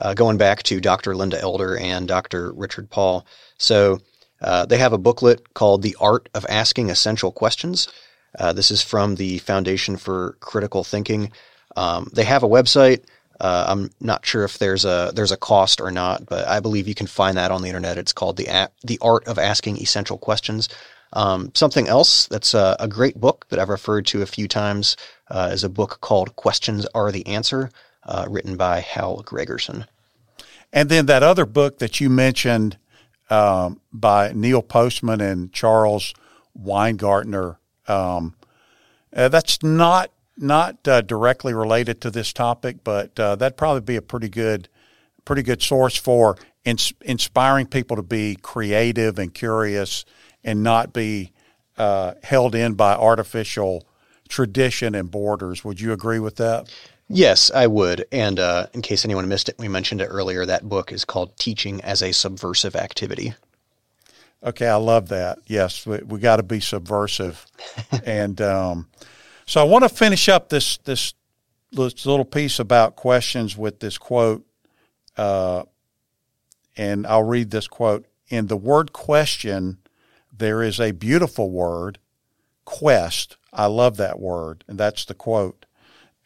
uh, 0.00 0.14
going 0.14 0.38
back 0.38 0.62
to 0.64 0.80
Dr. 0.80 1.14
Linda 1.16 1.40
Elder 1.40 1.76
and 1.76 2.06
Dr. 2.06 2.52
Richard 2.52 2.88
Paul. 2.88 3.26
So, 3.58 4.00
uh, 4.40 4.66
they 4.66 4.78
have 4.78 4.92
a 4.92 4.98
booklet 4.98 5.54
called 5.54 5.82
The 5.82 5.96
Art 6.00 6.28
of 6.34 6.46
Asking 6.48 6.90
Essential 6.90 7.32
Questions. 7.32 7.88
Uh, 8.38 8.52
this 8.52 8.70
is 8.70 8.82
from 8.82 9.16
the 9.16 9.38
Foundation 9.38 9.96
for 9.96 10.36
Critical 10.40 10.84
Thinking. 10.84 11.32
Um, 11.76 12.08
they 12.12 12.24
have 12.24 12.42
a 12.42 12.48
website. 12.48 13.04
Uh, 13.42 13.64
I'm 13.68 13.90
not 14.00 14.24
sure 14.24 14.44
if 14.44 14.58
there's 14.58 14.84
a 14.84 15.10
there's 15.14 15.32
a 15.32 15.36
cost 15.36 15.80
or 15.80 15.90
not, 15.90 16.26
but 16.26 16.46
I 16.46 16.60
believe 16.60 16.86
you 16.86 16.94
can 16.94 17.08
find 17.08 17.36
that 17.36 17.50
on 17.50 17.60
the 17.60 17.68
internet. 17.68 17.98
It's 17.98 18.12
called 18.12 18.36
the 18.36 18.70
the 18.84 18.98
Art 19.02 19.26
of 19.26 19.36
Asking 19.36 19.78
Essential 19.78 20.16
Questions. 20.16 20.68
Um, 21.12 21.50
something 21.54 21.88
else 21.88 22.26
that's 22.28 22.54
a, 22.54 22.76
a, 22.80 22.88
great 22.88 23.20
book 23.20 23.44
that 23.50 23.58
I've 23.58 23.68
referred 23.68 24.06
to 24.06 24.22
a 24.22 24.26
few 24.26 24.48
times 24.48 24.96
uh, 25.28 25.50
is 25.52 25.62
a 25.62 25.68
book 25.68 25.98
called 26.00 26.36
Questions 26.36 26.86
Are 26.94 27.12
the 27.12 27.26
Answer, 27.26 27.70
uh, 28.04 28.26
written 28.30 28.56
by 28.56 28.80
Hal 28.80 29.22
Gregersen. 29.22 29.86
And 30.72 30.88
then 30.88 31.04
that 31.06 31.22
other 31.22 31.44
book 31.44 31.80
that 31.80 32.00
you 32.00 32.08
mentioned 32.08 32.78
um, 33.28 33.80
by 33.92 34.32
Neil 34.34 34.62
Postman 34.62 35.20
and 35.20 35.52
Charles 35.52 36.14
Weingartner, 36.58 37.58
um, 37.88 38.34
uh, 39.14 39.28
that's 39.28 39.62
not 39.62 40.10
not 40.36 40.86
uh, 40.88 41.00
directly 41.02 41.54
related 41.54 42.00
to 42.00 42.10
this 42.10 42.32
topic, 42.32 42.78
but 42.84 43.18
uh, 43.18 43.36
that'd 43.36 43.56
probably 43.56 43.82
be 43.82 43.96
a 43.96 44.02
pretty 44.02 44.28
good 44.28 44.68
pretty 45.24 45.42
good 45.42 45.62
source 45.62 45.96
for 45.96 46.36
ins- 46.64 46.92
inspiring 47.02 47.66
people 47.66 47.96
to 47.96 48.02
be 48.02 48.36
creative 48.42 49.18
and 49.18 49.32
curious 49.32 50.04
and 50.42 50.62
not 50.62 50.92
be 50.92 51.30
uh, 51.78 52.14
held 52.24 52.54
in 52.54 52.74
by 52.74 52.92
artificial 52.94 53.86
tradition 54.28 54.94
and 54.94 55.10
borders. 55.10 55.64
Would 55.64 55.80
you 55.80 55.92
agree 55.92 56.18
with 56.18 56.36
that? 56.36 56.72
Yes, 57.08 57.50
I 57.54 57.66
would. 57.66 58.06
And 58.10 58.40
uh, 58.40 58.66
in 58.72 58.82
case 58.82 59.04
anyone 59.04 59.28
missed 59.28 59.48
it, 59.48 59.56
we 59.58 59.68
mentioned 59.68 60.00
it 60.00 60.06
earlier. 60.06 60.46
That 60.46 60.68
book 60.68 60.92
is 60.92 61.04
called 61.04 61.36
Teaching 61.36 61.80
as 61.82 62.02
a 62.02 62.12
Subversive 62.12 62.74
Activity. 62.74 63.34
Okay, 64.42 64.66
I 64.66 64.76
love 64.76 65.08
that. 65.08 65.38
Yes, 65.46 65.86
we, 65.86 65.98
we 65.98 66.18
got 66.18 66.36
to 66.36 66.42
be 66.42 66.58
subversive. 66.58 67.46
and 68.04 68.40
um, 68.40 68.88
so 69.52 69.60
I 69.60 69.64
want 69.64 69.84
to 69.84 69.90
finish 69.90 70.30
up 70.30 70.48
this, 70.48 70.78
this, 70.78 71.12
little 71.72 72.24
piece 72.24 72.58
about 72.58 72.96
questions 72.96 73.54
with 73.54 73.80
this 73.80 73.98
quote. 73.98 74.46
Uh, 75.14 75.64
and 76.74 77.06
I'll 77.06 77.22
read 77.22 77.50
this 77.50 77.68
quote. 77.68 78.06
In 78.28 78.46
the 78.46 78.56
word 78.56 78.94
question, 78.94 79.76
there 80.32 80.62
is 80.62 80.80
a 80.80 80.92
beautiful 80.92 81.50
word, 81.50 81.98
quest. 82.64 83.36
I 83.52 83.66
love 83.66 83.98
that 83.98 84.18
word, 84.18 84.64
and 84.66 84.78
that's 84.78 85.04
the 85.04 85.12
quote. 85.12 85.66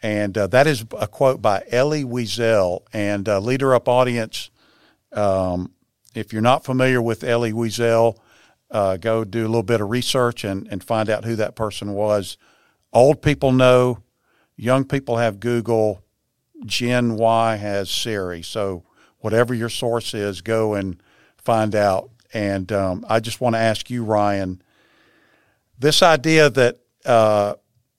And 0.00 0.38
uh, 0.38 0.46
that 0.46 0.68
is 0.68 0.84
a 0.96 1.08
quote 1.08 1.42
by 1.42 1.64
Elie 1.68 2.04
Wiesel. 2.04 2.82
And 2.92 3.28
uh, 3.28 3.40
Leader 3.40 3.74
Up 3.74 3.88
audience, 3.88 4.50
um, 5.12 5.72
if 6.14 6.32
you're 6.32 6.42
not 6.42 6.64
familiar 6.64 7.02
with 7.02 7.24
Elie 7.24 7.52
Wiesel, 7.52 8.18
uh, 8.70 8.98
go 8.98 9.24
do 9.24 9.40
a 9.40 9.48
little 9.48 9.64
bit 9.64 9.80
of 9.80 9.90
research 9.90 10.44
and, 10.44 10.68
and 10.70 10.84
find 10.84 11.10
out 11.10 11.24
who 11.24 11.34
that 11.34 11.56
person 11.56 11.92
was. 11.92 12.38
Old 12.96 13.20
people 13.20 13.52
know, 13.52 14.02
young 14.56 14.84
people 14.84 15.18
have 15.18 15.38
Google, 15.38 16.02
Gen 16.64 17.16
Y 17.16 17.56
has 17.56 17.90
Siri. 17.90 18.42
So 18.42 18.84
whatever 19.18 19.52
your 19.52 19.68
source 19.68 20.14
is, 20.14 20.40
go 20.40 20.74
and 20.74 21.00
find 21.36 21.74
out 21.74 22.10
and 22.32 22.70
um, 22.72 23.04
I 23.08 23.20
just 23.20 23.40
want 23.40 23.54
to 23.54 23.60
ask 23.60 23.90
you, 23.90 24.04
Ryan, 24.04 24.62
this 25.78 26.02
idea 26.02 26.50
that 26.50 26.78
uh, 27.04 27.54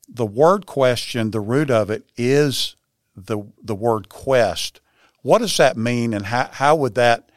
the 0.07 0.25
word 0.25 0.65
question, 0.65 1.31
the 1.31 1.39
root 1.39 1.71
of 1.71 1.89
it 1.89 2.03
is 2.15 2.75
the 3.15 3.39
the 3.63 3.75
word 3.75 4.09
quest. 4.09 4.81
What 5.21 5.39
does 5.39 5.57
that 5.57 5.77
mean, 5.77 6.13
and 6.13 6.25
how 6.25 6.49
how 6.51 6.75
would 6.75 6.95
that 6.95 7.31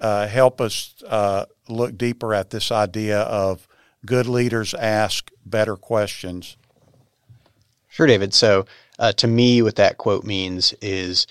uh, 0.00 0.26
help 0.26 0.60
us 0.60 0.94
uh, 1.06 1.46
look 1.68 1.96
deeper 1.98 2.32
at 2.34 2.50
this 2.50 2.70
idea 2.70 3.20
of 3.20 3.66
good 4.04 4.26
leaders 4.26 4.72
ask 4.74 5.30
better 5.44 5.76
questions? 5.76 6.56
Sure, 7.96 8.06
David. 8.06 8.34
So, 8.34 8.66
uh, 8.98 9.12
to 9.12 9.26
me, 9.26 9.62
what 9.62 9.76
that 9.76 9.96
quote 9.96 10.22
means 10.22 10.74
is 10.82 11.26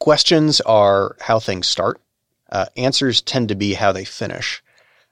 questions 0.00 0.60
are 0.62 1.14
how 1.20 1.38
things 1.38 1.68
start 1.68 2.00
uh, 2.50 2.66
answers 2.76 3.20
tend 3.20 3.50
to 3.50 3.54
be 3.54 3.74
how 3.74 3.92
they 3.92 4.04
finish. 4.04 4.64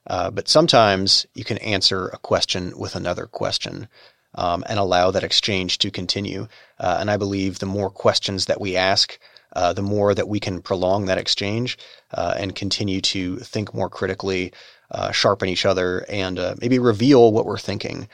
Uh, 0.05 0.29
but 0.31 0.49
sometimes 0.49 1.25
you 1.33 1.45
can 1.45 1.59
answer 1.59 2.09
a 2.09 2.17
question 2.17 2.77
with 2.77 2.97
another 2.97 3.25
question 3.25 3.87
um, 4.35 4.65
and 4.67 4.79
allow 4.79 5.11
that 5.11 5.23
exchange 5.23 5.77
to 5.77 5.91
continue. 5.91 6.49
Uh, 6.77 6.97
and 6.99 7.09
I 7.09 7.15
believe 7.15 7.59
the 7.59 7.65
more 7.65 7.89
questions 7.89 8.47
that 8.47 8.59
we 8.59 8.75
ask, 8.75 9.17
uh, 9.55 9.71
the 9.71 9.81
more 9.81 10.13
that 10.13 10.27
we 10.27 10.41
can 10.41 10.61
prolong 10.61 11.05
that 11.05 11.17
exchange 11.17 11.77
uh, 12.13 12.33
and 12.35 12.53
continue 12.53 12.99
to 12.99 13.37
think 13.37 13.73
more 13.73 13.89
critically, 13.89 14.51
uh, 14.91 15.13
sharpen 15.13 15.47
each 15.47 15.65
other, 15.65 16.05
and 16.09 16.37
maybe 16.59 16.79
reveal 16.79 17.31
what 17.31 17.45
we're 17.45 17.57
thinking 17.57 18.09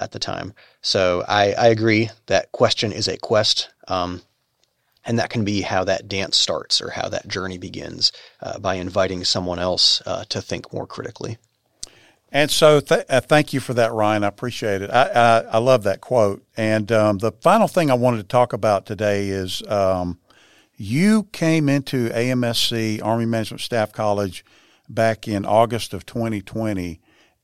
at 0.00 0.12
the 0.12 0.18
time. 0.18 0.54
So 0.82 1.24
I, 1.28 1.52
I, 1.52 1.66
agree 1.68 2.10
that 2.26 2.52
question 2.52 2.92
is 2.92 3.08
a 3.08 3.16
quest. 3.16 3.70
Um, 3.86 4.22
and 5.04 5.18
that 5.18 5.30
can 5.30 5.44
be 5.44 5.62
how 5.62 5.84
that 5.84 6.06
dance 6.06 6.36
starts 6.36 6.82
or 6.82 6.90
how 6.90 7.08
that 7.08 7.26
journey 7.26 7.56
begins 7.56 8.12
uh, 8.42 8.58
by 8.58 8.74
inviting 8.74 9.24
someone 9.24 9.58
else 9.58 10.02
uh, 10.04 10.24
to 10.28 10.42
think 10.42 10.72
more 10.72 10.86
critically. 10.86 11.38
And 12.30 12.50
so, 12.50 12.80
th- 12.80 13.06
uh, 13.08 13.22
thank 13.22 13.54
you 13.54 13.60
for 13.60 13.72
that, 13.72 13.92
Ryan. 13.92 14.22
I 14.22 14.26
appreciate 14.26 14.82
it. 14.82 14.90
I, 14.90 15.04
I, 15.04 15.38
I 15.52 15.58
love 15.58 15.82
that 15.84 16.02
quote. 16.02 16.44
And 16.58 16.92
um, 16.92 17.18
the 17.18 17.32
final 17.32 17.68
thing 17.68 17.90
I 17.90 17.94
wanted 17.94 18.18
to 18.18 18.24
talk 18.24 18.52
about 18.52 18.84
today 18.84 19.28
is 19.30 19.62
um, 19.66 20.18
you 20.76 21.24
came 21.32 21.70
into 21.70 22.10
AMSC, 22.10 23.02
Army 23.02 23.24
Management 23.24 23.62
Staff 23.62 23.92
College, 23.92 24.44
back 24.90 25.26
in 25.26 25.46
August 25.46 25.94
of 25.94 26.04
2020, 26.04 27.00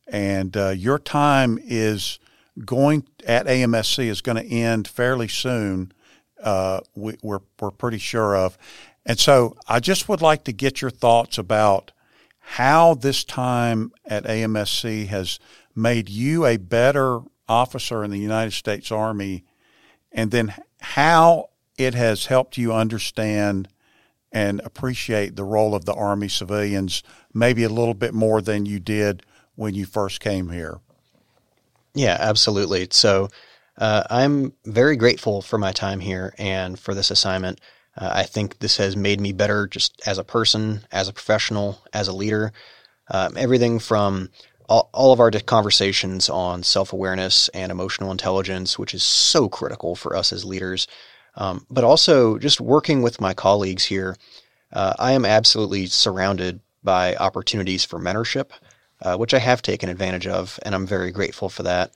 and 0.06 0.56
uh, 0.56 0.70
your 0.70 0.98
time 0.98 1.58
is 1.62 2.18
going 2.64 3.06
at 3.26 3.46
AMSC 3.46 4.06
is 4.06 4.20
going 4.20 4.36
to 4.36 4.48
end 4.48 4.86
fairly 4.86 5.28
soon 5.28 5.92
uh, 6.44 6.80
we, 6.94 7.16
we're, 7.22 7.40
we're 7.60 7.70
pretty 7.70 7.98
sure 7.98 8.36
of. 8.36 8.56
And 9.06 9.18
so 9.18 9.56
I 9.66 9.80
just 9.80 10.08
would 10.08 10.22
like 10.22 10.44
to 10.44 10.52
get 10.52 10.80
your 10.80 10.90
thoughts 10.90 11.38
about 11.38 11.92
how 12.38 12.94
this 12.94 13.24
time 13.24 13.92
at 14.04 14.24
AMSC 14.24 15.06
has 15.08 15.38
made 15.74 16.08
you 16.08 16.44
a 16.44 16.58
better 16.58 17.20
officer 17.48 18.04
in 18.04 18.10
the 18.10 18.18
United 18.18 18.52
States 18.52 18.92
Army, 18.92 19.44
and 20.12 20.30
then 20.30 20.54
how 20.80 21.48
it 21.76 21.94
has 21.94 22.26
helped 22.26 22.56
you 22.56 22.72
understand 22.72 23.68
and 24.30 24.60
appreciate 24.60 25.36
the 25.36 25.44
role 25.44 25.74
of 25.74 25.84
the 25.84 25.94
Army 25.94 26.28
civilians 26.28 27.02
maybe 27.32 27.62
a 27.64 27.68
little 27.68 27.94
bit 27.94 28.12
more 28.12 28.42
than 28.42 28.66
you 28.66 28.78
did 28.78 29.22
when 29.54 29.74
you 29.74 29.86
first 29.86 30.20
came 30.20 30.50
here. 30.50 30.80
Yeah, 31.94 32.16
absolutely. 32.18 32.88
So, 32.90 33.28
uh, 33.78 34.04
I'm 34.10 34.52
very 34.64 34.96
grateful 34.96 35.42
for 35.42 35.58
my 35.58 35.72
time 35.72 36.00
here 36.00 36.34
and 36.38 36.78
for 36.78 36.94
this 36.94 37.10
assignment. 37.10 37.60
Uh, 37.96 38.10
I 38.12 38.22
think 38.24 38.58
this 38.58 38.76
has 38.76 38.96
made 38.96 39.20
me 39.20 39.32
better 39.32 39.66
just 39.66 40.00
as 40.06 40.18
a 40.18 40.24
person, 40.24 40.86
as 40.92 41.08
a 41.08 41.12
professional, 41.12 41.80
as 41.92 42.08
a 42.08 42.12
leader. 42.12 42.52
Um, 43.10 43.36
everything 43.36 43.78
from 43.78 44.30
all, 44.68 44.90
all, 44.94 45.12
of 45.12 45.20
our 45.20 45.30
conversations 45.30 46.28
on 46.28 46.62
self 46.62 46.92
awareness 46.92 47.48
and 47.48 47.70
emotional 47.70 48.10
intelligence, 48.10 48.78
which 48.78 48.94
is 48.94 49.02
so 49.02 49.48
critical 49.48 49.94
for 49.94 50.16
us 50.16 50.32
as 50.32 50.44
leaders, 50.44 50.86
um, 51.36 51.66
but 51.70 51.84
also 51.84 52.38
just 52.38 52.60
working 52.60 53.02
with 53.02 53.20
my 53.20 53.34
colleagues 53.34 53.84
here. 53.84 54.16
Uh, 54.72 54.94
I 54.98 55.12
am 55.12 55.24
absolutely 55.24 55.86
surrounded 55.86 56.60
by 56.82 57.14
opportunities 57.16 57.84
for 57.84 58.00
mentorship 58.00 58.50
uh, 59.02 59.16
which 59.16 59.34
I 59.34 59.38
have 59.38 59.62
taken 59.62 59.88
advantage 59.88 60.26
of, 60.26 60.58
and 60.62 60.74
I'm 60.74 60.86
very 60.86 61.10
grateful 61.10 61.48
for 61.48 61.62
that. 61.64 61.92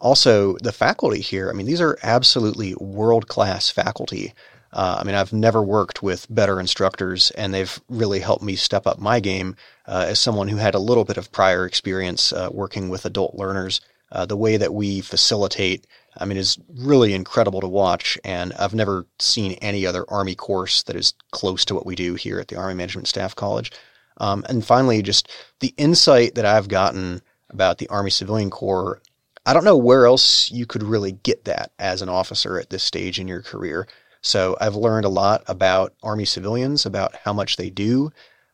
Also, 0.00 0.56
the 0.58 0.72
faculty 0.72 1.20
here, 1.20 1.48
I 1.48 1.52
mean, 1.52 1.66
these 1.66 1.80
are 1.80 1.98
absolutely 2.02 2.74
world 2.74 3.28
class 3.28 3.70
faculty. 3.70 4.34
Uh, 4.72 4.98
I 5.00 5.04
mean, 5.04 5.14
I've 5.14 5.32
never 5.32 5.62
worked 5.62 6.02
with 6.02 6.26
better 6.28 6.58
instructors, 6.58 7.30
and 7.32 7.54
they've 7.54 7.80
really 7.88 8.18
helped 8.18 8.42
me 8.42 8.56
step 8.56 8.86
up 8.86 8.98
my 8.98 9.20
game 9.20 9.56
uh, 9.86 10.06
as 10.08 10.20
someone 10.20 10.48
who 10.48 10.56
had 10.56 10.74
a 10.74 10.80
little 10.80 11.04
bit 11.04 11.16
of 11.16 11.30
prior 11.30 11.64
experience 11.64 12.32
uh, 12.32 12.48
working 12.52 12.88
with 12.88 13.04
adult 13.04 13.36
learners. 13.36 13.80
Uh, 14.10 14.26
the 14.26 14.36
way 14.36 14.56
that 14.56 14.74
we 14.74 15.00
facilitate, 15.00 15.86
I 16.18 16.24
mean, 16.24 16.38
is 16.38 16.58
really 16.76 17.14
incredible 17.14 17.60
to 17.60 17.68
watch, 17.68 18.18
and 18.24 18.52
I've 18.54 18.74
never 18.74 19.06
seen 19.18 19.52
any 19.54 19.86
other 19.86 20.04
Army 20.08 20.34
course 20.34 20.82
that 20.84 20.96
is 20.96 21.14
close 21.30 21.64
to 21.66 21.74
what 21.74 21.86
we 21.86 21.94
do 21.94 22.14
here 22.14 22.38
at 22.38 22.48
the 22.48 22.56
Army 22.56 22.74
Management 22.74 23.08
Staff 23.08 23.34
College. 23.36 23.72
Um, 24.18 24.44
and 24.48 24.64
finally, 24.64 25.02
just 25.02 25.28
the 25.60 25.74
insight 25.76 26.34
that 26.34 26.46
I've 26.46 26.68
gotten 26.68 27.22
about 27.50 27.78
the 27.78 27.88
Army 27.88 28.10
Civilian 28.10 28.50
Corps. 28.50 29.00
I 29.46 29.52
don't 29.52 29.64
know 29.64 29.76
where 29.76 30.06
else 30.06 30.50
you 30.50 30.66
could 30.66 30.82
really 30.82 31.12
get 31.12 31.44
that 31.44 31.72
as 31.78 32.02
an 32.02 32.08
officer 32.08 32.58
at 32.58 32.70
this 32.70 32.82
stage 32.82 33.18
in 33.18 33.28
your 33.28 33.42
career. 33.42 33.86
So 34.22 34.56
I've 34.60 34.74
learned 34.74 35.04
a 35.04 35.10
lot 35.10 35.44
about 35.48 35.94
Army 36.02 36.24
civilians, 36.24 36.86
about 36.86 37.14
how 37.14 37.32
much 37.32 37.56
they 37.56 37.68
do, 37.68 38.10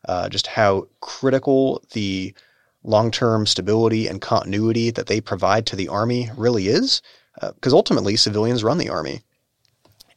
uh, 0.07 0.27
just 0.27 0.47
how 0.47 0.87
critical 0.99 1.81
the 1.93 2.33
long 2.83 3.11
term 3.11 3.45
stability 3.45 4.07
and 4.07 4.21
continuity 4.21 4.91
that 4.91 5.07
they 5.07 5.21
provide 5.21 5.65
to 5.67 5.75
the 5.75 5.87
Army 5.87 6.29
really 6.35 6.67
is, 6.67 7.01
because 7.39 7.73
uh, 7.73 7.77
ultimately 7.77 8.17
civilians 8.17 8.63
run 8.63 8.79
the 8.79 8.89
Army. 8.89 9.21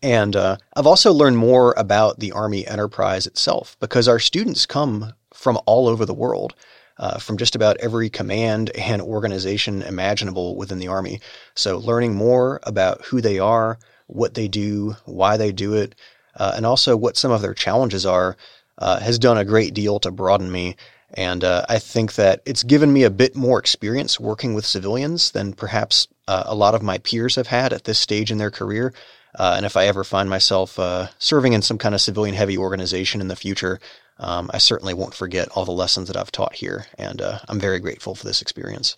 And 0.03 0.35
uh, 0.37 0.57
I've 0.77 0.87
also 0.87 1.13
learned 1.13 1.39
more 1.39 1.73
about 1.77 2.19
the 2.19 2.33
Army 2.33 2.67
enterprise 2.67 3.27
itself 3.27 3.77
because 3.81 4.09
our 4.09 4.19
students 4.19 4.67
come 4.67 5.15
from 5.45 5.59
all 5.67 5.87
over 5.87 6.05
the 6.05 6.15
world. 6.15 6.55
Uh, 6.97 7.19
from 7.19 7.37
just 7.37 7.57
about 7.57 7.77
every 7.79 8.09
command 8.09 8.71
and 8.71 9.03
organization 9.03 9.83
imaginable 9.83 10.55
within 10.55 10.79
the 10.79 10.87
Army. 10.87 11.21
So, 11.57 11.79
learning 11.79 12.15
more 12.15 12.61
about 12.63 13.05
who 13.07 13.21
they 13.21 13.41
are, 13.41 13.81
what 14.07 14.35
they 14.35 14.47
do, 14.47 14.95
why 15.05 15.37
they 15.37 15.51
do 15.51 15.75
it, 15.75 15.97
uh, 16.37 16.53
and 16.57 16.65
also 16.65 16.97
what 16.97 17.17
some 17.17 17.33
of 17.33 17.43
their 17.43 17.53
challenges 17.53 18.07
are, 18.07 18.37
uh, 18.79 19.01
has 19.01 19.19
done 19.19 19.39
a 19.39 19.45
great 19.45 19.75
deal 19.75 19.99
to 20.01 20.13
broaden 20.13 20.53
me. 20.53 20.77
And 21.15 21.45
uh, 21.45 21.65
I 21.69 21.79
think 21.79 22.15
that 22.15 22.43
it's 22.45 22.63
given 22.63 22.93
me 22.93 23.05
a 23.05 23.11
bit 23.11 23.37
more 23.37 23.59
experience 23.59 24.19
working 24.19 24.55
with 24.55 24.67
civilians 24.67 25.31
than 25.31 25.53
perhaps 25.53 26.09
uh, 26.27 26.45
a 26.47 26.55
lot 26.55 26.75
of 26.75 26.83
my 26.83 26.99
peers 26.99 27.37
have 27.37 27.47
had 27.47 27.73
at 27.73 27.85
this 27.85 27.99
stage 27.99 28.31
in 28.31 28.39
their 28.39 28.51
career. 28.51 28.93
Uh, 29.37 29.55
and 29.57 29.67
if 29.67 29.77
I 29.77 29.87
ever 29.87 30.05
find 30.05 30.31
myself 30.31 30.79
uh, 30.79 31.09
serving 31.19 31.53
in 31.53 31.63
some 31.63 31.79
kind 31.79 31.95
of 31.95 32.01
civilian 32.01 32.35
heavy 32.35 32.57
organization 32.57 33.21
in 33.21 33.29
the 33.29 33.37
future, 33.37 33.81
um, 34.19 34.51
I 34.53 34.59
certainly 34.59 34.95
won't 34.95 35.15
forget 35.15 35.49
all 35.49 35.65
the 35.65 35.73
lessons 35.73 36.09
that 36.09 36.17
I've 36.17 36.33
taught 36.33 36.55
here. 36.55 36.87
And 36.99 37.21
I'm 37.49 37.59
very 37.59 37.81
grateful 37.81 38.15
for 38.15 38.25
this 38.25 38.43
experience. 38.43 38.97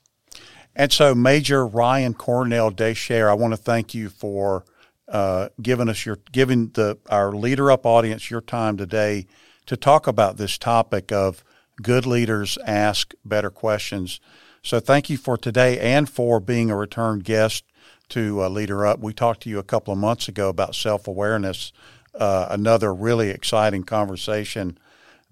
And 0.74 0.92
so, 0.92 1.14
Major 1.14 1.66
Ryan 1.66 2.12
Cornell 2.12 2.70
Descher, 2.70 3.30
I 3.30 3.34
want 3.34 3.54
to 3.54 3.56
thank 3.56 3.94
you 3.94 4.10
for 4.10 4.64
uh, 5.08 5.48
giving 5.62 5.88
us 5.88 6.04
your 6.04 6.18
giving 6.32 6.68
the 6.70 6.98
our 7.08 7.32
leader 7.32 7.70
up 7.70 7.86
audience 7.86 8.30
your 8.30 8.42
time 8.42 8.76
today 8.76 9.26
to 9.64 9.76
talk 9.76 10.06
about 10.06 10.36
this 10.36 10.58
topic 10.58 11.10
of 11.12 11.42
good 11.82 12.04
leaders 12.06 12.58
ask 12.66 13.14
better 13.24 13.50
questions. 13.50 14.20
So 14.62 14.80
thank 14.80 15.08
you 15.08 15.16
for 15.16 15.38
today 15.38 15.78
and 15.78 16.08
for 16.08 16.40
being 16.40 16.70
a 16.70 16.76
return 16.76 17.20
guest 17.20 17.64
to 18.10 18.42
uh, 18.42 18.48
Leader 18.48 18.86
Up. 18.86 19.00
We 19.00 19.12
talked 19.12 19.42
to 19.42 19.48
you 19.48 19.58
a 19.58 19.64
couple 19.64 19.92
of 19.92 19.98
months 19.98 20.28
ago 20.28 20.48
about 20.48 20.74
self 20.74 21.08
awareness, 21.08 21.72
uh, 22.14 22.48
another 22.50 22.92
really 22.92 23.30
exciting 23.30 23.84
conversation 23.84 24.76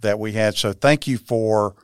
that 0.05 0.19
we 0.19 0.33
had. 0.33 0.55
So 0.55 0.73
thank 0.73 1.07
you 1.07 1.19
for 1.19 1.75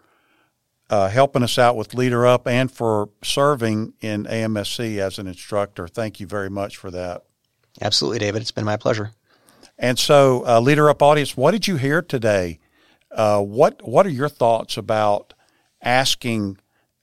uh, 0.89 1.09
helping 1.09 1.43
us 1.43 1.59
out 1.59 1.77
with 1.77 1.95
Leader 1.95 2.27
Up 2.27 2.47
and 2.47 2.71
for 2.71 3.11
serving 3.23 3.95
in 4.01 4.25
AMSC 4.25 4.99
as 4.99 5.19
an 5.19 5.27
instructor. 5.27 5.87
Thank 5.87 6.21
you 6.21 6.27
very 6.27 6.51
much 6.51 6.77
for 6.77 6.91
that. 6.91 7.25
Absolutely, 7.81 8.19
David. 8.19 8.43
It's 8.43 8.51
been 8.51 8.65
my 8.65 8.77
pleasure. 8.77 9.13
And 9.79 9.99
so, 9.99 10.45
uh, 10.47 10.61
Leader 10.61 10.91
Up 10.91 11.03
audience, 11.03 11.37
what 11.37 11.53
did 11.53 11.69
you 11.69 11.77
hear 11.77 12.03
today? 12.03 12.59
Uh, 13.11 13.41
what 13.41 13.87
What 13.87 14.07
are 14.07 14.11
your 14.11 14.29
thoughts 14.29 14.77
about 14.77 15.35
asking 15.81 16.59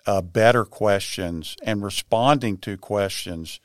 uh, 0.06 0.22
better 0.22 0.66
questions 0.66 1.56
and 1.64 1.84
responding 1.84 2.58
to 2.60 2.78
questions? 2.78 3.60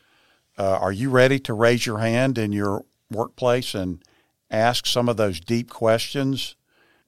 Uh, 0.58 0.78
are 0.78 0.92
you 0.92 1.10
ready 1.10 1.38
to 1.40 1.52
raise 1.52 1.84
your 1.84 1.98
hand 1.98 2.38
in 2.38 2.52
your 2.52 2.84
workplace 3.10 3.74
and 3.74 4.02
ask 4.50 4.86
some 4.86 5.08
of 5.08 5.16
those 5.16 5.40
deep 5.40 5.68
questions? 5.68 6.56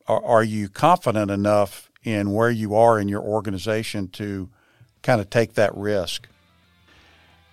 Are, 0.07 0.23
are 0.25 0.45
you 0.45 0.69
confident 0.69 1.31
enough 1.31 1.91
in 2.03 2.33
where 2.33 2.51
you 2.51 2.75
are 2.75 2.99
in 2.99 3.09
your 3.09 3.23
organization 3.23 4.09
to 4.09 4.51
kind 5.03 5.21
of 5.21 5.31
take 5.31 5.55
that 5.55 5.75
risk? 5.75 6.29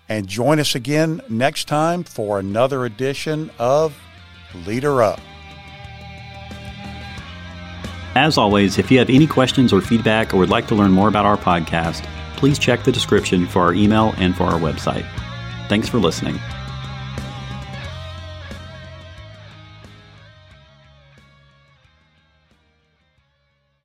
And 0.09 0.27
join 0.27 0.59
us 0.59 0.75
again 0.75 1.21
next 1.29 1.69
time 1.69 2.03
for 2.03 2.39
another 2.39 2.85
edition 2.85 3.49
of 3.57 3.97
Leader 4.65 5.01
Up. 5.01 5.21
As 8.13 8.37
always, 8.37 8.77
if 8.77 8.91
you 8.91 8.99
have 8.99 9.09
any 9.09 9.25
questions 9.25 9.71
or 9.71 9.79
feedback 9.79 10.33
or 10.33 10.37
would 10.37 10.49
like 10.49 10.67
to 10.67 10.75
learn 10.75 10.91
more 10.91 11.07
about 11.07 11.25
our 11.25 11.37
podcast, 11.37 12.03
please 12.35 12.59
check 12.59 12.83
the 12.83 12.91
description 12.91 13.47
for 13.47 13.61
our 13.61 13.73
email 13.73 14.13
and 14.17 14.35
for 14.35 14.43
our 14.43 14.59
website. 14.59 15.05
Thanks 15.69 15.87
for 15.87 15.97
listening. 15.97 16.37